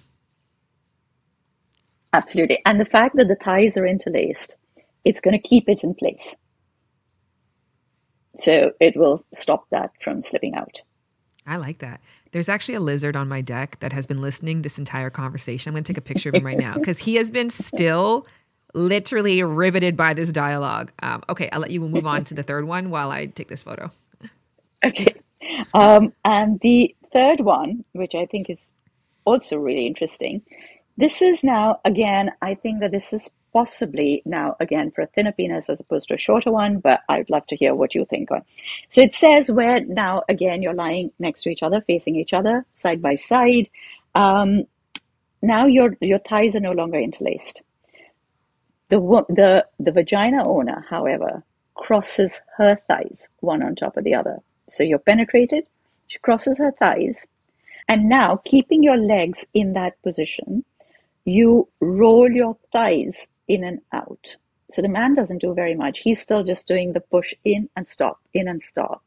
Absolutely. 2.12 2.61
And 2.64 2.81
the 2.81 2.85
fact 2.85 3.16
that 3.16 3.29
the 3.29 3.37
thighs 3.37 3.77
are 3.77 3.87
interlaced, 3.87 4.57
it's 5.05 5.20
going 5.20 5.33
to 5.33 5.49
keep 5.49 5.68
it 5.68 5.83
in 5.83 5.94
place. 5.94 6.37
So 8.37 8.73
it 8.81 8.97
will 8.97 9.25
stop 9.33 9.68
that 9.70 9.90
from 10.01 10.23
slipping 10.23 10.55
out. 10.55 10.83
I 11.46 11.57
like 11.57 11.78
that. 11.78 12.00
There's 12.33 12.48
actually 12.48 12.76
a 12.76 12.80
lizard 12.80 13.16
on 13.16 13.28
my 13.28 13.40
deck 13.40 13.78
that 13.80 13.92
has 13.92 14.07
been 14.07 14.20
listening 14.20 14.62
this 14.62 14.78
entire 14.78 15.11
conversation. 15.11 15.70
I'm 15.70 15.74
going 15.74 15.85
to 15.85 15.92
take 15.92 15.98
a 15.98 16.02
picture 16.02 16.30
of 16.30 16.35
him 16.35 16.46
right 16.46 16.59
now 16.59 16.74
because 16.74 16.98
he 16.98 17.16
has 17.16 17.30
been 17.30 17.50
still 17.50 18.26
literally 18.72 19.42
riveted 19.42 19.96
by 19.96 20.14
this 20.14 20.33
dialogue. 20.33 20.90
Um, 21.02 21.22
okay, 21.28 21.48
I'll 21.52 21.61
let 21.61 21.70
you 21.70 21.80
move 21.80 22.07
on 22.07 22.24
to 22.24 22.35
the 22.35 22.42
third 22.42 22.64
one 22.64 22.90
while 22.90 23.11
I 23.11 23.26
take 23.26 23.48
this 23.48 23.62
photo. 23.62 23.90
Okay. 24.85 25.14
Um, 25.74 26.12
and 26.24 26.59
the 26.61 26.94
third 27.12 27.40
one, 27.40 27.85
which 27.92 28.14
I 28.14 28.26
think 28.26 28.50
is 28.50 28.70
also 29.24 29.59
really 29.59 29.87
interesting, 29.87 30.42
this 30.96 31.22
is 31.22 31.44
now, 31.44 31.80
again, 31.85 32.30
I 32.42 32.54
think 32.54 32.80
that 32.80 32.90
this 32.90 33.12
is 33.12 33.28
possibly 33.55 34.21
now 34.27 34.57
again 34.59 34.90
for 34.90 35.03
a 35.03 35.07
thinner 35.07 35.33
penis 35.33 35.71
as 35.71 35.79
opposed 35.79 36.09
to 36.09 36.14
a 36.14 36.19
shorter 36.19 36.51
one, 36.51 36.81
but 36.81 37.01
I'd 37.09 37.31
love 37.31 37.47
to 37.47 37.57
hear 37.57 37.75
what 37.75 37.95
you 37.95 38.05
think 38.05 38.31
on. 38.33 38.43
So 38.90 39.01
it 39.01 39.14
says 39.14 39.51
where 39.51 39.81
now 39.81 40.25
again 40.29 40.61
you're 40.61 40.75
lying 40.75 41.12
next 41.21 41.45
to 41.45 41.51
each 41.51 41.62
other, 41.62 41.81
facing 41.81 42.17
each 42.17 42.35
other, 42.35 42.67
side 42.75 43.01
by 43.01 43.14
side. 43.14 43.71
Um, 44.14 44.64
now 45.40 45.67
your 45.67 45.97
your 46.01 46.19
thighs 46.19 46.57
are 46.57 46.61
no 46.69 46.73
longer 46.73 46.99
interlaced. 46.99 47.62
The 48.90 48.99
the 49.29 49.64
the 49.79 49.93
vagina 49.93 50.47
owner, 50.47 50.85
however, 50.90 51.45
crosses 51.75 52.40
her 52.57 52.81
thighs 52.88 53.29
one 53.40 53.62
on 53.62 53.77
top 53.77 53.97
of 53.97 54.05
the 54.05 54.14
other. 54.14 54.38
So 54.69 54.83
you're 54.83 54.99
penetrated. 54.99 55.64
She 56.09 56.19
crosses 56.19 56.59
her 56.59 56.73
thighs, 56.73 57.24
and 57.89 58.09
now 58.09 58.41
keeping 58.45 58.83
your 58.83 58.97
legs 58.97 59.47
in 59.55 59.74
that 59.74 60.01
position, 60.03 60.64
you 61.24 61.68
roll 61.81 62.28
your 62.31 62.57
thighs 62.72 63.28
in 63.49 63.64
and 63.64 63.80
out. 63.92 64.36
So 64.70 64.82
the 64.82 64.88
man 64.88 65.14
doesn't 65.14 65.40
do 65.40 65.55
very 65.55 65.74
much. 65.74 66.01
He's 66.01 66.20
still 66.20 66.42
just 66.42 66.66
doing 66.66 66.92
the 66.92 67.01
push 67.01 67.34
in 67.45 67.68
and 67.76 67.88
stop, 67.88 68.20
in 68.32 68.49
and 68.49 68.62
stop. 68.62 69.03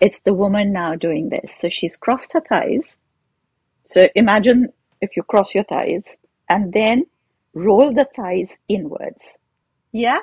It's 0.00 0.20
the 0.20 0.34
woman 0.34 0.72
now 0.72 0.94
doing 0.94 1.28
this. 1.28 1.54
So 1.54 1.68
she's 1.68 1.96
crossed 1.96 2.32
her 2.34 2.40
thighs. 2.40 2.96
So 3.88 4.08
imagine 4.14 4.72
if 5.00 5.16
you 5.16 5.22
cross 5.22 5.54
your 5.54 5.64
thighs 5.64 6.16
and 6.48 6.72
then 6.72 7.06
roll 7.54 7.92
the 7.92 8.06
thighs 8.16 8.58
inwards. 8.68 9.36
Yeah. 9.92 10.20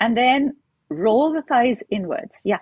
And 0.00 0.16
then 0.16 0.56
roll 0.88 1.32
the 1.32 1.42
thighs 1.42 1.82
inwards. 1.90 2.40
Yeah. 2.44 2.60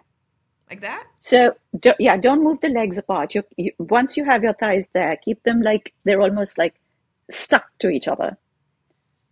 Like 0.71 0.81
that? 0.81 1.05
So, 1.21 1.55
do, 1.79 1.93
yeah, 1.99 2.17
don't 2.17 2.43
move 2.43 2.61
the 2.61 2.69
legs 2.69 2.97
apart. 2.97 3.35
You, 3.35 3.43
you, 3.57 3.73
once 3.79 4.17
you 4.17 4.25
have 4.25 4.43
your 4.43 4.55
thighs 4.55 4.89
there, 4.93 5.17
keep 5.23 5.43
them 5.43 5.61
like 5.61 5.93
they're 6.05 6.23
almost 6.23 6.57
like 6.57 6.75
stuck 7.31 7.67
to 7.81 7.91
each 7.91 8.09
other. 8.09 8.37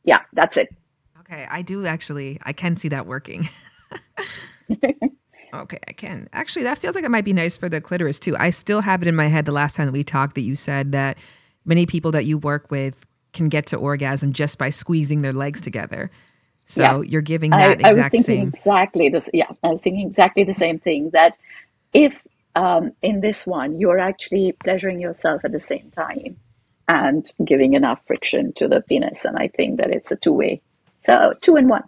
Yeah, 0.04 0.20
that's 0.34 0.56
it. 0.56 0.68
Okay, 1.32 1.46
I 1.50 1.62
do 1.62 1.86
actually. 1.86 2.38
I 2.42 2.52
can 2.52 2.76
see 2.76 2.88
that 2.88 3.06
working. 3.06 3.48
okay, 5.54 5.78
I 5.88 5.92
can. 5.92 6.28
Actually, 6.32 6.64
that 6.64 6.76
feels 6.76 6.94
like 6.94 7.04
it 7.04 7.10
might 7.10 7.24
be 7.24 7.32
nice 7.32 7.56
for 7.56 7.70
the 7.70 7.80
clitoris 7.80 8.18
too. 8.18 8.36
I 8.38 8.50
still 8.50 8.82
have 8.82 9.00
it 9.00 9.08
in 9.08 9.16
my 9.16 9.28
head 9.28 9.46
the 9.46 9.52
last 9.52 9.76
time 9.76 9.86
that 9.86 9.92
we 9.92 10.04
talked 10.04 10.34
that 10.34 10.42
you 10.42 10.54
said 10.54 10.92
that 10.92 11.16
many 11.64 11.86
people 11.86 12.10
that 12.12 12.26
you 12.26 12.36
work 12.36 12.70
with 12.70 13.06
can 13.32 13.48
get 13.48 13.66
to 13.66 13.76
orgasm 13.76 14.34
just 14.34 14.58
by 14.58 14.68
squeezing 14.68 15.22
their 15.22 15.32
legs 15.32 15.62
together. 15.62 16.10
So 16.66 16.82
yeah. 16.82 17.10
you're 17.10 17.22
giving 17.22 17.50
that 17.50 17.60
I, 17.60 17.72
exact 17.72 17.84
I 17.84 17.94
was 17.94 18.06
thinking 18.08 18.22
same. 18.22 18.48
Exactly 18.48 19.08
this. 19.08 19.30
Yeah, 19.32 19.50
I 19.62 19.68
was 19.68 19.80
thinking 19.80 20.06
exactly 20.06 20.44
the 20.44 20.52
same 20.52 20.78
thing. 20.78 21.10
That 21.10 21.38
if 21.94 22.20
um, 22.54 22.92
in 23.00 23.22
this 23.22 23.46
one 23.46 23.80
you're 23.80 23.98
actually 23.98 24.52
pleasuring 24.52 25.00
yourself 25.00 25.46
at 25.46 25.52
the 25.52 25.60
same 25.60 25.90
time 25.92 26.36
and 26.88 27.30
giving 27.42 27.72
enough 27.72 28.00
friction 28.06 28.52
to 28.54 28.68
the 28.68 28.82
penis, 28.82 29.24
and 29.24 29.38
I 29.38 29.48
think 29.48 29.78
that 29.78 29.90
it's 29.90 30.12
a 30.12 30.16
two 30.16 30.34
way. 30.34 30.60
So 31.04 31.34
two 31.40 31.56
in 31.56 31.68
one. 31.68 31.82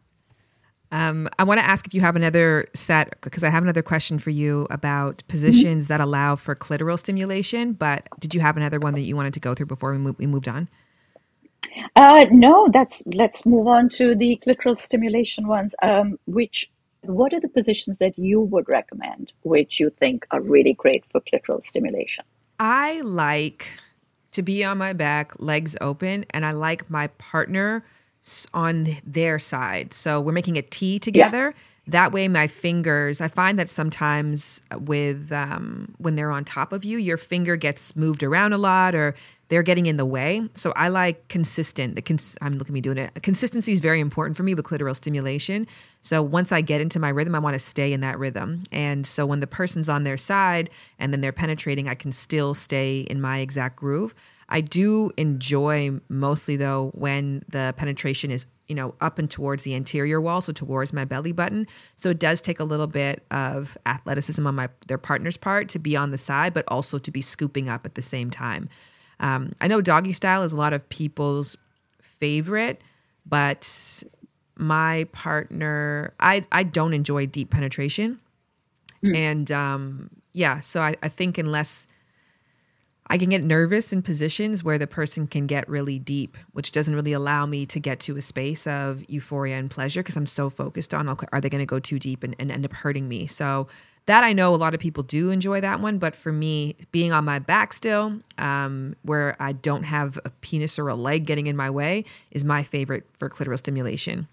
Um, 0.92 1.28
I 1.40 1.44
want 1.44 1.58
to 1.58 1.66
ask 1.66 1.86
if 1.86 1.94
you 1.94 2.02
have 2.02 2.14
another 2.14 2.68
set 2.72 3.20
because 3.20 3.42
I 3.42 3.50
have 3.50 3.64
another 3.64 3.82
question 3.82 4.18
for 4.18 4.30
you 4.30 4.66
about 4.70 5.24
positions 5.26 5.84
mm-hmm. 5.84 5.92
that 5.92 6.00
allow 6.00 6.36
for 6.36 6.54
clitoral 6.54 6.96
stimulation. 6.98 7.72
But 7.72 8.08
did 8.20 8.32
you 8.32 8.40
have 8.40 8.56
another 8.56 8.78
one 8.78 8.94
that 8.94 9.00
you 9.00 9.16
wanted 9.16 9.34
to 9.34 9.40
go 9.40 9.54
through 9.54 9.66
before 9.66 9.90
we, 9.90 9.98
move, 9.98 10.18
we 10.18 10.26
moved 10.26 10.48
on? 10.48 10.68
Uh, 11.96 12.26
no, 12.30 12.68
that's 12.72 13.02
let's 13.06 13.44
move 13.44 13.66
on 13.66 13.88
to 13.88 14.14
the 14.14 14.40
clitoral 14.46 14.78
stimulation 14.78 15.48
ones. 15.48 15.74
Um, 15.82 16.18
which 16.26 16.70
what 17.02 17.32
are 17.34 17.40
the 17.40 17.48
positions 17.48 17.98
that 17.98 18.16
you 18.18 18.40
would 18.40 18.68
recommend, 18.68 19.32
which 19.42 19.80
you 19.80 19.90
think 19.90 20.26
are 20.30 20.40
really 20.40 20.74
great 20.74 21.04
for 21.10 21.20
clitoral 21.20 21.66
stimulation? 21.66 22.24
I 22.60 23.00
like 23.00 23.68
to 24.32 24.42
be 24.42 24.64
on 24.64 24.78
my 24.78 24.92
back, 24.92 25.32
legs 25.38 25.76
open, 25.80 26.24
and 26.30 26.46
I 26.46 26.52
like 26.52 26.88
my 26.88 27.08
partner 27.08 27.84
on 28.52 28.96
their 29.04 29.38
side. 29.38 29.92
So 29.92 30.20
we're 30.20 30.32
making 30.32 30.56
a 30.56 30.62
T 30.62 30.98
together. 30.98 31.52
Yeah. 31.54 31.60
That 31.86 32.12
way, 32.12 32.28
my 32.28 32.46
fingers. 32.46 33.20
I 33.20 33.28
find 33.28 33.58
that 33.58 33.68
sometimes 33.68 34.62
with 34.78 35.30
um, 35.32 35.94
when 35.98 36.16
they're 36.16 36.30
on 36.30 36.42
top 36.42 36.72
of 36.72 36.82
you, 36.82 36.96
your 36.96 37.18
finger 37.18 37.56
gets 37.56 37.94
moved 37.94 38.22
around 38.22 38.54
a 38.54 38.58
lot, 38.58 38.94
or 38.94 39.14
they're 39.48 39.62
getting 39.62 39.84
in 39.84 39.98
the 39.98 40.06
way. 40.06 40.48
So 40.54 40.72
I 40.76 40.88
like 40.88 41.28
consistent. 41.28 41.94
The 41.94 42.00
cons- 42.00 42.38
I'm 42.40 42.54
looking 42.54 42.72
at 42.72 42.74
me 42.74 42.80
doing 42.80 42.96
it. 42.96 43.22
Consistency 43.22 43.72
is 43.72 43.80
very 43.80 44.00
important 44.00 44.34
for 44.34 44.44
me 44.44 44.54
with 44.54 44.64
clitoral 44.64 44.96
stimulation. 44.96 45.66
So 46.00 46.22
once 46.22 46.52
I 46.52 46.62
get 46.62 46.80
into 46.80 46.98
my 46.98 47.10
rhythm, 47.10 47.34
I 47.34 47.38
want 47.38 47.52
to 47.52 47.58
stay 47.58 47.92
in 47.92 48.00
that 48.00 48.18
rhythm. 48.18 48.62
And 48.72 49.06
so 49.06 49.26
when 49.26 49.40
the 49.40 49.46
person's 49.46 49.90
on 49.90 50.04
their 50.04 50.16
side 50.16 50.70
and 50.98 51.12
then 51.12 51.20
they're 51.20 51.32
penetrating, 51.32 51.90
I 51.90 51.94
can 51.94 52.12
still 52.12 52.54
stay 52.54 53.00
in 53.00 53.20
my 53.20 53.40
exact 53.40 53.76
groove. 53.76 54.14
I 54.55 54.61
do 54.61 55.11
enjoy 55.16 55.98
mostly 56.09 56.57
though 56.57 56.92
when 56.94 57.42
the 57.48 57.74
penetration 57.76 58.30
is 58.30 58.46
you 58.68 58.76
know 58.76 58.94
up 59.00 59.18
and 59.18 59.28
towards 59.28 59.64
the 59.64 59.74
anterior 59.74 60.20
wall, 60.20 60.40
so 60.40 60.52
towards 60.52 60.92
my 60.92 61.05
belly 61.05 61.32
button. 61.32 61.66
So 61.96 62.11
it 62.11 62.20
does 62.20 62.40
take 62.40 62.61
a 62.61 62.64
little 62.64 62.86
bit 62.86 63.24
of 63.32 63.76
athleticism 63.84 64.46
on 64.46 64.55
my 64.55 64.68
their 64.86 64.96
partner's 64.96 65.36
part 65.36 65.68
to 65.70 65.80
be 65.80 65.96
on 65.96 66.12
the 66.12 66.18
side, 66.18 66.55
but 66.55 66.64
also 66.68 66.98
to 66.98 67.11
be 67.11 67.20
scooping 67.20 67.68
up 67.68 67.84
at 67.84 67.96
the 67.96 68.00
same 68.00 68.30
time. 68.30 68.68
Um, 69.18 69.55
I 69.61 69.66
know 69.66 69.80
doggy 69.80 70.12
style 70.12 70.44
is 70.44 70.52
a 70.52 70.57
lot 70.57 70.72
of 70.72 70.88
people's 70.88 71.57
favorite, 72.00 72.80
but 73.26 74.05
my 74.57 75.09
partner, 75.11 76.14
I 76.20 76.44
I 76.52 76.62
don't 76.62 76.94
enjoy 76.94 77.26
deep 77.26 77.50
penetration, 77.50 78.20
mm. 79.02 79.16
and 79.16 79.50
um, 79.50 80.11
yeah, 80.32 80.61
so 80.61 80.80
I, 80.80 80.94
I 81.02 81.09
think 81.09 81.38
unless 81.38 81.88
I 83.09 83.18
can 83.18 83.28
get 83.28 83.44
nervous 83.44 83.92
in 83.92 84.02
positions 84.02 84.64
where 84.64 84.78
the 84.78 84.86
person 84.86 85.26
can 85.26 85.46
get 85.46 85.68
really 85.68 85.98
deep, 85.98 86.38
which 86.52 86.72
doesn't 86.72 86.94
really 86.94 87.12
allow 87.12 87.44
me 87.44 87.66
to 87.66 87.78
get 87.78 88.00
to 88.00 88.16
a 88.16 88.22
space 88.22 88.66
of 88.66 89.05
euphoria 89.09 89.57
and 89.57 89.70
pleasure 89.70 90.02
because 90.02 90.16
I'm 90.16 90.26
so 90.26 90.48
focused 90.48 90.94
on 90.94 91.09
are 91.09 91.40
they 91.40 91.50
going 91.50 91.61
to 91.61 91.66
go 91.66 91.78
too 91.78 91.98
deep 91.98 92.22
and, 92.24 92.34
and 92.38 92.50
end 92.50 92.64
up 92.64 92.72
hurting 92.72 93.07
me. 93.07 93.26
So 93.26 93.68
that 94.07 94.24
I 94.24 94.32
know 94.32 94.55
a 94.55 94.57
lot 94.57 94.74
of 94.74 94.80
people 94.80 95.02
do 95.02 95.30
enjoy 95.30 95.61
that 95.62 95.80
one, 95.80 95.98
but 95.98 96.14
for 96.14 96.32
me, 96.32 96.76
being 96.92 97.12
on 97.12 97.24
my 97.24 97.38
back 97.38 97.72
still, 97.72 98.20
um, 98.36 98.96
where 99.02 99.36
I 99.40 99.52
don't 99.52 99.84
have 99.84 100.18
a 100.24 100.30
penis 100.40 100.78
or 100.78 100.88
a 100.88 100.94
leg 100.94 101.24
getting 101.26 101.46
in 101.46 101.57
my 101.57 101.70
way, 101.70 102.05
is 102.30 102.44
my 102.44 102.62
favorite 102.62 103.07
for 103.18 103.28
clitoral 103.30 103.59
stimulation. 103.59 104.28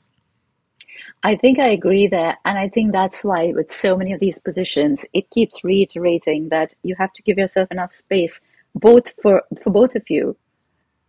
I 1.24 1.36
think 1.36 1.60
I 1.60 1.70
agree 1.70 2.08
there. 2.08 2.38
And 2.46 2.58
I 2.58 2.68
think 2.68 2.92
that's 2.92 3.24
why, 3.24 3.54
with 3.54 3.72
so 3.72 3.96
many 3.96 4.12
of 4.12 4.20
these 4.20 4.40
positions, 4.40 5.06
it 5.14 5.30
keeps 5.30 5.64
reiterating 5.64 6.50
that 6.50 6.74
you 6.84 6.96
have 6.98 7.14
to 7.14 7.22
give 7.22 7.38
yourself 7.38 7.72
enough 7.72 7.94
space, 7.94 8.42
both 8.76 9.12
for, 9.22 9.44
for 9.64 9.70
both 9.70 9.96
of 9.96 10.04
you, 10.10 10.38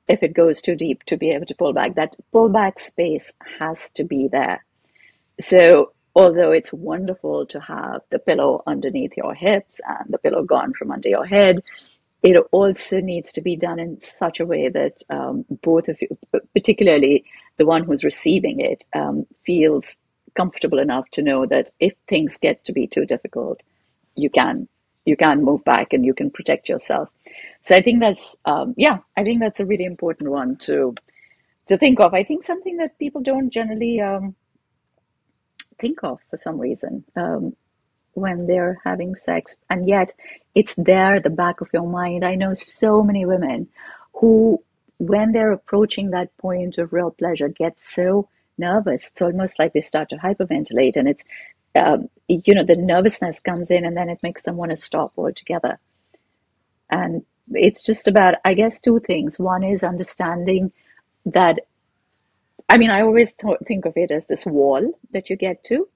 if 0.09 0.23
it 0.23 0.35
goes 0.35 0.61
too 0.61 0.75
deep, 0.75 1.05
to 1.05 1.17
be 1.17 1.31
able 1.31 1.47
to 1.47 1.55
pull 1.55 1.73
back. 1.73 1.95
That 1.95 2.15
pull 2.33 2.49
back 2.49 2.81
space 2.81 3.33
has 3.59 3.91
to 3.91 4.05
be 4.05 4.29
there. 4.29 4.65
So 5.41 5.93
although 6.15 6.53
it's 6.53 6.73
wonderful 6.73 7.47
to 7.47 7.61
have 7.61 8.03
the 8.11 8.19
pillow 8.19 8.63
underneath 8.67 9.17
your 9.17 9.35
hips 9.35 9.81
and 9.87 10.13
the 10.13 10.19
pillow 10.19 10.43
gone 10.43 10.75
from 10.75 10.91
under 10.91 11.09
your 11.09 11.25
head, 11.25 11.63
it 12.23 12.37
also 12.53 13.01
needs 13.01 13.33
to 13.33 13.41
be 13.41 13.57
done 13.57 13.81
in 13.81 14.01
such 14.01 14.39
a 14.39 14.47
way 14.47 14.69
that 14.69 15.03
um, 15.11 15.45
both 15.63 15.89
of 15.89 16.01
you, 16.01 16.17
particularly 16.55 17.25
the 17.57 17.67
one 17.67 17.85
who's 17.85 18.05
receiving 18.05 18.61
it, 18.61 18.85
um, 18.95 19.27
feels 19.45 19.97
comfortable 20.35 20.79
enough 20.79 21.09
to 21.11 21.23
know 21.23 21.47
that 21.47 21.73
if 21.81 21.95
things 22.09 22.37
get 22.37 22.65
to 22.65 22.73
be 22.73 22.87
too 22.87 23.05
difficult, 23.05 23.61
you 24.15 24.31
can 24.31 24.69
you 25.05 25.17
can 25.17 25.43
move 25.43 25.65
back 25.65 25.93
and 25.93 26.05
you 26.05 26.15
can 26.15 26.31
protect 26.31 26.69
yourself. 26.69 27.09
So 27.63 27.77
I 27.77 27.83
think 27.83 28.01
that's 28.01 28.37
um, 28.45 28.75
yeah, 28.77 28.99
I 29.17 29.25
think 29.25 29.41
that's 29.41 29.61
a 29.61 29.67
really 29.67 29.85
important 29.85 30.31
one 30.31 30.57
to 30.59 30.95
to 31.69 31.79
think 31.79 32.01
of. 32.01 32.15
I 32.15 32.25
think 32.25 32.45
something 32.45 32.77
that 32.79 32.99
people 32.99 33.23
don't 33.23 33.51
generally 33.53 34.01
um, 34.01 34.35
think 35.81 36.01
of 36.03 36.21
for 36.31 36.37
some 36.37 36.59
reason 36.59 37.05
um, 37.17 37.57
when 38.15 38.47
they're 38.47 38.81
having 38.85 39.15
sex, 39.15 39.57
and 39.71 39.89
yet 39.89 40.13
it's 40.55 40.75
there 40.77 41.17
at 41.17 41.23
the 41.23 41.31
back 41.31 41.61
of 41.61 41.69
your 41.73 41.89
mind. 41.89 42.25
I 42.25 42.35
know 42.35 42.55
so 42.55 43.03
many 43.03 43.25
women 43.27 43.69
who, 44.15 44.63
when 44.99 45.33
they're 45.33 45.53
approaching 45.53 46.11
that 46.11 46.37
point 46.39 46.79
of 46.79 46.93
real 46.93 47.11
pleasure, 47.11 47.49
get 47.49 47.77
so 47.83 48.29
nervous. 48.59 49.09
It's 49.09 49.23
almost 49.23 49.59
like 49.59 49.73
they 49.73 49.81
start 49.81 50.09
to 50.11 50.17
hyperventilate, 50.17 50.97
and 50.97 51.09
it's 51.09 51.25
um, 51.77 52.09
you 52.29 52.55
know 52.55 52.65
the 52.65 52.77
nervousness 52.77 53.41
comes 53.41 53.71
in, 53.71 53.85
and 53.85 53.97
then 53.97 54.09
it 54.09 54.23
makes 54.23 54.43
them 54.43 54.57
want 54.57 54.73
to 54.73 54.77
stop 54.77 55.13
altogether. 55.17 55.79
And 56.91 57.25
it's 57.55 57.83
just 57.83 58.09
about, 58.09 58.35
I 58.45 58.55
guess, 58.55 58.81
two 58.81 59.01
things. 59.01 59.39
One 59.39 59.63
is 59.63 59.83
understanding 59.83 60.73
that 61.27 61.61
I 62.73 62.79
mean, 62.79 62.89
I 62.89 63.03
always 63.03 63.35
th- 63.35 63.59
think 63.67 63.85
of 63.85 63.93
it 63.97 64.11
as 64.11 64.27
this 64.27 64.47
wall 64.47 64.99
that 65.13 65.29
you 65.29 65.37
get 65.37 65.63
to. 65.65 65.89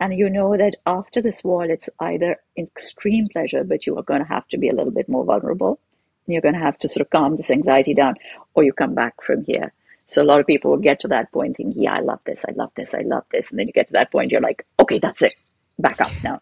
And 0.00 0.12
you 0.12 0.28
know 0.28 0.56
that 0.56 0.74
after 0.84 1.20
this 1.20 1.44
wall, 1.44 1.68
it's 1.70 1.88
either 2.00 2.36
extreme 2.56 3.28
pleasure, 3.28 3.62
but 3.62 3.86
you 3.86 3.96
are 3.98 4.02
going 4.02 4.22
to 4.22 4.28
have 4.28 4.48
to 4.48 4.58
be 4.58 4.68
a 4.68 4.74
little 4.74 4.90
bit 4.90 5.08
more 5.08 5.24
vulnerable. 5.24 5.78
And 6.26 6.32
you're 6.32 6.42
going 6.42 6.54
to 6.54 6.60
have 6.60 6.78
to 6.80 6.88
sort 6.88 7.06
of 7.06 7.10
calm 7.10 7.36
this 7.36 7.52
anxiety 7.52 7.94
down, 7.94 8.16
or 8.54 8.64
you 8.64 8.72
come 8.72 8.94
back 8.94 9.22
from 9.22 9.44
here. 9.44 9.72
So 10.08 10.22
a 10.22 10.24
lot 10.24 10.40
of 10.40 10.46
people 10.46 10.72
will 10.72 10.78
get 10.78 11.00
to 11.00 11.08
that 11.08 11.30
point 11.30 11.56
thinking, 11.56 11.82
yeah, 11.82 11.94
I 11.94 12.00
love 12.00 12.20
this, 12.24 12.44
I 12.48 12.52
love 12.52 12.72
this, 12.74 12.94
I 12.94 13.02
love 13.02 13.24
this. 13.30 13.50
And 13.50 13.58
then 13.58 13.68
you 13.68 13.72
get 13.72 13.88
to 13.88 13.92
that 13.92 14.10
point, 14.10 14.32
you're 14.32 14.40
like, 14.40 14.66
okay, 14.80 14.98
that's 14.98 15.22
it, 15.22 15.34
back 15.78 16.00
up 16.00 16.12
now. 16.24 16.40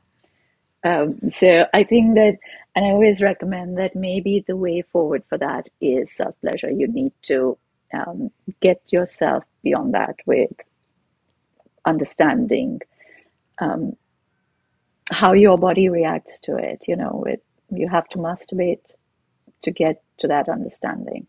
Um, 0.85 1.31
so 1.31 1.67
I 1.75 1.85
think 1.85 2.15
that, 2.15 2.39
and 2.77 2.85
I 2.85 2.91
always 2.91 3.23
recommend 3.23 3.79
that 3.79 3.97
maybe 3.97 4.45
the 4.47 4.55
way 4.55 4.83
forward 4.83 5.25
for 5.31 5.39
that 5.39 5.69
is 5.81 6.13
self 6.13 6.39
pleasure. 6.43 6.71
You 6.71 6.87
need 6.87 7.13
to 7.23 7.57
um, 7.95 8.31
get 8.61 8.83
yourself 8.91 9.45
beyond 9.63 9.95
that 9.95 10.17
with 10.27 10.51
understanding 11.87 12.83
um, 13.59 13.97
how 15.11 15.33
your 15.33 15.57
body 15.57 15.89
reacts 15.89 16.39
to 16.41 16.57
it. 16.57 16.85
You 16.87 16.97
know, 16.97 17.25
it, 17.27 17.43
you 17.71 17.89
have 17.89 18.09
to 18.11 18.19
masturbate 18.19 18.83
to 19.63 19.71
get 19.71 20.03
to 20.19 20.29
that 20.29 20.51
understanding. 20.51 21.27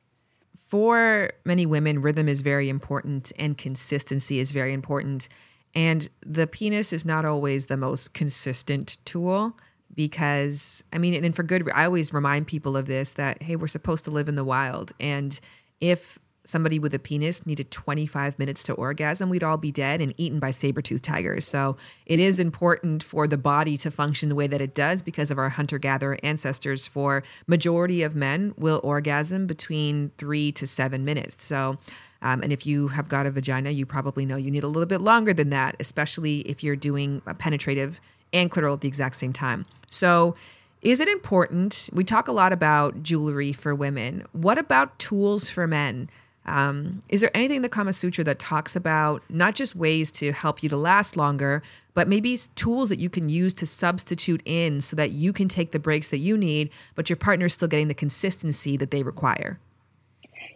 For 0.57 1.31
many 1.45 1.65
women, 1.65 2.01
rhythm 2.01 2.27
is 2.27 2.41
very 2.41 2.67
important 2.67 3.31
and 3.39 3.57
consistency 3.57 4.39
is 4.39 4.51
very 4.51 4.73
important. 4.73 5.29
And 5.73 6.09
the 6.25 6.45
penis 6.45 6.91
is 6.91 7.05
not 7.05 7.23
always 7.23 7.67
the 7.67 7.77
most 7.77 8.13
consistent 8.13 8.97
tool 9.05 9.55
because, 9.93 10.83
I 10.93 10.97
mean, 10.97 11.23
and 11.23 11.35
for 11.35 11.43
good, 11.43 11.69
I 11.73 11.85
always 11.85 12.13
remind 12.13 12.47
people 12.47 12.77
of 12.77 12.87
this 12.87 13.13
that, 13.15 13.41
hey, 13.41 13.55
we're 13.55 13.67
supposed 13.67 14.05
to 14.05 14.11
live 14.11 14.27
in 14.27 14.35
the 14.35 14.43
wild. 14.43 14.93
And 14.99 15.39
if 15.81 16.19
somebody 16.45 16.79
with 16.79 16.93
a 16.93 16.99
penis 16.99 17.45
needed 17.45 17.69
25 17.71 18.39
minutes 18.39 18.63
to 18.63 18.73
orgasm, 18.73 19.29
we'd 19.29 19.43
all 19.43 19.57
be 19.57 19.71
dead 19.71 19.99
and 19.99 20.13
eaten 20.17 20.39
by 20.39 20.51
saber-toothed 20.51 21.03
tigers. 21.03 21.45
So 21.45 21.75
it 22.05 22.19
is 22.19 22.39
important 22.39 23.03
for 23.03 23.27
the 23.27 23.37
body 23.37 23.75
to 23.77 23.91
function 23.91 24.29
the 24.29 24.35
way 24.35 24.47
that 24.47 24.61
it 24.61 24.73
does 24.73 25.01
because 25.01 25.29
of 25.29 25.37
our 25.37 25.49
hunter-gatherer 25.49 26.19
ancestors. 26.23 26.87
For 26.87 27.23
majority 27.47 28.01
of 28.01 28.15
men 28.15 28.53
will 28.57 28.79
orgasm 28.83 29.45
between 29.45 30.11
three 30.17 30.51
to 30.53 30.65
seven 30.65 31.03
minutes. 31.03 31.43
So 31.43 31.77
um, 32.21 32.41
and 32.41 32.51
if 32.51 32.65
you 32.65 32.87
have 32.89 33.09
got 33.09 33.25
a 33.25 33.31
vagina, 33.31 33.69
you 33.69 33.85
probably 33.85 34.25
know 34.25 34.37
you 34.37 34.51
need 34.51 34.63
a 34.63 34.67
little 34.67 34.87
bit 34.87 35.01
longer 35.01 35.33
than 35.33 35.49
that, 35.51 35.75
especially 35.79 36.39
if 36.41 36.63
you're 36.63 36.75
doing 36.75 37.21
a 37.25 37.33
penetrative 37.33 37.99
and 38.33 38.51
clitoral 38.51 38.73
at 38.73 38.81
the 38.81 38.87
exact 38.87 39.15
same 39.15 39.33
time. 39.33 39.65
So 39.87 40.35
is 40.81 40.99
it 40.99 41.07
important? 41.07 41.89
We 41.91 42.03
talk 42.03 42.27
a 42.27 42.31
lot 42.31 42.53
about 42.53 43.01
jewelry 43.01 43.51
for 43.51 43.73
women. 43.73 44.23
What 44.31 44.57
about 44.57 44.97
tools 44.99 45.49
for 45.49 45.67
men? 45.67 46.09
Um, 46.45 47.01
is 47.09 47.19
there 47.19 47.31
anything 47.33 47.57
in 47.57 47.61
the 47.61 47.69
Kama 47.69 47.91
Sutra 47.91 48.23
that 48.23 48.39
talks 48.39 48.75
about 48.75 49.21
not 49.29 49.53
just 49.53 49.75
ways 49.75 50.11
to 50.11 50.31
help 50.31 50.63
you 50.63 50.69
to 50.69 50.77
last 50.77 51.17
longer, 51.17 51.61
but 51.93 52.07
maybe 52.07 52.37
tools 52.55 52.89
that 52.89 52.99
you 52.99 53.09
can 53.09 53.27
use 53.27 53.53
to 53.55 53.65
substitute 53.65 54.41
in 54.45 54.79
so 54.79 54.95
that 54.95 55.11
you 55.11 55.33
can 55.33 55.49
take 55.49 55.71
the 55.71 55.79
breaks 55.79 56.07
that 56.09 56.19
you 56.19 56.37
need, 56.37 56.69
but 56.95 57.09
your 57.09 57.17
partner 57.17 57.47
is 57.47 57.53
still 57.53 57.67
getting 57.67 57.89
the 57.89 57.93
consistency 57.93 58.77
that 58.77 58.91
they 58.91 59.03
require? 59.03 59.59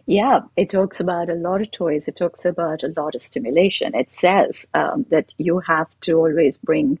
Yeah, 0.06 0.40
it 0.56 0.70
talks 0.70 0.98
about 0.98 1.28
a 1.28 1.34
lot 1.34 1.60
of 1.60 1.70
toys. 1.70 2.08
It 2.08 2.16
talks 2.16 2.44
about 2.44 2.82
a 2.82 2.92
lot 2.96 3.14
of 3.14 3.22
stimulation. 3.22 3.94
It 3.94 4.12
says 4.12 4.66
um, 4.74 5.04
that 5.10 5.32
you 5.38 5.58
have 5.60 5.88
to 6.02 6.14
always 6.14 6.56
bring 6.56 6.98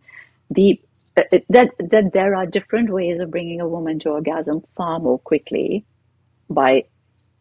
the 0.54 0.80
uh, 1.16 1.22
that 1.48 1.70
that 1.78 2.12
there 2.12 2.34
are 2.34 2.46
different 2.46 2.90
ways 2.90 3.20
of 3.20 3.30
bringing 3.30 3.60
a 3.60 3.68
woman 3.68 3.98
to 4.00 4.10
orgasm 4.10 4.62
far 4.76 4.98
more 4.98 5.18
quickly 5.18 5.84
by 6.48 6.84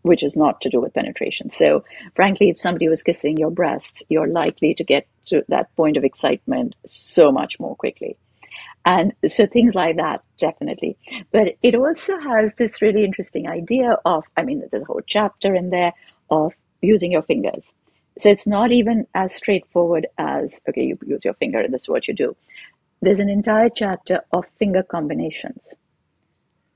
which 0.03 0.23
is 0.23 0.35
not 0.35 0.61
to 0.61 0.69
do 0.69 0.81
with 0.81 0.93
penetration. 0.93 1.51
So, 1.51 1.83
frankly, 2.15 2.49
if 2.49 2.57
somebody 2.59 2.87
was 2.87 3.03
kissing 3.03 3.37
your 3.37 3.51
breasts, 3.51 4.03
you're 4.09 4.27
likely 4.27 4.73
to 4.73 4.83
get 4.83 5.07
to 5.27 5.43
that 5.49 5.75
point 5.75 5.97
of 5.97 6.03
excitement 6.03 6.75
so 6.87 7.31
much 7.31 7.59
more 7.59 7.75
quickly. 7.75 8.17
And 8.85 9.13
so 9.27 9.45
things 9.45 9.75
like 9.75 9.97
that, 9.97 10.23
definitely. 10.39 10.97
But 11.31 11.49
it 11.61 11.75
also 11.75 12.17
has 12.19 12.55
this 12.55 12.81
really 12.81 13.05
interesting 13.05 13.47
idea 13.47 13.97
of, 14.05 14.23
I 14.37 14.43
mean, 14.43 14.63
there's 14.71 14.83
a 14.83 14.85
whole 14.85 15.01
chapter 15.05 15.53
in 15.53 15.69
there 15.69 15.93
of 16.31 16.53
using 16.81 17.11
your 17.11 17.21
fingers. 17.21 17.73
So 18.19 18.29
it's 18.29 18.47
not 18.47 18.71
even 18.71 19.07
as 19.13 19.33
straightforward 19.35 20.07
as, 20.17 20.59
okay, 20.67 20.83
you 20.83 20.97
use 21.05 21.23
your 21.23 21.35
finger 21.35 21.59
and 21.59 21.73
that's 21.73 21.87
what 21.87 22.07
you 22.07 22.13
do. 22.15 22.35
There's 23.01 23.19
an 23.19 23.29
entire 23.29 23.69
chapter 23.69 24.21
of 24.33 24.45
finger 24.59 24.83
combinations. 24.83 25.61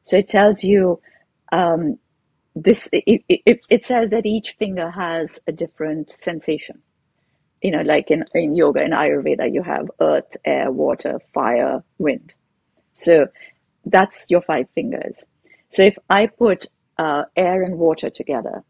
So 0.04 0.18
it 0.18 0.30
tells 0.30 0.64
you 0.64 1.02
um, 1.52 2.00
this, 2.56 2.90
it, 2.92 3.24
it, 3.30 3.60
it 3.70 3.86
says 3.86 4.12
that 4.12 4.26
each 4.26 4.54
finger 4.54 4.92
has 4.92 5.40
a 5.48 5.52
different 5.52 6.12
sensation 6.12 6.82
you 7.62 7.72
know, 7.72 7.82
like 7.82 8.12
in, 8.12 8.24
in 8.36 8.56
yoga 8.56 8.84
and 8.84 8.94
Ayurveda, 8.94 9.52
you 9.52 9.64
have 9.64 9.90
earth, 10.00 10.38
air, 10.46 10.72
water, 10.72 11.20
fire, 11.34 11.84
wind. 11.98 12.36
So 12.94 13.28
that's 13.86 14.28
your 14.30 14.42
five 14.42 14.68
fingers. 14.76 15.24
So 15.72 15.84
if 15.84 15.98
I 16.10 16.28
put 16.28 16.68
uh, 17.00 17.24
air 17.36 17.64
and 17.64 17.80
water 17.80 18.12
together, 18.12 18.64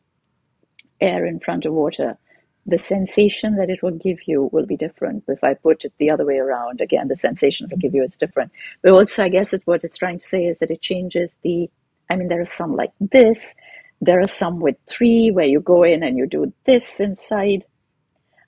air 1.02 1.26
in 1.26 1.42
front 1.42 1.66
of 1.66 1.74
water, 1.74 2.18
the 2.66 2.78
sensation 2.78 3.56
that 3.58 3.70
it 3.70 3.84
will 3.84 3.92
give 3.92 4.28
you 4.28 4.50
will 4.52 4.66
be 4.66 4.78
different. 4.78 5.24
If 5.28 5.44
I 5.44 5.54
put 5.54 5.86
it 5.86 5.94
the 6.00 6.10
other 6.10 6.26
way 6.26 6.38
around, 6.38 6.82
again, 6.82 7.08
the 7.08 7.18
sensation 7.18 7.66
it 7.66 7.72
will 7.72 7.80
give 7.80 7.94
you 7.94 8.04
is 8.04 8.18
different. 8.18 8.52
But 8.82 8.94
also, 8.94 9.24
I 9.24 9.30
guess 9.30 9.54
it, 9.54 9.62
what 9.66 9.84
it's 9.84 9.98
trying 9.98 10.20
to 10.20 10.26
say 10.26 10.46
is 10.46 10.58
that 10.60 10.72
it 10.72 10.82
changes 10.82 11.32
the, 11.44 11.70
I 12.10 12.16
mean, 12.16 12.28
there 12.28 12.42
are 12.42 12.46
some 12.46 12.76
like 12.76 12.92
this, 13.00 13.54
there 14.02 14.20
are 14.20 14.28
some 14.28 14.60
with 14.60 14.78
three 14.88 15.32
where 15.32 15.46
you 15.46 15.60
go 15.60 15.84
in 15.84 16.04
and 16.04 16.18
you 16.18 16.26
do 16.26 16.52
this 16.66 17.00
inside 17.00 17.66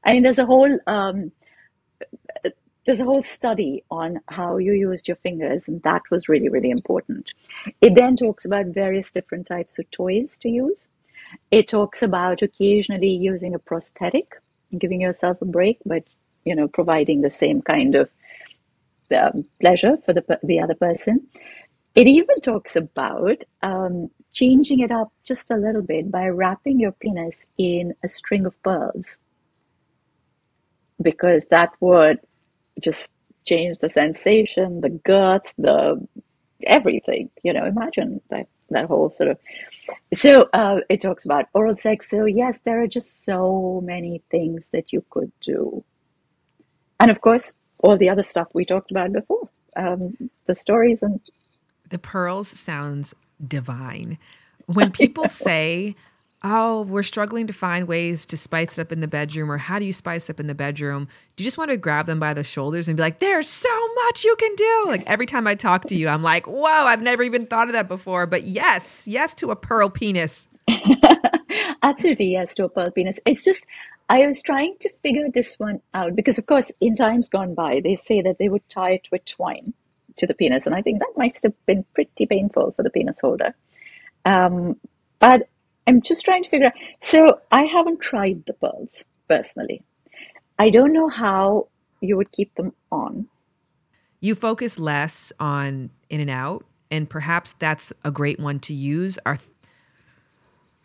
I 0.07 0.13
mean, 0.13 0.23
there's 0.23 0.39
a 0.39 0.45
whole 0.45 0.79
um, 0.87 1.33
there's 2.85 3.01
a 3.01 3.05
whole 3.05 3.23
study 3.23 3.83
on 3.91 4.21
how 4.29 4.55
you 4.55 4.71
used 4.71 5.09
your 5.09 5.17
fingers, 5.17 5.67
and 5.67 5.83
that 5.83 6.03
was 6.09 6.29
really 6.29 6.47
really 6.47 6.69
important. 6.69 7.29
It 7.81 7.95
then 7.95 8.15
talks 8.15 8.45
about 8.45 8.67
various 8.67 9.11
different 9.11 9.47
types 9.47 9.77
of 9.77 9.91
toys 9.91 10.37
to 10.41 10.49
use. 10.49 10.87
It 11.51 11.67
talks 11.67 12.01
about 12.03 12.41
occasionally 12.41 13.09
using 13.11 13.53
a 13.55 13.59
prosthetic, 13.59 14.41
giving 14.77 15.01
yourself 15.01 15.41
a 15.41 15.45
break, 15.45 15.79
but 15.85 16.03
you 16.45 16.55
know, 16.55 16.67
providing 16.67 17.21
the 17.21 17.29
same 17.29 17.61
kind 17.61 17.95
of 17.95 18.09
um, 19.15 19.45
pleasure 19.61 19.97
for 20.05 20.13
the 20.13 20.39
the 20.43 20.59
other 20.59 20.75
person. 20.75 21.27
It 21.95 22.07
even 22.07 22.39
talks 22.41 22.75
about 22.75 23.43
um, 23.63 24.11
changing 24.31 24.79
it 24.81 24.91
up 24.91 25.11
just 25.23 25.49
a 25.49 25.57
little 25.57 25.81
bit 25.81 26.11
by 26.11 26.27
wrapping 26.27 26.79
your 26.79 26.91
penis 26.91 27.37
in 27.57 27.95
a 28.03 28.09
string 28.09 28.45
of 28.45 28.61
pearls 28.61 29.17
because 31.01 31.43
that 31.49 31.71
would 31.79 32.19
just 32.81 33.11
change 33.45 33.79
the 33.79 33.89
sensation, 33.89 34.81
the 34.81 34.89
gut, 34.89 35.51
the 35.57 36.05
everything. 36.65 37.29
You 37.43 37.53
know, 37.53 37.65
imagine 37.65 38.21
that 38.29 38.47
that 38.69 38.85
whole 38.85 39.09
sort 39.09 39.29
of. 39.29 39.37
So 40.13 40.49
uh, 40.53 40.81
it 40.89 41.01
talks 41.01 41.25
about 41.25 41.45
oral 41.53 41.77
sex. 41.77 42.09
So 42.09 42.25
yes, 42.25 42.59
there 42.65 42.81
are 42.81 42.87
just 42.87 43.23
so 43.23 43.81
many 43.83 44.21
things 44.29 44.63
that 44.71 44.91
you 44.91 45.03
could 45.09 45.31
do, 45.41 45.83
and 46.99 47.11
of 47.11 47.21
course, 47.21 47.53
all 47.79 47.97
the 47.97 48.09
other 48.09 48.23
stuff 48.23 48.47
we 48.53 48.65
talked 48.65 48.91
about 48.91 49.13
before, 49.13 49.49
um, 49.75 50.29
the 50.45 50.55
stories 50.55 51.01
and. 51.01 51.19
The 51.89 51.99
pearls 51.99 52.49
sounds 52.49 53.13
divine. 53.45 54.17
When 54.65 54.91
people 54.91 55.27
say 55.29 55.95
oh, 56.43 56.83
we're 56.83 57.03
struggling 57.03 57.47
to 57.47 57.53
find 57.53 57.87
ways 57.87 58.25
to 58.27 58.37
spice 58.37 58.77
it 58.77 58.81
up 58.81 58.91
in 58.91 59.01
the 59.01 59.07
bedroom, 59.07 59.51
or 59.51 59.57
how 59.57 59.79
do 59.79 59.85
you 59.85 59.93
spice 59.93 60.29
up 60.29 60.39
in 60.39 60.47
the 60.47 60.55
bedroom? 60.55 61.07
Do 61.35 61.43
you 61.43 61.47
just 61.47 61.57
want 61.57 61.71
to 61.71 61.77
grab 61.77 62.05
them 62.05 62.19
by 62.19 62.33
the 62.33 62.43
shoulders 62.43 62.87
and 62.87 62.95
be 62.95 63.03
like, 63.03 63.19
there's 63.19 63.47
so 63.47 63.69
much 64.05 64.23
you 64.23 64.35
can 64.37 64.53
do? 64.55 64.83
Like 64.87 65.03
every 65.07 65.25
time 65.25 65.47
I 65.47 65.55
talk 65.55 65.85
to 65.85 65.95
you, 65.95 66.07
I'm 66.07 66.23
like, 66.23 66.45
whoa, 66.45 66.85
I've 66.85 67.01
never 67.01 67.23
even 67.23 67.47
thought 67.47 67.67
of 67.67 67.73
that 67.73 67.87
before. 67.87 68.27
But 68.27 68.43
yes, 68.43 69.07
yes 69.07 69.33
to 69.35 69.51
a 69.51 69.55
pearl 69.55 69.89
penis. 69.89 70.47
Absolutely, 71.83 72.31
yes 72.31 72.53
to 72.55 72.65
a 72.65 72.69
pearl 72.69 72.91
penis. 72.91 73.19
It's 73.25 73.43
just, 73.43 73.65
I 74.09 74.25
was 74.27 74.41
trying 74.41 74.75
to 74.81 74.89
figure 75.01 75.29
this 75.33 75.57
one 75.57 75.81
out 75.93 76.15
because, 76.15 76.37
of 76.37 76.45
course, 76.45 76.71
in 76.79 76.95
times 76.95 77.29
gone 77.29 77.55
by, 77.55 77.81
they 77.83 77.95
say 77.95 78.21
that 78.21 78.37
they 78.37 78.49
would 78.49 78.67
tie 78.69 78.91
it 78.91 79.07
with 79.11 79.25
twine 79.25 79.73
to 80.17 80.27
the 80.27 80.33
penis. 80.33 80.65
And 80.65 80.75
I 80.75 80.81
think 80.81 80.99
that 80.99 81.13
must 81.17 81.43
have 81.43 81.53
been 81.65 81.83
pretty 81.93 82.25
painful 82.25 82.73
for 82.75 82.83
the 82.83 82.89
penis 82.89 83.19
holder. 83.19 83.55
Um, 84.25 84.77
but 85.19 85.47
I'm 85.87 86.01
just 86.01 86.25
trying 86.25 86.43
to 86.43 86.49
figure 86.49 86.67
out. 86.67 86.73
So 87.01 87.39
I 87.51 87.63
haven't 87.63 88.01
tried 88.01 88.43
the 88.45 88.53
pearls 88.53 89.03
personally. 89.27 89.83
I 90.59 90.69
don't 90.69 90.93
know 90.93 91.07
how 91.07 91.67
you 92.01 92.17
would 92.17 92.31
keep 92.31 92.53
them 92.55 92.73
on. 92.91 93.27
You 94.19 94.35
focus 94.35 94.77
less 94.77 95.31
on 95.39 95.91
in 96.09 96.19
and 96.19 96.29
out, 96.29 96.65
and 96.91 97.09
perhaps 97.09 97.53
that's 97.53 97.93
a 98.03 98.11
great 98.11 98.39
one 98.39 98.59
to 98.61 98.73
use. 98.73 99.17
Our 99.25 99.37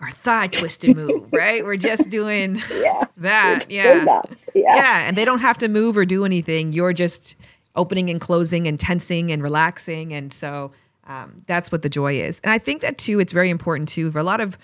our 0.00 0.10
thigh 0.10 0.48
twisted 0.48 0.96
move, 0.96 1.28
right? 1.32 1.64
We're 1.64 1.76
just 1.76 2.10
doing 2.10 2.60
yeah. 2.74 3.04
that. 3.18 3.66
Yeah. 3.70 4.04
That. 4.04 4.44
yeah. 4.54 4.74
Yeah. 4.76 5.08
And 5.08 5.16
they 5.16 5.24
don't 5.24 5.38
have 5.38 5.58
to 5.58 5.68
move 5.68 5.96
or 5.96 6.04
do 6.04 6.24
anything. 6.24 6.72
You're 6.72 6.92
just 6.92 7.36
opening 7.76 8.10
and 8.10 8.20
closing 8.20 8.66
and 8.66 8.78
tensing 8.78 9.30
and 9.32 9.42
relaxing. 9.42 10.12
And 10.12 10.32
so 10.32 10.72
um, 11.06 11.36
that's 11.46 11.70
what 11.72 11.82
the 11.82 11.88
joy 11.88 12.20
is. 12.20 12.40
And 12.42 12.52
I 12.52 12.58
think 12.58 12.82
that 12.82 12.98
too, 12.98 13.20
it's 13.20 13.32
very 13.32 13.48
important 13.48 13.88
too 13.88 14.10
for 14.10 14.18
a 14.18 14.24
lot 14.24 14.40
of 14.40 14.58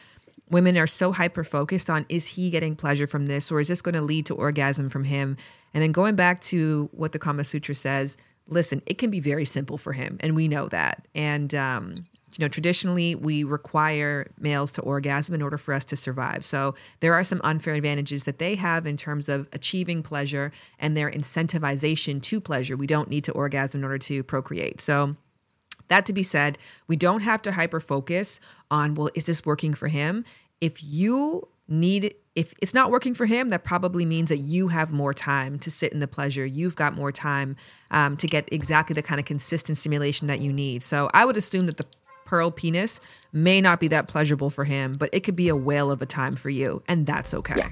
women 0.51 0.77
are 0.79 0.87
so 0.87 1.13
hyper 1.13 1.45
focused 1.45 1.91
on 1.91 2.07
is 2.09 2.29
he 2.29 2.51
getting 2.51 2.77
pleasure 2.77 3.07
from 3.07 3.27
this 3.27 3.51
or 3.51 3.61
is 3.61 3.69
this 3.69 3.83
going 3.83 3.95
to 3.95 4.03
lead 4.03 4.27
to 4.27 4.35
orgasm 4.35 4.89
from 4.89 5.05
him? 5.05 5.37
And 5.75 5.83
then 5.83 5.93
going 5.93 6.17
back 6.17 6.41
to 6.43 6.89
what 6.93 7.13
the 7.13 7.19
Kama 7.19 7.45
Sutra 7.45 7.75
says, 7.75 8.17
listen, 8.47 8.83
it 8.87 8.99
can 8.99 9.11
be 9.11 9.21
very 9.21 9.45
simple 9.45 9.77
for 9.77 9.93
him, 9.93 10.17
and 10.21 10.35
we 10.35 10.49
know 10.49 10.69
that. 10.69 11.07
And 11.15 11.55
um, 11.55 11.97
you 12.37 12.45
know, 12.45 12.49
traditionally 12.49 13.15
we 13.15 13.45
require 13.45 14.31
males 14.39 14.73
to 14.73 14.83
orgasm 14.83 15.35
in 15.35 15.43
order 15.43 15.59
for 15.59 15.75
us 15.75 15.85
to 15.87 15.97
survive. 15.97 16.45
So 16.45 16.75
there 17.01 17.15
are 17.15 17.25
some 17.25 17.41
unfair 17.43 17.75
advantages 17.75 18.25
that 18.25 18.39
they 18.39 18.55
have 18.57 18.87
in 18.87 18.97
terms 18.97 19.29
of 19.29 19.49
achieving 19.53 20.03
pleasure 20.03 20.53
and 20.79 20.97
their 20.97 21.11
incentivization 21.11 22.23
to 22.23 22.41
pleasure. 22.41 22.77
We 22.77 22.87
don't 22.87 23.09
need 23.09 23.25
to 23.25 23.33
orgasm 23.33 23.81
in 23.81 23.85
order 23.85 23.99
to 23.99 24.23
procreate. 24.23 24.81
So 24.81 25.17
that 25.89 26.07
to 26.07 26.13
be 26.13 26.23
said, 26.23 26.59
we 26.87 26.97
don't 26.97 27.21
have 27.21 27.43
to 27.43 27.53
hyper 27.53 27.81
focus 27.81 28.41
on, 28.71 28.95
well, 28.95 29.11
is 29.15 29.27
this 29.27 29.45
working 29.45 29.75
for 29.75 29.89
him? 29.89 30.25
If 30.61 30.83
you 30.83 31.49
need, 31.69 32.15
if 32.35 32.55
it's 32.63 32.75
not 32.75 32.91
working 32.91 33.15
for 33.15 33.27
him, 33.27 33.51
that 33.51 33.65
probably 33.65 34.05
means 34.05 34.29
that 34.31 34.39
you 34.39 34.69
have 34.69 34.93
more 34.93 35.13
time 35.13 35.59
to 35.61 35.71
sit 35.71 35.93
in 35.93 36.01
the 36.01 36.09
pleasure. 36.09 36.47
You've 36.47 36.77
got 36.77 36.95
more 36.95 37.13
time 37.13 37.57
um, 37.91 38.17
to 38.19 38.27
get 38.27 38.49
exactly 38.53 38.95
the 38.95 39.03
kind 39.03 39.19
of 39.19 39.27
consistent 39.27 39.79
stimulation 39.79 40.29
that 40.29 40.41
you 40.41 40.53
need. 40.53 40.83
So 40.83 41.11
I 41.13 41.25
would 41.25 41.37
assume 41.37 41.67
that 41.67 41.77
the 41.77 41.87
pearl 42.25 42.51
penis 42.51 43.01
may 43.33 43.61
not 43.61 43.81
be 43.81 43.89
that 43.89 44.07
pleasurable 44.07 44.51
for 44.51 44.65
him, 44.65 44.95
but 44.95 45.09
it 45.13 45.21
could 45.21 45.37
be 45.37 45.49
a 45.49 45.57
whale 45.57 45.91
of 45.91 46.03
a 46.03 46.07
time 46.07 46.35
for 46.35 46.51
you, 46.51 46.83
and 46.87 47.07
that's 47.07 47.33
okay. 47.33 47.55
Yeah. 47.57 47.71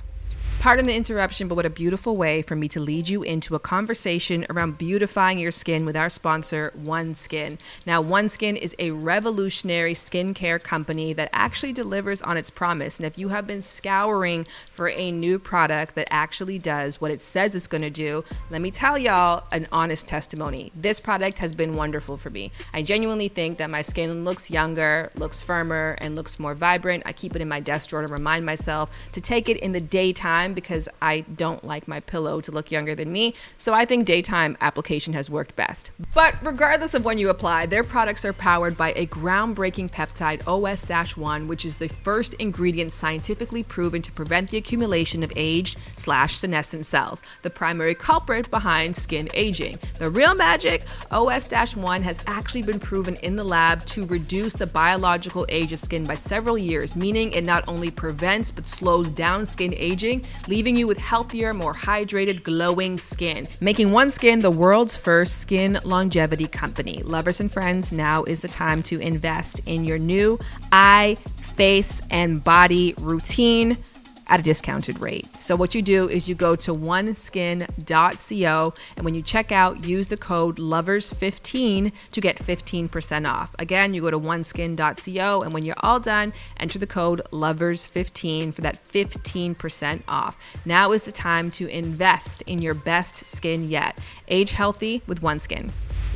Pardon 0.59 0.87
the 0.87 0.97
interruption, 0.97 1.47
but 1.47 1.55
what 1.55 1.65
a 1.65 1.71
beautiful 1.71 2.17
way 2.17 2.43
for 2.43 2.57
me 2.57 2.67
to 2.71 2.81
lead 2.81 3.09
you 3.09 3.23
into 3.23 3.55
a 3.55 3.61
conversation 3.61 4.45
around 4.51 4.79
beautifying 4.79 5.39
your 5.39 5.53
skin 5.53 5.87
with 5.87 5.97
our 5.97 6.11
sponsor, 6.11 6.73
OneSkin. 6.83 7.57
Now, 7.87 8.03
OneSkin 8.03 8.57
is 8.57 8.75
a 8.81 8.91
revolutionary 8.91 9.95
skincare 9.95 10.61
company 10.61 11.13
that 11.13 11.31
actually 11.33 11.73
delivers 11.73 12.21
on 12.21 12.37
its 12.37 12.51
promise. 12.51 12.99
And 12.99 13.07
if 13.07 13.17
you 13.17 13.29
have 13.29 13.47
been 13.47 13.63
scouring 13.63 14.45
for 14.69 14.89
a 14.89 15.13
new 15.13 15.39
product 15.39 15.95
that 15.95 16.09
actually 16.11 16.59
does 16.59 17.01
what 17.01 17.13
it 17.13 17.21
says 17.21 17.55
it's 17.55 17.69
going 17.69 17.83
to 17.83 17.91
do, 17.91 18.25
let 18.51 18.61
me 18.61 18.73
tell 18.73 18.99
y'all 18.99 19.45
an 19.53 19.69
honest 19.71 20.09
testimony. 20.09 20.73
This 20.75 20.99
product 20.99 21.39
has 21.39 21.53
been 21.53 21.77
wonderful 21.77 22.17
for 22.17 22.31
me. 22.31 22.51
I 22.75 22.83
genuinely 22.83 23.29
think 23.29 23.59
that 23.59 23.71
my 23.71 23.83
skin 23.83 24.25
looks 24.25 24.51
younger, 24.51 25.13
looks 25.15 25.43
firmer, 25.43 25.97
and 26.01 26.17
looks 26.17 26.41
more 26.41 26.55
vibrant. 26.55 27.05
I 27.07 27.13
keep 27.13 27.37
it 27.37 27.43
in 27.43 27.49
my 27.49 27.61
desk 27.61 27.91
drawer 27.91 28.03
to 28.03 28.09
remind 28.09 28.45
myself 28.45 28.91
to 29.13 29.21
take 29.21 29.49
it 29.49 29.59
in 29.59 29.71
the 29.71 29.81
daytime 29.81 30.46
time 30.47 30.55
because 30.55 30.89
I 31.03 31.21
don't 31.21 31.65
like 31.65 31.89
my 31.89 32.01
pillow 32.01 32.41
to 32.41 32.53
look 32.53 32.71
younger 32.71 32.95
than 32.95 33.13
me. 33.13 33.35
So 33.57 33.75
I 33.75 33.85
think 33.85 34.07
daytime 34.07 34.57
application 34.61 35.13
has 35.15 35.29
worked 35.29 35.57
best. 35.57 35.91
But 36.15 36.35
regardless 36.43 36.95
of 36.95 37.05
when 37.05 37.19
you 37.19 37.29
apply, 37.31 37.67
their 37.67 37.85
products 37.85 38.25
are 38.25 38.33
powered 38.33 38.77
by 38.77 38.93
a 38.93 39.07
groundbreaking 39.07 39.91
peptide 39.91 40.43
OS 40.47 41.17
1, 41.17 41.49
which 41.49 41.65
is 41.65 41.77
the 41.77 41.89
first 41.89 42.35
ingredient 42.35 42.93
scientifically 42.93 43.63
proven 43.63 44.03
to 44.03 44.13
prevent 44.13 44.51
the 44.51 44.57
accumulation 44.57 45.23
of 45.23 45.33
aged 45.37 45.79
slash 45.97 46.37
senescent 46.37 46.87
cells, 46.87 47.23
the 47.43 47.51
primary 47.51 47.95
culprit 47.95 48.51
behind 48.51 48.95
skin 48.95 49.29
aging. 49.35 49.79
The 49.99 50.11
real 50.11 50.35
magic, 50.35 50.85
OS 51.11 51.77
1 51.77 52.03
has 52.03 52.21
actually 52.27 52.63
been 52.63 52.79
proven 52.79 53.17
in 53.17 53.37
the 53.37 53.45
lab 53.45 53.85
to 53.87 54.07
reduce 54.07 54.55
the 54.55 54.67
biological 54.67 55.47
age 55.49 55.73
of 55.73 55.81
skin 55.81 56.05
by 56.05 56.15
several 56.15 56.57
years, 56.57 56.95
meaning 56.95 57.33
it 57.33 57.45
not 57.45 57.65
only 57.67 57.91
prevents 57.91 58.51
but 58.51 58.67
slows 58.67 59.11
down 59.11 59.47
skin 59.47 59.75
aging, 59.77 60.25
leaving 60.49 60.77
you 60.77 60.87
with 60.87 60.99
healthier, 60.99 61.53
more 61.53 61.75
hydrated, 61.75 62.43
glowing 62.43 62.99
skin, 62.99 63.49
making 63.61 63.89
OneSkin 63.89 64.43
the 64.43 64.51
world's 64.51 64.97
first 64.97 65.39
skin 65.39 65.79
longevity 65.85 66.47
company. 66.47 67.03
Lovers 67.03 67.41
and 67.41 67.51
friends, 67.53 67.93
now 67.93 68.25
is 68.25 68.41
the 68.41 68.49
time 68.49 68.83
to 68.85 69.01
invest 69.01 69.61
in 69.67 69.85
your 69.85 69.99
new 69.99 70.39
eye, 70.73 71.17
face, 71.57 72.01
and 72.11 72.43
body 72.43 72.95
routine 72.99 73.77
at 74.29 74.41
a 74.41 74.43
discounted 74.43 75.01
rate. 75.01 75.37
So 75.37 75.57
what 75.57 75.75
you 75.75 75.83
do 75.83 76.09
is 76.09 76.29
you 76.29 76.35
go 76.35 76.57
to 76.57 76.75
oneskin.co 76.75 78.75
and 78.97 79.05
when 79.05 79.15
you 79.15 79.23
check 79.23 79.53
out, 79.53 79.85
use 79.85 80.09
the 80.09 80.17
code 80.17 80.57
lovers15 80.57 81.93
to 82.13 82.21
get 82.21 82.37
15% 82.37 83.29
off. 83.29 83.55
Again, 83.59 83.95
you 83.95 84.03
go 84.03 84.11
to 84.11 84.19
oneskin.co 84.19 85.43
and 85.43 85.53
when 85.53 85.65
you're 85.65 85.77
all 85.81 86.01
done, 86.01 86.33
enter 86.59 86.79
the 86.79 86.87
code 86.87 87.23
lovers15 87.31 88.55
for 88.55 88.63
that 88.63 88.87
15% 88.89 90.03
off. 90.09 90.37
Now 90.65 90.93
is 90.93 91.03
the 91.03 91.13
time 91.13 91.51
to 91.53 91.69
invest 91.69 92.43
in 92.43 92.61
your 92.61 92.75
best 92.75 93.25
skin 93.25 93.69
yet. 93.69 93.99
Age 94.29 94.53
healthy 94.53 95.03
with 95.07 95.21
OneSkin. 95.21 95.71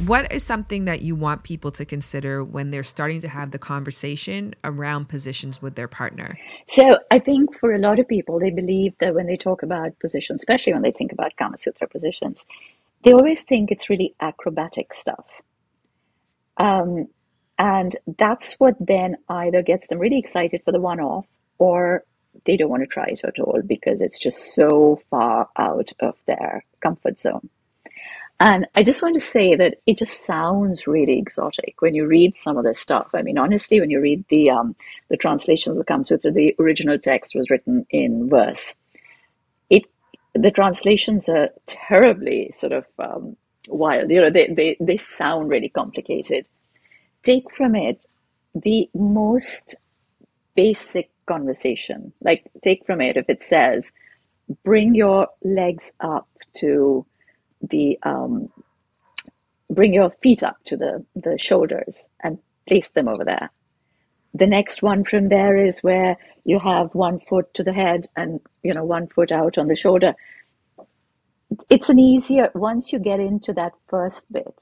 What 0.06 0.32
is 0.32 0.42
something 0.42 0.86
that 0.86 1.02
you 1.02 1.14
want 1.14 1.42
people 1.42 1.70
to 1.72 1.84
consider 1.84 2.42
when 2.42 2.70
they're 2.70 2.82
starting 2.82 3.20
to 3.20 3.28
have 3.28 3.50
the 3.50 3.58
conversation 3.58 4.54
around 4.64 5.08
positions 5.08 5.60
with 5.60 5.74
their 5.74 5.88
partner? 5.88 6.38
So, 6.68 6.98
I 7.10 7.18
think 7.18 7.58
for 7.58 7.74
a 7.74 7.78
lot 7.78 7.98
of 7.98 8.08
people, 8.08 8.38
they 8.38 8.50
believe 8.50 8.94
that 9.00 9.14
when 9.14 9.26
they 9.26 9.36
talk 9.36 9.62
about 9.62 9.98
positions, 9.98 10.40
especially 10.40 10.72
when 10.72 10.82
they 10.82 10.92
think 10.92 11.12
about 11.12 11.36
Kama 11.36 11.58
Sutra 11.58 11.86
positions, 11.86 12.46
they 13.04 13.12
always 13.12 13.42
think 13.42 13.70
it's 13.70 13.90
really 13.90 14.14
acrobatic 14.20 14.94
stuff. 14.94 15.26
Um, 16.56 17.08
and 17.58 17.94
that's 18.18 18.54
what 18.54 18.74
then 18.80 19.16
either 19.28 19.62
gets 19.62 19.86
them 19.88 19.98
really 19.98 20.18
excited 20.18 20.62
for 20.64 20.72
the 20.72 20.80
one 20.80 21.00
off 21.00 21.26
or 21.58 22.04
they 22.46 22.56
don't 22.56 22.70
want 22.70 22.82
to 22.82 22.86
try 22.86 23.06
it 23.06 23.20
at 23.24 23.38
all 23.38 23.60
because 23.66 24.00
it's 24.00 24.18
just 24.18 24.54
so 24.54 25.00
far 25.10 25.48
out 25.56 25.92
of 26.00 26.14
their 26.26 26.64
comfort 26.80 27.20
zone. 27.20 27.50
And 28.40 28.66
I 28.74 28.84
just 28.84 29.02
want 29.02 29.16
to 29.16 29.20
say 29.20 29.56
that 29.56 29.76
it 29.86 29.98
just 29.98 30.24
sounds 30.24 30.86
really 30.86 31.18
exotic 31.18 31.82
when 31.82 31.94
you 31.94 32.06
read 32.06 32.38
some 32.38 32.58
of 32.58 32.64
this 32.64 32.80
stuff. 32.80 33.10
I 33.14 33.22
mean, 33.22 33.38
honestly, 33.38 33.80
when 33.80 33.90
you 33.90 34.00
read 34.00 34.24
the 34.30 34.50
um, 34.50 34.76
the 35.10 35.18
translations 35.18 35.76
the 35.78 35.84
Kama 35.84 36.04
Sutra, 36.04 36.32
the 36.32 36.56
original 36.58 36.98
text 36.98 37.34
was 37.34 37.50
written 37.50 37.86
in 37.90 38.30
verse. 38.30 38.76
It 39.70 39.84
the 40.34 40.50
translations 40.52 41.28
are 41.28 41.50
terribly 41.66 42.52
sort 42.54 42.72
of 42.72 42.86
um, 42.98 43.36
wild. 43.68 44.10
You 44.10 44.22
know, 44.22 44.30
they, 44.30 44.48
they 44.48 44.76
they 44.80 44.98
sound 44.98 45.50
really 45.50 45.70
complicated. 45.70 46.46
Take 47.22 47.50
from 47.54 47.76
it 47.76 48.06
the 48.54 48.88
most 48.94 49.76
basic 50.56 51.10
conversation. 51.26 52.12
Like 52.22 52.50
take 52.62 52.86
from 52.86 53.02
it 53.02 53.18
if 53.18 53.28
it 53.30 53.44
says, 53.44 53.92
"Bring 54.64 54.94
your 54.94 55.28
legs 55.42 55.92
up 56.00 56.28
to." 56.60 57.06
The 57.60 57.98
um, 58.02 58.50
bring 59.70 59.94
your 59.94 60.10
feet 60.22 60.42
up 60.42 60.56
to 60.64 60.76
the, 60.76 61.04
the 61.14 61.38
shoulders 61.38 62.04
and 62.22 62.38
place 62.66 62.88
them 62.88 63.08
over 63.08 63.24
there. 63.24 63.50
The 64.34 64.46
next 64.46 64.82
one 64.82 65.04
from 65.04 65.26
there 65.26 65.56
is 65.56 65.82
where 65.82 66.16
you 66.44 66.58
have 66.58 66.94
one 66.94 67.20
foot 67.20 67.52
to 67.54 67.62
the 67.62 67.72
head 67.72 68.08
and 68.16 68.40
you 68.62 68.72
know 68.74 68.84
one 68.84 69.08
foot 69.08 69.32
out 69.32 69.58
on 69.58 69.68
the 69.68 69.76
shoulder. 69.76 70.14
It's 71.68 71.88
an 71.88 71.98
easier 71.98 72.50
once 72.54 72.92
you 72.92 72.98
get 72.98 73.18
into 73.18 73.52
that 73.54 73.72
first 73.88 74.32
bit. 74.32 74.54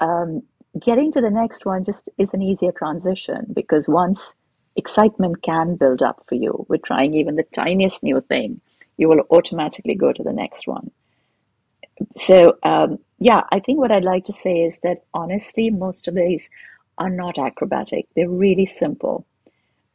Um, 0.00 0.42
getting 0.80 1.12
to 1.12 1.20
the 1.20 1.30
next 1.30 1.64
one 1.64 1.84
just 1.84 2.08
is 2.18 2.30
an 2.32 2.42
easier 2.42 2.72
transition 2.72 3.46
because 3.52 3.88
once 3.88 4.32
excitement 4.76 5.42
can 5.42 5.76
build 5.76 6.02
up 6.02 6.24
for 6.28 6.34
you 6.34 6.66
with 6.68 6.82
trying 6.82 7.14
even 7.14 7.36
the 7.36 7.44
tiniest 7.44 8.02
new 8.02 8.20
thing, 8.20 8.60
you 8.96 9.08
will 9.08 9.22
automatically 9.30 9.94
go 9.94 10.12
to 10.12 10.22
the 10.22 10.32
next 10.32 10.66
one 10.66 10.90
so 12.16 12.58
um, 12.62 12.98
yeah, 13.18 13.42
I 13.52 13.60
think 13.60 13.78
what 13.78 13.92
I'd 13.92 14.04
like 14.04 14.24
to 14.26 14.32
say 14.32 14.62
is 14.62 14.78
that 14.82 15.04
honestly, 15.14 15.70
most 15.70 16.08
of 16.08 16.14
these 16.14 16.48
are 16.98 17.10
not 17.10 17.38
acrobatic. 17.38 18.06
They're 18.14 18.28
really 18.28 18.66
simple. 18.66 19.26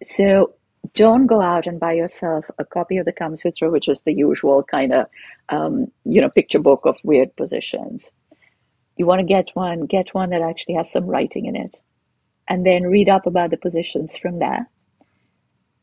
So 0.03 0.55
don't 0.93 1.27
go 1.27 1.41
out 1.41 1.65
and 1.65 1.79
buy 1.79 1.93
yourself 1.93 2.45
a 2.59 2.65
copy 2.65 2.97
of 2.97 3.05
the 3.05 3.13
Kama 3.13 3.37
Sutra, 3.37 3.69
which 3.69 3.87
is 3.87 4.01
the 4.01 4.13
usual 4.13 4.63
kind 4.63 4.93
of 4.93 5.07
um, 5.49 5.87
you 6.05 6.21
know 6.21 6.29
picture 6.29 6.59
book 6.59 6.81
of 6.85 6.97
weird 7.03 7.35
positions. 7.35 8.11
You 8.97 9.05
want 9.05 9.19
to 9.19 9.25
get 9.25 9.49
one, 9.53 9.85
get 9.85 10.13
one 10.13 10.29
that 10.31 10.41
actually 10.41 10.75
has 10.75 10.91
some 10.91 11.05
writing 11.05 11.45
in 11.45 11.55
it, 11.55 11.79
and 12.47 12.65
then 12.65 12.83
read 12.83 13.09
up 13.09 13.25
about 13.25 13.49
the 13.51 13.57
positions 13.57 14.17
from 14.17 14.37
there. 14.37 14.69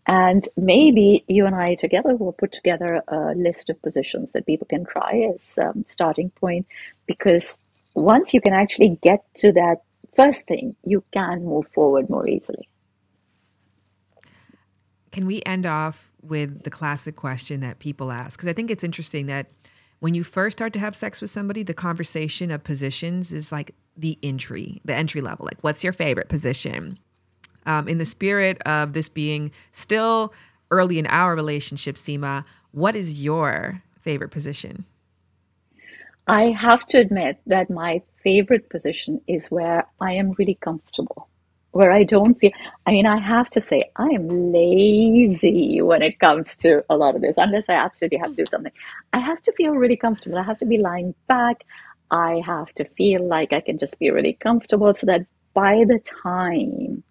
And 0.07 0.48
maybe 0.57 1.24
you 1.28 1.46
and 1.46 1.55
I 1.55 1.74
together 1.74 2.16
will 2.16 2.32
put 2.32 2.53
together 2.53 3.03
a 3.07 3.34
list 3.36 3.70
of 3.70 3.80
positions 3.82 4.30
that 4.32 4.46
people 4.46 4.66
can 4.66 4.84
try 4.84 5.30
as 5.36 5.59
um, 5.59 5.84
starting 5.86 6.30
point, 6.30 6.66
because 7.07 7.59
once 7.94 8.34
you 8.34 8.40
can 8.40 8.53
actually 8.53 8.98
get 9.03 9.24
to 9.36 9.53
that 9.53 9.82
first 10.16 10.46
thing, 10.46 10.74
you 10.84 11.05
can 11.12 11.44
move 11.44 11.66
forward 11.74 12.11
more 12.11 12.26
easily. 12.26 12.68
Can 15.12 15.26
we 15.26 15.42
end 15.44 15.66
off 15.66 16.12
with 16.22 16.62
the 16.62 16.70
classic 16.70 17.16
question 17.16 17.61
that 17.61 17.78
people 17.78 18.11
ask? 18.11 18.38
Because 18.38 18.48
I 18.48 18.53
think 18.53 18.70
it's 18.70 18.84
interesting 18.84 19.26
that 19.26 19.51
when 19.98 20.14
you 20.14 20.24
first 20.24 20.59
start 20.59 20.72
to 20.72 20.78
have 20.78 20.96
sex 20.96 21.20
with 21.20 21.30
somebody, 21.30 21.62
the 21.62 21.74
conversation 21.74 22.51
of 22.51 22.64
positions 22.64 23.32
is 23.32 23.53
like 23.53 23.74
the 23.96 24.18
entry, 24.22 24.80
the 24.84 24.94
entry 24.94 25.20
level. 25.20 25.44
Like, 25.44 25.59
what's 25.62 25.84
your 25.84 25.92
favorite 25.92 26.28
position? 26.28 26.98
Um, 27.66 27.88
in 27.88 27.98
the 27.98 28.04
spirit 28.04 28.61
of 28.62 28.92
this 28.92 29.08
being 29.08 29.52
still 29.72 30.32
early 30.70 30.98
in 30.98 31.06
our 31.06 31.34
relationship, 31.34 31.96
Seema, 31.96 32.44
what 32.72 32.94
is 32.94 33.22
your 33.22 33.82
favorite 34.00 34.30
position? 34.30 34.84
I 36.26 36.52
have 36.56 36.86
to 36.86 36.98
admit 36.98 37.40
that 37.46 37.70
my 37.70 38.02
favorite 38.22 38.68
position 38.68 39.20
is 39.26 39.50
where 39.50 39.86
I 40.00 40.12
am 40.12 40.32
really 40.32 40.58
comfortable, 40.61 41.28
where 41.72 41.90
I 41.90 42.04
don't 42.04 42.38
feel. 42.38 42.52
I 42.86 42.92
mean, 42.92 43.06
I 43.06 43.18
have 43.18 43.50
to 43.50 43.61
say, 43.61 43.90
I 43.96 44.06
am 44.06 44.52
lazy 44.52 45.80
when 45.82 46.02
it 46.02 46.20
comes 46.20 46.54
to 46.58 46.84
a 46.88 46.96
lot 46.96 47.16
of 47.16 47.22
this, 47.22 47.34
unless 47.36 47.68
I 47.68 47.74
absolutely 47.74 48.18
have 48.18 48.30
to 48.30 48.36
do 48.36 48.46
something. 48.46 48.72
I 49.12 49.18
have 49.18 49.42
to 49.42 49.52
feel 49.52 49.72
really 49.72 49.96
comfortable. 49.96 50.38
I 50.38 50.44
have 50.44 50.58
to 50.58 50.66
be 50.66 50.78
lying 50.78 51.14
back. 51.26 51.64
I 52.11 52.42
have 52.44 52.72
to 52.74 52.84
feel 52.96 53.26
like 53.26 53.52
I 53.52 53.61
can 53.61 53.78
just 53.78 53.98
be 53.98 54.11
really 54.11 54.34
comfortable 54.34 54.94
so 54.94 55.06
that 55.06 55.26
by 55.54 55.84
the 55.86 55.98
time 55.98 57.02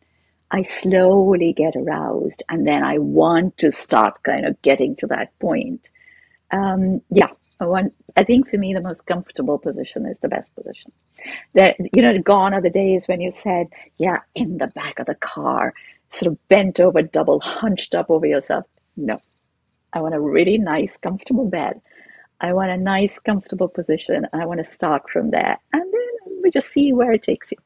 I 0.52 0.64
slowly 0.64 1.54
get 1.54 1.76
aroused 1.76 2.44
and 2.50 2.68
then 2.68 2.84
I 2.84 2.98
want 2.98 3.58
to 3.60 3.72
start 3.72 4.24
kind 4.24 4.46
of 4.46 4.62
getting 4.62 4.96
to 4.98 5.08
that 5.08 5.38
point. 5.40 5.90
Um, 6.52 7.02
yeah, 7.12 7.30
I 7.60 7.66
want, 7.66 7.94
I 8.18 8.24
think 8.24 8.50
for 8.50 8.58
me, 8.58 8.74
the 8.74 8.82
most 8.82 9.06
comfortable 9.06 9.60
position 9.60 10.06
is 10.06 10.18
the 10.20 10.28
best 10.30 10.54
position. 10.56 10.92
That, 11.54 11.76
you 11.94 12.02
know, 12.02 12.18
gone 12.20 12.54
are 12.54 12.62
the 12.62 12.70
days 12.70 13.08
when 13.08 13.22
you 13.22 13.32
said, 13.32 13.68
yeah, 13.98 14.20
in 14.34 14.58
the 14.58 14.68
back 14.68 15.00
of 15.00 15.06
the 15.06 15.16
car, 15.16 15.74
sort 16.12 16.32
of 16.32 16.48
bent 16.48 16.80
over, 16.80 17.02
double 17.02 17.40
hunched 17.42 17.94
up 17.94 18.10
over 18.10 18.26
yourself. 18.26 18.66
No, 18.98 19.22
I 19.94 20.02
want 20.02 20.16
a 20.16 20.20
really 20.20 20.58
nice, 20.58 20.98
comfortable 20.98 21.46
bed. 21.46 21.82
I 22.42 22.54
want 22.54 22.72
a 22.72 22.78
nice, 22.78 23.20
comfortable 23.20 23.68
position. 23.68 24.26
I 24.34 24.46
want 24.46 24.66
to 24.66 24.72
start 24.72 25.10
from 25.10 25.32
there. 25.32 25.58
And 25.74 25.84
then 25.84 26.42
we 26.42 26.50
just 26.50 26.70
see 26.70 26.94
where 26.94 27.12
it 27.12 27.24
takes 27.24 27.52
you. 27.52 27.58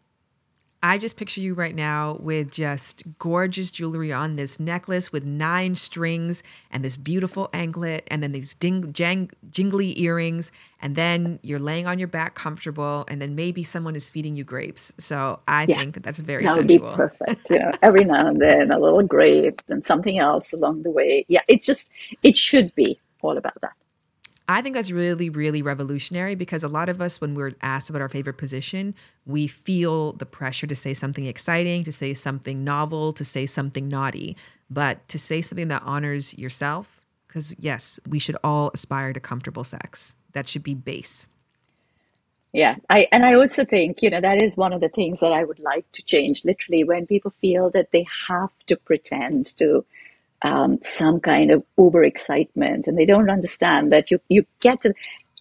I 0.85 0.97
just 0.97 1.15
picture 1.15 1.39
you 1.39 1.53
right 1.53 1.73
now 1.73 2.17
with 2.19 2.51
just 2.51 3.03
gorgeous 3.17 3.71
jewelry 3.71 4.11
on 4.11 4.35
this 4.35 4.59
necklace 4.59 5.13
with 5.13 5.23
nine 5.23 5.75
strings 5.75 6.43
and 6.69 6.83
this 6.83 6.97
beautiful 6.97 7.49
anklet 7.53 8.05
and 8.07 8.21
then 8.21 8.33
these 8.33 8.53
ding, 8.53 8.91
jang, 8.91 9.31
jingly 9.49 9.97
earrings. 10.01 10.51
And 10.81 10.97
then 10.97 11.39
you're 11.41 11.57
laying 11.57 11.87
on 11.87 11.99
your 11.99 12.09
back 12.09 12.35
comfortable 12.35 13.05
and 13.07 13.21
then 13.21 13.33
maybe 13.33 13.63
someone 13.63 13.95
is 13.95 14.09
feeding 14.09 14.35
you 14.35 14.43
grapes. 14.43 14.91
So 14.97 15.39
I 15.47 15.65
yeah, 15.69 15.79
think 15.79 15.93
that 15.93 16.03
that's 16.03 16.19
very 16.19 16.45
that 16.45 16.55
sensual. 16.55 16.89
Would 16.89 16.91
be 16.91 16.97
perfect. 16.97 17.49
You 17.49 17.59
know, 17.59 17.71
every 17.81 18.03
now 18.03 18.27
and 18.27 18.41
then 18.41 18.69
a 18.71 18.77
little 18.77 19.03
grape 19.03 19.61
and 19.69 19.85
something 19.85 20.19
else 20.19 20.51
along 20.51 20.83
the 20.83 20.91
way. 20.91 21.25
Yeah, 21.29 21.43
it 21.47 21.63
just, 21.63 21.91
it 22.23 22.37
should 22.37 22.75
be 22.75 22.99
all 23.21 23.37
about 23.37 23.59
that. 23.61 23.71
I 24.49 24.61
think 24.61 24.75
that's 24.75 24.91
really, 24.91 25.29
really 25.29 25.61
revolutionary 25.61 26.35
because 26.35 26.63
a 26.63 26.67
lot 26.67 26.89
of 26.89 26.99
us, 27.01 27.21
when 27.21 27.33
we're 27.33 27.53
asked 27.61 27.89
about 27.89 28.01
our 28.01 28.09
favorite 28.09 28.37
position, 28.37 28.93
we 29.25 29.47
feel 29.47 30.11
the 30.13 30.25
pressure 30.25 30.67
to 30.67 30.75
say 30.75 30.93
something 30.93 31.25
exciting, 31.25 31.85
to 31.85 31.93
say 31.93 32.13
something 32.13 32.63
novel, 32.63 33.13
to 33.13 33.23
say 33.23 33.45
something 33.45 33.87
naughty. 33.87 34.35
But 34.69 35.07
to 35.07 35.17
say 35.17 35.41
something 35.41 35.69
that 35.69 35.81
honors 35.85 36.37
yourself, 36.37 37.05
Because, 37.27 37.55
yes, 37.57 37.99
we 38.07 38.19
should 38.19 38.37
all 38.43 38.69
aspire 38.73 39.11
to 39.13 39.19
comfortable 39.19 39.63
sex. 39.63 40.15
That 40.33 40.47
should 40.47 40.61
be 40.61 40.75
base. 40.75 41.27
Yeah, 42.51 42.75
I 42.87 43.07
and 43.11 43.25
I 43.25 43.33
also 43.33 43.65
think, 43.65 44.03
you 44.03 44.11
know, 44.11 44.21
that 44.21 44.43
is 44.43 44.55
one 44.55 44.73
of 44.73 44.81
the 44.81 44.89
things 44.89 45.21
that 45.21 45.31
I 45.31 45.43
would 45.43 45.59
like 45.59 45.91
to 45.93 46.03
change. 46.03 46.45
Literally, 46.45 46.83
when 46.83 47.07
people 47.07 47.33
feel 47.41 47.71
that 47.71 47.91
they 47.91 48.05
have 48.27 48.51
to 48.67 48.75
pretend 48.77 49.57
to 49.57 49.83
um, 50.43 50.79
some 50.81 51.19
kind 51.19 51.51
of 51.51 51.63
uber 51.77 52.03
excitement, 52.03 52.87
and 52.87 52.97
they 52.97 53.05
don't 53.05 53.29
understand 53.29 53.91
that 53.91 54.11
you 54.11 54.19
you 54.29 54.45
get 54.59 54.81
to 54.81 54.93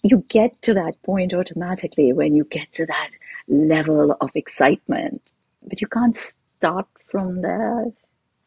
you 0.03 0.23
get 0.27 0.61
to 0.63 0.73
that 0.73 1.01
point 1.03 1.33
automatically 1.33 2.11
when 2.11 2.33
you 2.33 2.43
get 2.45 2.71
to 2.73 2.85
that 2.85 3.09
level 3.47 4.15
of 4.19 4.29
excitement, 4.35 5.21
but 5.61 5.81
you 5.81 5.87
can't 5.87 6.17
start 6.17 6.87
from 7.09 7.41
there, 7.41 7.85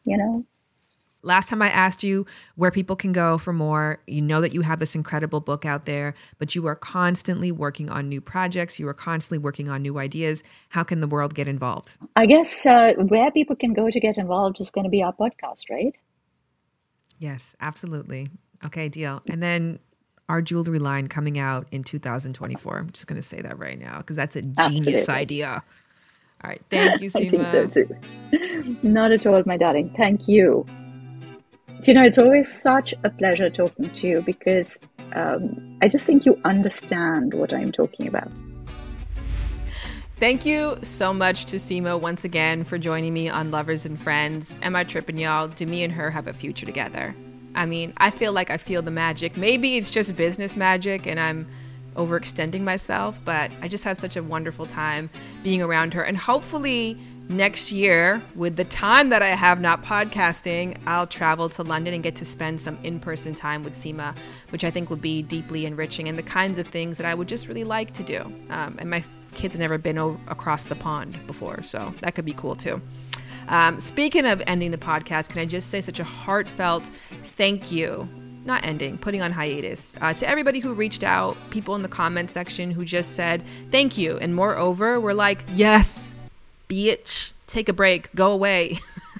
you 0.05 0.17
know. 0.17 0.45
Last 1.23 1.49
time 1.49 1.61
I 1.61 1.69
asked 1.69 2.03
you 2.03 2.25
where 2.55 2.71
people 2.71 2.95
can 2.95 3.11
go 3.11 3.37
for 3.37 3.51
more, 3.51 4.01
you 4.05 4.21
know 4.21 4.39
that 4.39 4.53
you 4.53 4.61
have 4.61 4.79
this 4.79 4.95
incredible 4.95 5.39
book 5.39 5.65
out 5.65 5.85
there, 5.85 6.13
but 6.37 6.55
you 6.55 6.65
are 6.67 6.75
constantly 6.75 7.51
working 7.51 7.89
on 7.89 8.07
new 8.07 8.21
projects. 8.21 8.79
You 8.79 8.87
are 8.87 8.93
constantly 8.93 9.39
working 9.39 9.67
on 9.67 9.81
new 9.81 9.97
ideas. 9.97 10.43
How 10.69 10.83
can 10.83 11.01
the 11.01 11.07
world 11.07 11.33
get 11.33 11.47
involved? 11.47 11.97
I 12.15 12.27
guess 12.27 12.65
uh, 12.65 12.93
where 12.97 13.31
people 13.31 13.55
can 13.55 13.73
go 13.73 13.89
to 13.89 13.99
get 13.99 14.17
involved 14.17 14.61
is 14.61 14.69
going 14.69 14.85
to 14.85 14.91
be 14.91 15.01
our 15.01 15.11
podcast, 15.11 15.69
right? 15.69 15.95
Yes, 17.19 17.55
absolutely. 17.59 18.27
Okay, 18.65 18.89
deal. 18.89 19.21
And 19.29 19.41
then 19.41 19.79
our 20.29 20.41
jewelry 20.41 20.79
line 20.79 21.07
coming 21.07 21.39
out 21.39 21.67
in 21.71 21.83
2024. 21.83 22.77
I'm 22.77 22.89
just 22.91 23.07
going 23.07 23.15
to 23.15 23.21
say 23.21 23.41
that 23.41 23.57
right 23.57 23.79
now 23.79 23.99
because 23.99 24.15
that's 24.15 24.35
a 24.35 24.41
genius 24.41 24.87
absolutely. 24.87 25.13
idea. 25.13 25.63
All 26.43 26.49
right. 26.49 26.61
Thank 26.69 27.01
you, 27.01 27.09
Seema. 27.09 27.45
I 27.45 27.67
think 27.67 27.71
so 27.71 27.83
too. 27.85 28.77
Not 28.83 29.11
at 29.11 29.25
all, 29.25 29.41
my 29.45 29.57
darling. 29.57 29.93
Thank 29.97 30.27
you. 30.27 30.65
Do 31.81 31.91
you 31.91 31.93
know, 31.93 32.03
it's 32.03 32.17
always 32.17 32.51
such 32.51 32.93
a 33.03 33.09
pleasure 33.09 33.49
talking 33.49 33.89
to 33.91 34.07
you 34.07 34.21
because 34.21 34.79
um, 35.13 35.77
I 35.81 35.87
just 35.87 36.05
think 36.05 36.25
you 36.25 36.39
understand 36.43 37.33
what 37.33 37.53
I'm 37.53 37.71
talking 37.71 38.07
about. 38.07 38.31
Thank 40.19 40.47
you 40.47 40.79
so 40.81 41.13
much 41.13 41.45
to 41.45 41.57
Seema 41.57 42.01
once 42.01 42.25
again 42.25 42.63
for 42.63 42.79
joining 42.79 43.13
me 43.13 43.29
on 43.29 43.51
Lovers 43.51 43.85
and 43.85 44.01
Friends. 44.01 44.55
Am 44.63 44.75
I 44.75 44.83
tripping, 44.83 45.19
y'all? 45.19 45.47
Do 45.47 45.67
me 45.67 45.83
and 45.83 45.93
her 45.93 46.09
have 46.09 46.25
a 46.25 46.33
future 46.33 46.65
together? 46.65 47.15
I 47.53 47.67
mean, 47.67 47.93
I 47.97 48.09
feel 48.09 48.33
like 48.33 48.49
I 48.49 48.57
feel 48.57 48.81
the 48.81 48.89
magic. 48.89 49.37
Maybe 49.37 49.77
it's 49.77 49.91
just 49.91 50.15
business 50.15 50.57
magic 50.57 51.05
and 51.05 51.19
I'm 51.19 51.47
overextending 51.95 52.61
myself, 52.61 53.19
but 53.25 53.51
I 53.61 53.67
just 53.67 53.83
have 53.83 53.99
such 53.99 54.15
a 54.15 54.23
wonderful 54.23 54.65
time 54.65 55.11
being 55.43 55.61
around 55.61 55.93
her. 55.93 56.01
And 56.01 56.17
hopefully, 56.17 56.97
next 57.29 57.71
year, 57.71 58.23
with 58.33 58.55
the 58.55 58.65
time 58.65 59.09
that 59.09 59.21
I 59.21 59.27
have 59.27 59.61
not 59.61 59.83
podcasting, 59.83 60.79
I'll 60.87 61.05
travel 61.05 61.47
to 61.49 61.61
London 61.61 61.93
and 61.93 62.01
get 62.01 62.15
to 62.15 62.25
spend 62.25 62.59
some 62.59 62.79
in 62.81 62.99
person 62.99 63.35
time 63.35 63.63
with 63.63 63.73
Seema, 63.73 64.15
which 64.49 64.63
I 64.63 64.71
think 64.71 64.89
would 64.89 65.01
be 65.01 65.21
deeply 65.21 65.67
enriching 65.67 66.07
and 66.07 66.17
the 66.17 66.23
kinds 66.23 66.57
of 66.57 66.67
things 66.67 66.97
that 66.97 67.05
I 67.05 67.13
would 67.13 67.27
just 67.27 67.47
really 67.47 67.63
like 67.63 67.93
to 67.93 68.03
do. 68.03 68.21
Um, 68.49 68.77
and 68.79 68.89
my 68.89 69.03
kids 69.33 69.55
have 69.55 69.59
never 69.59 69.77
been 69.77 69.97
across 70.27 70.65
the 70.65 70.75
pond 70.75 71.17
before, 71.27 71.63
so 71.63 71.93
that 72.01 72.15
could 72.15 72.25
be 72.25 72.33
cool 72.33 72.55
too. 72.55 72.81
Um, 73.47 73.79
speaking 73.79 74.25
of 74.25 74.41
ending 74.45 74.71
the 74.71 74.77
podcast, 74.77 75.29
can 75.29 75.39
I 75.39 75.45
just 75.45 75.69
say 75.69 75.79
such 75.81 75.99
a 75.99 76.03
heartfelt 76.03 76.91
thank 77.37 77.71
you 77.71 78.07
not 78.47 78.65
ending, 78.65 78.97
putting 78.97 79.21
on 79.21 79.31
hiatus. 79.31 79.95
Uh, 80.01 80.13
to 80.13 80.27
everybody 80.27 80.59
who 80.59 80.73
reached 80.73 81.03
out, 81.03 81.37
people 81.51 81.75
in 81.75 81.83
the 81.83 81.89
comment 81.89 82.31
section 82.31 82.71
who 82.71 82.83
just 82.83 83.15
said 83.15 83.43
thank 83.69 83.97
you. 83.97 84.17
And 84.17 84.33
moreover, 84.33 84.99
we're 84.99 85.13
like, 85.13 85.43
yes, 85.53 86.15
bitch, 86.67 87.33
take 87.45 87.69
a 87.69 87.73
break, 87.73 88.09
go 88.15 88.31
away. 88.31 88.79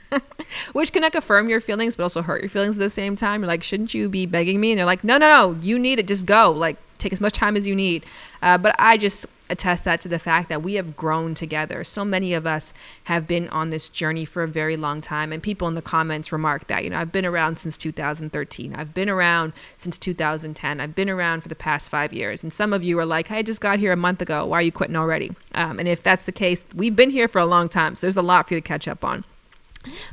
Which 0.72 0.94
can 0.94 1.04
like 1.04 1.14
affirm 1.14 1.50
your 1.50 1.60
feelings, 1.60 1.96
but 1.96 2.04
also 2.04 2.22
hurt 2.22 2.42
your 2.42 2.50
feelings 2.50 2.80
at 2.80 2.84
the 2.84 2.90
same 2.90 3.16
time. 3.16 3.42
You're 3.42 3.50
like, 3.50 3.64
shouldn't 3.64 3.94
you 3.94 4.08
be 4.10 4.26
begging 4.26 4.60
me? 4.60 4.72
And 4.72 4.80
they're 4.80 4.86
like, 4.86 5.04
no, 5.04 5.18
no, 5.18 5.30
no, 5.30 5.60
you 5.62 5.78
need 5.78 6.00
it. 6.00 6.08
Just 6.08 6.26
go. 6.26 6.52
Like, 6.52 6.78
take 6.98 7.12
as 7.12 7.22
much 7.22 7.34
time 7.34 7.58
as 7.58 7.68
you 7.68 7.76
need. 7.76 8.06
Uh, 8.42 8.58
but 8.58 8.74
I 8.80 8.98
just 8.98 9.26
attest 9.50 9.84
that 9.86 10.02
to 10.02 10.08
the 10.08 10.20
fact 10.20 10.50
that 10.50 10.62
we 10.62 10.76
have 10.76 10.96
grown 10.96 11.34
together. 11.34 11.84
So 11.84 12.04
many 12.04 12.34
of 12.34 12.46
us 12.46 12.74
have 13.06 13.28
been 13.28 13.50
on 13.50 13.70
this 13.70 13.90
journey 13.90 14.26
for 14.26 14.44
a 14.44 14.48
very 14.48 14.78
long 14.78 15.02
time. 15.02 15.32
And 15.32 15.42
people 15.42 15.68
in 15.68 15.76
the 15.76 15.82
comments 15.82 16.32
remark 16.32 16.68
that, 16.68 16.84
you 16.84 16.90
know, 16.90 17.00
I've 17.00 17.12
been 17.12 17.26
around 17.26 17.58
since 17.58 17.78
2013. 17.78 18.76
I've 18.76 18.94
been 18.94 19.10
around 19.10 19.54
since 19.78 19.98
2010. 19.98 20.80
I've 20.80 20.96
been 20.96 21.10
around 21.10 21.42
for 21.42 21.50
the 21.50 21.56
past 21.56 21.90
five 21.90 22.14
years. 22.14 22.44
And 22.44 22.52
some 22.52 22.74
of 22.74 22.84
you 22.84 23.00
are 23.00 23.06
like, 23.06 23.32
I 23.32 23.42
just 23.42 23.62
got 23.62 23.80
here 23.80 23.92
a 23.92 23.98
month 23.98 24.22
ago. 24.22 24.46
Why 24.46 24.60
are 24.60 24.64
you 24.64 24.72
quitting 24.72 24.96
already? 24.96 25.32
Um, 25.56 25.80
and 25.80 25.88
if 25.88 26.04
that's 26.04 26.24
the 26.24 26.32
case, 26.32 26.62
we've 26.76 26.96
been 26.96 27.10
here 27.10 27.28
for 27.28 27.40
a 27.40 27.46
long 27.46 27.70
time. 27.70 27.96
So 27.96 28.08
there's 28.08 28.18
a 28.18 28.22
lot 28.22 28.48
for 28.48 28.56
you 28.56 28.62
to 28.62 28.68
catch 28.68 28.88
up 28.88 29.04
on. 29.04 29.24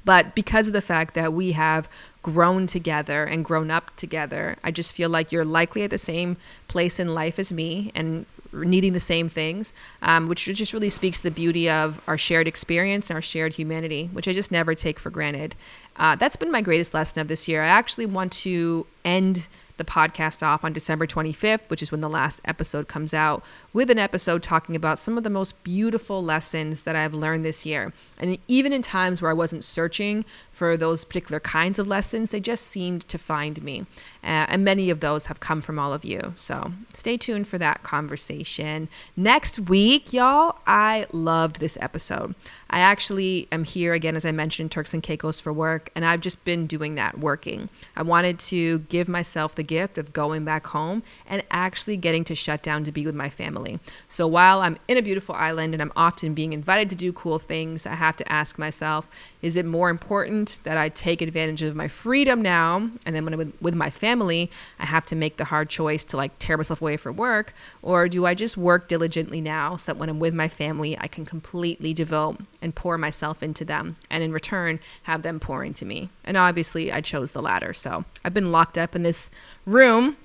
But 0.05 0.35
because 0.35 0.67
of 0.69 0.73
the 0.73 0.83
fact 0.83 1.15
that 1.15 1.33
we 1.33 1.53
have 1.53 1.89
grown 2.23 2.67
together 2.67 3.25
and 3.25 3.45
grown 3.45 3.71
up 3.71 3.95
together, 3.97 4.57
I 4.63 4.71
just 4.71 4.93
feel 4.93 5.09
like 5.09 5.33
you're 5.33 5.45
likely 5.45 5.83
at 5.83 5.91
the 5.91 5.99
same 5.99 6.37
place 6.69 7.01
in 7.01 7.15
life 7.15 7.39
as 7.39 7.53
me 7.53 7.91
and 7.95 8.27
needing 8.55 8.93
the 8.93 9.01
same 9.01 9.29
things, 9.29 9.73
um, 10.03 10.29
which 10.29 10.45
just 10.45 10.73
really 10.73 10.91
speaks 10.91 11.19
to 11.19 11.25
the 11.25 11.31
beauty 11.31 11.69
of 11.69 12.01
our 12.07 12.19
shared 12.19 12.47
experience 12.47 13.11
and 13.11 13.17
our 13.17 13.23
shared 13.23 13.55
humanity, 13.55 14.09
which 14.13 14.29
I 14.29 14.33
just 14.33 14.53
never 14.53 14.75
take 14.75 14.99
for 14.99 15.11
granted. 15.11 15.55
Uh, 15.97 16.17
that's 16.17 16.37
been 16.37 16.51
my 16.51 16.61
greatest 16.61 16.95
lesson 16.95 17.21
of 17.21 17.29
this 17.29 17.49
year. 17.49 17.63
I 17.63 17.69
actually 17.69 18.07
want 18.07 18.33
to 18.33 18.87
end 19.05 19.49
the 19.77 19.85
podcast 19.85 20.43
off 20.47 20.65
on 20.65 20.73
December 20.73 21.07
25th, 21.07 21.69
which 21.69 21.83
is 21.83 21.91
when 21.91 22.01
the 22.01 22.09
last 22.09 22.41
episode 22.45 22.87
comes 22.87 23.13
out, 23.13 23.45
with 23.73 23.91
an 23.91 23.99
episode 23.99 24.43
talking 24.43 24.77
about 24.77 24.99
some 24.99 25.19
of 25.19 25.25
the 25.25 25.31
most 25.31 25.63
beautiful 25.65 26.23
lessons 26.23 26.85
that 26.85 26.95
I've 26.95 27.15
learned 27.15 27.45
this 27.45 27.67
year. 27.67 27.93
And 28.19 28.39
even 28.47 28.73
in 28.73 28.83
times 28.83 29.21
where 29.21 29.31
I 29.31 29.35
wasn't 29.35 29.65
searching 29.65 30.25
for 30.55 30.77
those 30.77 31.05
particular 31.05 31.41
kinds 31.41 31.79
of 31.79 31.89
lessons, 31.89 32.31
they 32.31 32.41
just 32.41 32.69
seemed 32.69 33.07
to 33.09 33.19
find 33.19 33.61
me. 33.63 33.81
Uh, 34.23 34.47
and 34.49 34.65
many 34.65 34.89
of 34.89 35.01
those 35.01 35.27
have 35.27 35.41
come 35.41 35.61
from 35.61 35.79
all 35.79 35.93
of 35.93 36.05
you. 36.05 36.33
So 36.37 36.73
stay 36.93 37.17
tuned 37.17 37.49
for 37.49 37.59
that 37.59 37.83
conversation. 37.83 38.89
Next 39.17 39.59
week, 39.59 40.13
y'all, 40.13 40.57
I 40.67 41.07
loved 41.13 41.59
this 41.59 41.77
episode. 41.81 42.37
I 42.71 42.79
actually 42.79 43.49
am 43.53 43.65
here 43.65 43.93
again, 43.95 44.17
as 44.17 44.25
I 44.25 44.33
mentioned, 44.33 44.71
Turks 44.71 44.95
and 44.95 45.03
Caicos 45.03 45.41
for 45.41 45.53
work, 45.53 45.91
and 45.95 46.05
I've 46.05 46.21
just 46.21 46.45
been 46.45 46.67
doing 46.67 46.95
that 46.95 47.19
working. 47.19 47.69
I 47.97 48.03
wanted 48.03 48.39
to 48.41 48.81
give 48.81 49.09
myself 49.09 49.55
the 49.55 49.63
gift 49.63 49.99
of 49.99 50.13
going 50.13 50.45
back 50.45 50.69
home 50.69 51.03
and 51.27 51.43
actually 51.51 51.97
getting 51.97 52.25
to 52.25 52.35
shut 52.35 52.63
down 52.63 52.85
to 52.85 52.93
be 52.93 53.07
with 53.07 53.15
my 53.15 53.31
family. 53.31 53.81
So 54.09 54.27
while 54.27 54.61
I'm 54.61 54.79
in 54.89 54.97
a 54.97 55.03
beautiful 55.03 55.35
island 55.35 55.75
and 55.75 55.83
I'm 55.83 55.93
often 55.97 56.35
being 56.35 56.53
invited 56.53 56.91
to 56.91 56.97
do 56.97 57.13
cool 57.13 57.39
things, 57.39 57.87
I 57.87 57.95
have 57.95 58.17
to 58.17 58.33
ask 58.33 58.59
myself, 58.59 59.09
is 59.43 59.57
it 59.57 59.67
more 59.67 59.91
important 59.91 60.44
that 60.65 60.79
I 60.79 60.89
take 60.89 61.23
advantage 61.23 61.63
of 61.63 61.75
my 61.75 61.89
freedom 61.89 62.43
now? 62.43 62.89
And 63.05 63.15
then 63.15 63.25
when 63.25 63.35
I'm 63.35 63.53
with 63.61 63.75
my 63.75 63.91
family, 63.91 64.51
I 64.79 64.87
have 64.87 65.07
to 65.07 65.17
make 65.17 65.37
the 65.37 65.45
hard 65.45 65.69
choice 65.69 66.05
to 66.05 66.17
like 66.17 66.39
tear 66.39 66.57
myself 66.57 66.81
away 66.81 66.97
for 66.97 67.13
work? 67.13 67.55
Or 67.83 68.09
do 68.09 68.27
I 68.27 68.35
just 68.35 68.57
work 68.57 68.89
diligently 68.89 69.41
now 69.41 69.77
so 69.77 69.93
that 69.93 69.99
when 69.99 70.09
I'm 70.09 70.21
with 70.21 70.35
my 70.35 70.49
family, 70.49 70.97
I 70.99 71.09
can 71.09 71.25
completely 71.25 71.93
devote 71.93 72.41
and 72.63 72.75
pour 72.75 72.97
myself 72.99 73.43
into 73.43 73.65
them 73.65 73.97
and 74.11 74.23
in 74.23 74.33
return 74.33 74.81
have 75.05 75.23
them 75.23 75.41
pour 75.41 75.65
into 75.65 75.85
me? 75.85 76.11
And 76.25 76.37
obviously, 76.37 76.93
I 76.93 77.01
chose 77.01 77.33
the 77.33 77.43
latter. 77.43 77.73
So 77.73 78.05
I've 78.25 78.35
been 78.35 78.53
locked 78.53 78.79
up 78.79 78.95
in 78.95 79.03
this 79.03 79.31
room 79.67 80.17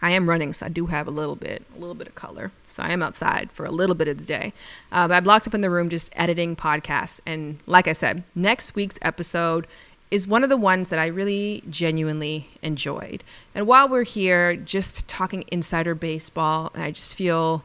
I 0.00 0.12
am 0.12 0.28
running, 0.28 0.52
so 0.52 0.66
I 0.66 0.68
do 0.68 0.86
have 0.86 1.06
a 1.08 1.10
little 1.10 1.36
bit, 1.36 1.64
a 1.74 1.78
little 1.78 1.94
bit 1.94 2.06
of 2.06 2.14
color. 2.14 2.52
So 2.64 2.82
I 2.82 2.90
am 2.90 3.02
outside 3.02 3.50
for 3.50 3.66
a 3.66 3.70
little 3.70 3.94
bit 3.94 4.08
of 4.08 4.18
the 4.18 4.24
day. 4.24 4.52
Uh, 4.92 5.08
but 5.08 5.14
I'm 5.14 5.24
locked 5.24 5.46
up 5.46 5.54
in 5.54 5.60
the 5.60 5.70
room 5.70 5.88
just 5.88 6.10
editing 6.14 6.54
podcasts. 6.56 7.20
And 7.26 7.58
like 7.66 7.88
I 7.88 7.92
said, 7.92 8.22
next 8.34 8.74
week's 8.74 8.98
episode 9.02 9.66
is 10.10 10.26
one 10.26 10.42
of 10.42 10.50
the 10.50 10.56
ones 10.56 10.90
that 10.90 10.98
I 10.98 11.06
really 11.06 11.62
genuinely 11.68 12.48
enjoyed. 12.62 13.22
And 13.54 13.66
while 13.66 13.88
we're 13.88 14.04
here, 14.04 14.56
just 14.56 15.06
talking 15.06 15.44
insider 15.48 15.94
baseball, 15.94 16.70
I 16.74 16.92
just 16.92 17.14
feel, 17.14 17.64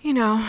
you 0.00 0.12
know, 0.12 0.46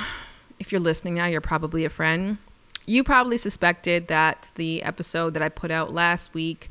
if 0.59 0.71
you're 0.71 0.81
listening 0.81 1.15
now, 1.15 1.25
you're 1.25 1.41
probably 1.41 1.85
a 1.85 1.89
friend. 1.89 2.37
You 2.85 3.03
probably 3.03 3.37
suspected 3.37 4.07
that 4.07 4.51
the 4.55 4.83
episode 4.83 5.33
that 5.33 5.41
I 5.41 5.49
put 5.49 5.71
out 5.71 5.93
last 5.93 6.33
week 6.33 6.69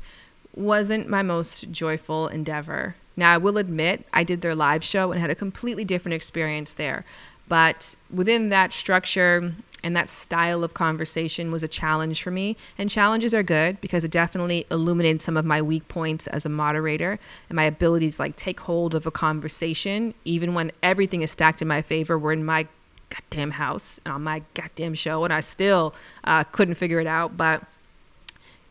wasn't 0.55 1.09
my 1.09 1.21
most 1.21 1.71
joyful 1.71 2.27
endeavor. 2.27 2.95
Now, 3.17 3.33
I 3.33 3.37
will 3.37 3.57
admit, 3.57 4.05
I 4.13 4.23
did 4.23 4.41
their 4.41 4.55
live 4.55 4.83
show 4.83 5.11
and 5.11 5.19
had 5.19 5.31
a 5.31 5.35
completely 5.35 5.83
different 5.83 6.13
experience 6.13 6.73
there. 6.75 7.03
But 7.49 7.95
within 8.13 8.49
that 8.49 8.71
structure 8.71 9.53
and 9.83 9.95
that 9.95 10.09
style 10.09 10.63
of 10.63 10.73
conversation 10.73 11.51
was 11.51 11.63
a 11.63 11.67
challenge 11.67 12.21
for 12.21 12.31
me. 12.31 12.57
And 12.77 12.89
challenges 12.89 13.33
are 13.33 13.43
good 13.43 13.79
because 13.81 14.03
it 14.03 14.11
definitely 14.11 14.65
illuminated 14.69 15.21
some 15.21 15.37
of 15.37 15.45
my 15.45 15.61
weak 15.61 15.87
points 15.87 16.27
as 16.27 16.45
a 16.45 16.49
moderator 16.49 17.19
and 17.49 17.55
my 17.55 17.63
ability 17.63 18.11
to 18.11 18.21
like 18.21 18.35
take 18.35 18.59
hold 18.61 18.93
of 18.93 19.07
a 19.07 19.11
conversation, 19.11 20.13
even 20.25 20.53
when 20.53 20.71
everything 20.83 21.21
is 21.21 21.31
stacked 21.31 21.61
in 21.61 21.67
my 21.67 21.81
favor. 21.81 22.19
We're 22.19 22.33
in 22.33 22.45
my 22.45 22.67
goddamn 23.09 23.51
house 23.51 23.99
and 24.05 24.13
on 24.13 24.23
my 24.23 24.43
goddamn 24.53 24.93
show, 24.93 25.23
and 25.23 25.33
I 25.33 25.39
still 25.39 25.95
uh, 26.23 26.43
couldn't 26.43 26.75
figure 26.75 26.99
it 26.99 27.07
out. 27.07 27.37
But 27.37 27.63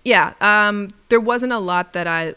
yeah, 0.05 0.35
um, 0.41 0.91
there 1.09 1.21
wasn't 1.21 1.53
a 1.53 1.59
lot 1.59 1.95
that 1.95 2.07
I 2.07 2.35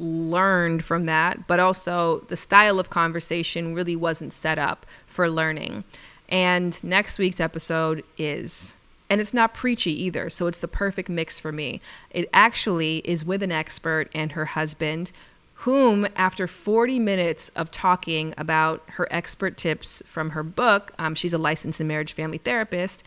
learned 0.00 0.84
from 0.84 1.04
that, 1.04 1.46
but 1.46 1.60
also 1.60 2.20
the 2.28 2.36
style 2.36 2.80
of 2.80 2.90
conversation 2.90 3.74
really 3.74 3.96
wasn't 3.96 4.32
set 4.32 4.58
up 4.58 4.86
for 5.06 5.30
learning. 5.30 5.84
And 6.28 6.82
next 6.82 7.18
week's 7.18 7.40
episode 7.40 8.04
is, 8.16 8.74
and 9.08 9.20
it's 9.20 9.34
not 9.34 9.54
preachy 9.54 9.92
either, 10.04 10.30
so 10.30 10.46
it's 10.46 10.60
the 10.60 10.68
perfect 10.68 11.08
mix 11.08 11.38
for 11.38 11.52
me. 11.52 11.80
It 12.10 12.28
actually 12.32 12.98
is 12.98 13.24
with 13.24 13.42
an 13.42 13.52
expert 13.52 14.08
and 14.14 14.32
her 14.32 14.46
husband 14.46 15.12
whom, 15.54 16.06
after 16.16 16.46
40 16.46 16.98
minutes 16.98 17.50
of 17.54 17.70
talking 17.70 18.32
about 18.38 18.82
her 18.92 19.06
expert 19.10 19.58
tips 19.58 20.02
from 20.06 20.30
her 20.30 20.42
book, 20.42 20.92
um, 20.98 21.14
she's 21.14 21.34
a 21.34 21.38
licensed 21.38 21.82
marriage 21.82 22.14
family 22.14 22.38
therapist, 22.38 23.02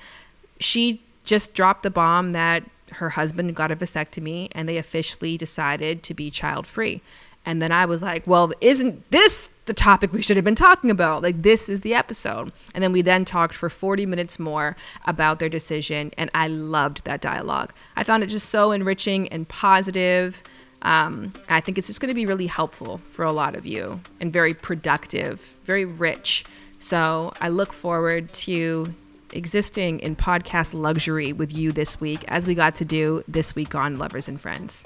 she 0.60 1.02
just 1.24 1.56
dropped 1.56 1.82
the 1.82 1.89
bomb 1.89 2.34
that 2.34 2.64
her 2.94 3.12
husband 3.12 3.56
got 3.56 3.72
a 3.72 3.76
vasectomy 3.76 4.50
and 4.52 4.68
they 4.68 4.78
officially 4.78 5.38
decided 5.38 6.04
to 6.04 6.14
be 6.14 6.32
child 6.32 6.68
free. 6.68 7.02
And 7.46 7.62
then 7.62 7.72
I 7.72 7.86
was 7.86 8.02
like, 8.02 8.26
well, 8.26 8.52
isn't 8.62 9.10
this 9.12 9.50
the 9.66 9.74
topic 9.74 10.12
we 10.12 10.22
should 10.22 10.38
have 10.38 10.46
been 10.46 10.56
talking 10.56 10.89
about? 10.89 11.24
Like, 11.24 11.41
this 11.41 11.70
is 11.70 11.82
the 11.82 11.94
episode. 11.94 12.52
And 12.74 12.84
then 12.84 12.91
we 12.91 13.02
then 13.02 13.26
talked 13.26 13.56
for 13.56 13.70
40 13.70 14.06
minutes 14.06 14.39
more 14.39 14.76
about 15.06 15.39
their 15.39 15.50
decision. 15.50 16.12
And 16.18 16.30
I 16.34 16.48
loved 16.48 17.06
that 17.06 17.22
dialogue. 17.22 17.74
I 17.96 18.04
found 18.04 18.24
it 18.24 18.28
just 18.28 18.50
so 18.50 18.72
enriching 18.72 19.28
and 19.30 19.48
positive. 19.48 20.44
Um, 20.82 21.34
I 21.50 21.62
think 21.62 21.78
it's 21.78 21.88
just 21.88 22.02
going 22.02 22.10
to 22.10 22.16
be 22.16 22.26
really 22.26 22.48
helpful 22.48 23.00
for 23.08 23.24
a 23.24 23.32
lot 23.32 23.56
of 23.56 23.66
you 23.66 24.02
and 24.20 24.32
very 24.32 24.54
productive, 24.54 25.56
very 25.64 25.86
rich. 25.86 26.46
So 26.80 27.34
I 27.39 27.48
look 27.48 27.72
forward 27.72 28.34
to 28.34 28.94
existing 29.34 30.00
in 30.00 30.16
podcast 30.16 30.74
luxury 30.74 31.34
with 31.34 31.54
you 31.54 31.72
this 31.72 32.00
week, 32.00 32.24
as 32.28 32.48
we 32.48 32.56
got 32.56 32.76
to 32.76 32.86
do 32.86 33.24
this 33.28 33.56
week 33.56 33.76
on 33.76 33.98
Lovers 33.98 34.28
and 34.28 34.40
Friends. 34.40 34.84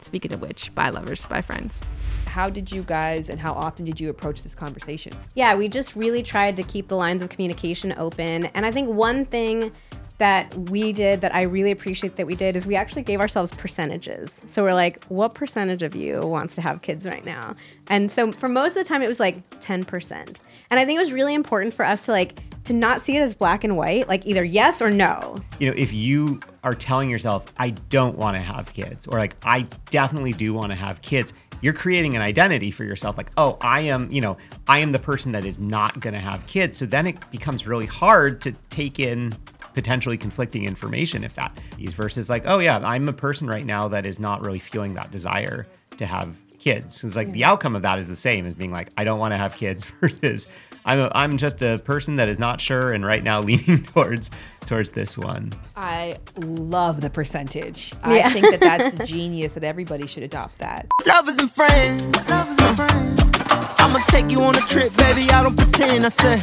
Speaking 0.00 0.32
of 0.32 0.40
which, 0.40 0.74
bye, 0.74 0.88
lovers, 0.88 1.26
bye, 1.26 1.42
friends. 1.42 1.80
How 2.26 2.48
did 2.48 2.72
you 2.72 2.82
guys 2.82 3.28
and 3.28 3.38
how 3.38 3.52
often 3.52 3.84
did 3.84 4.00
you 4.00 4.08
approach 4.08 4.42
this 4.42 4.54
conversation? 4.54 5.12
Yeah, 5.34 5.54
we 5.54 5.68
just 5.68 5.94
really 5.94 6.22
tried 6.22 6.56
to 6.56 6.62
keep 6.62 6.88
the 6.88 6.96
lines 6.96 7.22
of 7.22 7.28
communication 7.28 7.94
open. 7.98 8.46
And 8.46 8.64
I 8.64 8.72
think 8.72 8.88
one 8.88 9.24
thing 9.24 9.72
that 10.20 10.54
we 10.54 10.92
did 10.92 11.22
that 11.22 11.34
I 11.34 11.42
really 11.42 11.70
appreciate 11.70 12.16
that 12.16 12.26
we 12.26 12.34
did 12.34 12.54
is 12.54 12.66
we 12.66 12.76
actually 12.76 13.02
gave 13.02 13.20
ourselves 13.20 13.52
percentages. 13.52 14.42
So 14.46 14.62
we're 14.62 14.74
like, 14.74 15.02
what 15.06 15.32
percentage 15.32 15.82
of 15.82 15.96
you 15.96 16.20
wants 16.20 16.54
to 16.56 16.60
have 16.60 16.82
kids 16.82 17.06
right 17.06 17.24
now? 17.24 17.56
And 17.88 18.12
so 18.12 18.30
for 18.30 18.46
most 18.46 18.76
of 18.76 18.84
the 18.84 18.84
time, 18.84 19.00
it 19.00 19.08
was 19.08 19.18
like 19.18 19.48
10%. 19.60 20.40
And 20.70 20.78
I 20.78 20.84
think 20.84 20.98
it 20.98 21.00
was 21.00 21.12
really 21.12 21.34
important 21.34 21.72
for 21.72 21.86
us 21.86 22.02
to 22.02 22.12
like, 22.12 22.38
to 22.64 22.72
not 22.72 23.00
see 23.00 23.16
it 23.16 23.20
as 23.20 23.34
black 23.34 23.64
and 23.64 23.76
white, 23.76 24.08
like 24.08 24.26
either 24.26 24.44
yes 24.44 24.82
or 24.82 24.90
no. 24.90 25.36
You 25.58 25.68
know, 25.70 25.76
if 25.76 25.92
you 25.92 26.40
are 26.62 26.74
telling 26.74 27.10
yourself, 27.10 27.52
I 27.58 27.70
don't 27.70 28.18
want 28.18 28.36
to 28.36 28.42
have 28.42 28.72
kids, 28.72 29.06
or 29.06 29.18
like, 29.18 29.34
I 29.44 29.66
definitely 29.90 30.32
do 30.32 30.52
want 30.52 30.72
to 30.72 30.76
have 30.76 31.00
kids, 31.02 31.32
you're 31.62 31.72
creating 31.72 32.16
an 32.16 32.22
identity 32.22 32.70
for 32.70 32.84
yourself. 32.84 33.16
Like, 33.16 33.30
oh, 33.36 33.58
I 33.60 33.80
am, 33.80 34.10
you 34.10 34.20
know, 34.20 34.36
I 34.66 34.78
am 34.78 34.92
the 34.92 34.98
person 34.98 35.32
that 35.32 35.44
is 35.44 35.58
not 35.58 36.00
going 36.00 36.14
to 36.14 36.20
have 36.20 36.46
kids. 36.46 36.76
So 36.76 36.86
then 36.86 37.06
it 37.06 37.30
becomes 37.30 37.66
really 37.66 37.86
hard 37.86 38.40
to 38.42 38.52
take 38.70 38.98
in 38.98 39.34
potentially 39.74 40.18
conflicting 40.18 40.64
information 40.64 41.22
if 41.22 41.34
that 41.34 41.56
is 41.78 41.94
versus 41.94 42.28
like, 42.28 42.44
oh 42.46 42.58
yeah, 42.58 42.78
I'm 42.78 43.08
a 43.08 43.12
person 43.12 43.46
right 43.46 43.64
now 43.64 43.88
that 43.88 44.06
is 44.06 44.18
not 44.18 44.40
really 44.40 44.58
feeling 44.58 44.94
that 44.94 45.10
desire 45.10 45.66
to 45.98 46.06
have 46.06 46.36
kids. 46.58 47.04
It's 47.04 47.16
like 47.16 47.32
the 47.32 47.44
outcome 47.44 47.76
of 47.76 47.82
that 47.82 47.98
is 47.98 48.08
the 48.08 48.16
same 48.16 48.46
as 48.46 48.54
being 48.54 48.70
like, 48.70 48.90
I 48.96 49.04
don't 49.04 49.18
want 49.18 49.32
to 49.32 49.38
have 49.38 49.56
kids 49.56 49.84
versus 50.00 50.48
I'm 50.84 51.00
a, 51.00 51.12
I'm 51.14 51.36
just 51.36 51.62
a 51.62 51.78
person 51.84 52.16
that 52.16 52.28
is 52.28 52.38
not 52.38 52.60
sure 52.60 52.92
and 52.92 53.04
right 53.04 53.22
now 53.22 53.40
leaning 53.48 53.84
towards 53.84 54.30
towards 54.66 54.90
this 54.90 55.18
one. 55.18 55.52
I 55.76 56.18
love 56.36 57.00
the 57.00 57.10
percentage. 57.10 57.92
Yeah. 58.06 58.26
I 58.26 58.30
think 58.30 58.50
that 58.50 58.60
that's 58.60 59.08
genius 59.10 59.54
that 59.54 59.64
everybody 59.64 60.06
should 60.06 60.22
adopt 60.22 60.58
that. 60.58 60.86
Lovers 61.06 61.38
and 61.38 61.50
friends. 61.50 62.30
Lovers 62.30 62.58
and 62.58 62.76
friends. 62.76 63.20
I'ma 63.78 63.98
take 64.08 64.30
you 64.30 64.40
on 64.42 64.56
a 64.56 64.60
trip, 64.60 64.94
baby. 64.96 65.28
I 65.30 65.42
don't 65.42 65.56
pretend. 65.56 66.04
I 66.06 66.08
say, 66.08 66.36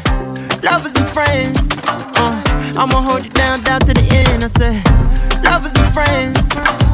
lovers 0.62 0.94
and 0.96 1.08
friends. 1.10 1.86
Uh, 1.88 2.44
I'ma 2.76 3.02
hold 3.02 3.24
you 3.24 3.30
down, 3.32 3.62
down 3.64 3.80
to 3.82 3.94
the 3.94 4.08
end. 4.12 4.44
I 4.44 4.48
say, 4.48 4.82
lovers 5.44 5.74
and 5.76 5.94
friends. 5.94 6.38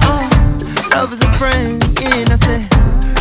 Uh, 0.06 0.90
lovers 0.92 1.20
and 1.22 1.36
friends. 1.36 2.02
Yeah, 2.02 2.26
I 2.30 2.36
say, 2.36 2.68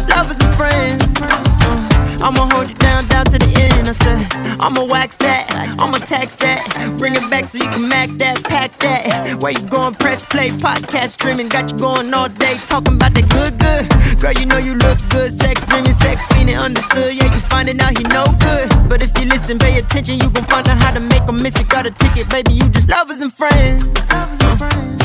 lovers 0.08 0.38
and 0.40 0.54
friends. 0.54 1.02
Uh, 1.22 1.91
I'ma 2.20 2.48
hold 2.52 2.68
you 2.68 2.74
down, 2.76 3.06
down 3.06 3.24
to 3.26 3.38
the 3.38 3.50
end. 3.60 3.88
I 3.88 3.92
said, 3.92 4.60
I'ma 4.60 4.84
wax 4.84 5.16
that, 5.18 5.50
I'ma 5.78 5.98
tax 5.98 6.34
that. 6.36 6.94
Bring 6.98 7.14
it 7.14 7.28
back 7.30 7.46
so 7.46 7.58
you 7.58 7.68
can 7.68 7.88
mac 7.88 8.10
that, 8.18 8.42
pack 8.44 8.78
that. 8.80 9.40
Where 9.40 9.52
you 9.52 9.62
going, 9.68 9.94
press 9.94 10.24
play, 10.24 10.50
podcast 10.50 11.10
streaming. 11.10 11.48
Got 11.48 11.72
you 11.72 11.78
going 11.78 12.12
all 12.12 12.28
day, 12.28 12.56
talking 12.66 12.94
about 12.94 13.14
that 13.14 13.28
good, 13.30 13.58
good. 13.58 14.20
Girl, 14.20 14.32
you 14.32 14.46
know 14.46 14.58
you 14.58 14.74
look 14.74 14.98
good, 15.10 15.32
sex 15.32 15.64
dreaming, 15.66 15.92
sex 15.92 16.26
feeling 16.34 16.56
understood. 16.56 17.14
Yeah, 17.14 17.32
you 17.32 17.40
finding 17.40 17.80
out 17.80 17.96
he 17.96 18.04
no 18.04 18.24
good. 18.38 18.68
But 18.88 19.02
if 19.02 19.18
you 19.18 19.26
listen, 19.26 19.58
pay 19.58 19.78
attention, 19.78 20.18
you 20.18 20.30
gon' 20.30 20.44
find 20.44 20.68
out 20.68 20.78
how 20.78 20.92
to 20.92 21.00
make 21.00 21.22
a 21.28 21.32
miss 21.32 21.58
it. 21.60 21.68
Got 21.68 21.86
a 21.86 21.90
ticket, 21.90 22.28
baby, 22.28 22.52
you 22.52 22.68
just 22.68 22.88
lovers 22.88 23.20
and 23.20 23.32
friends. 23.32 24.10
Lovers 24.10 24.40
and 24.40 24.58
friends. 24.58 25.01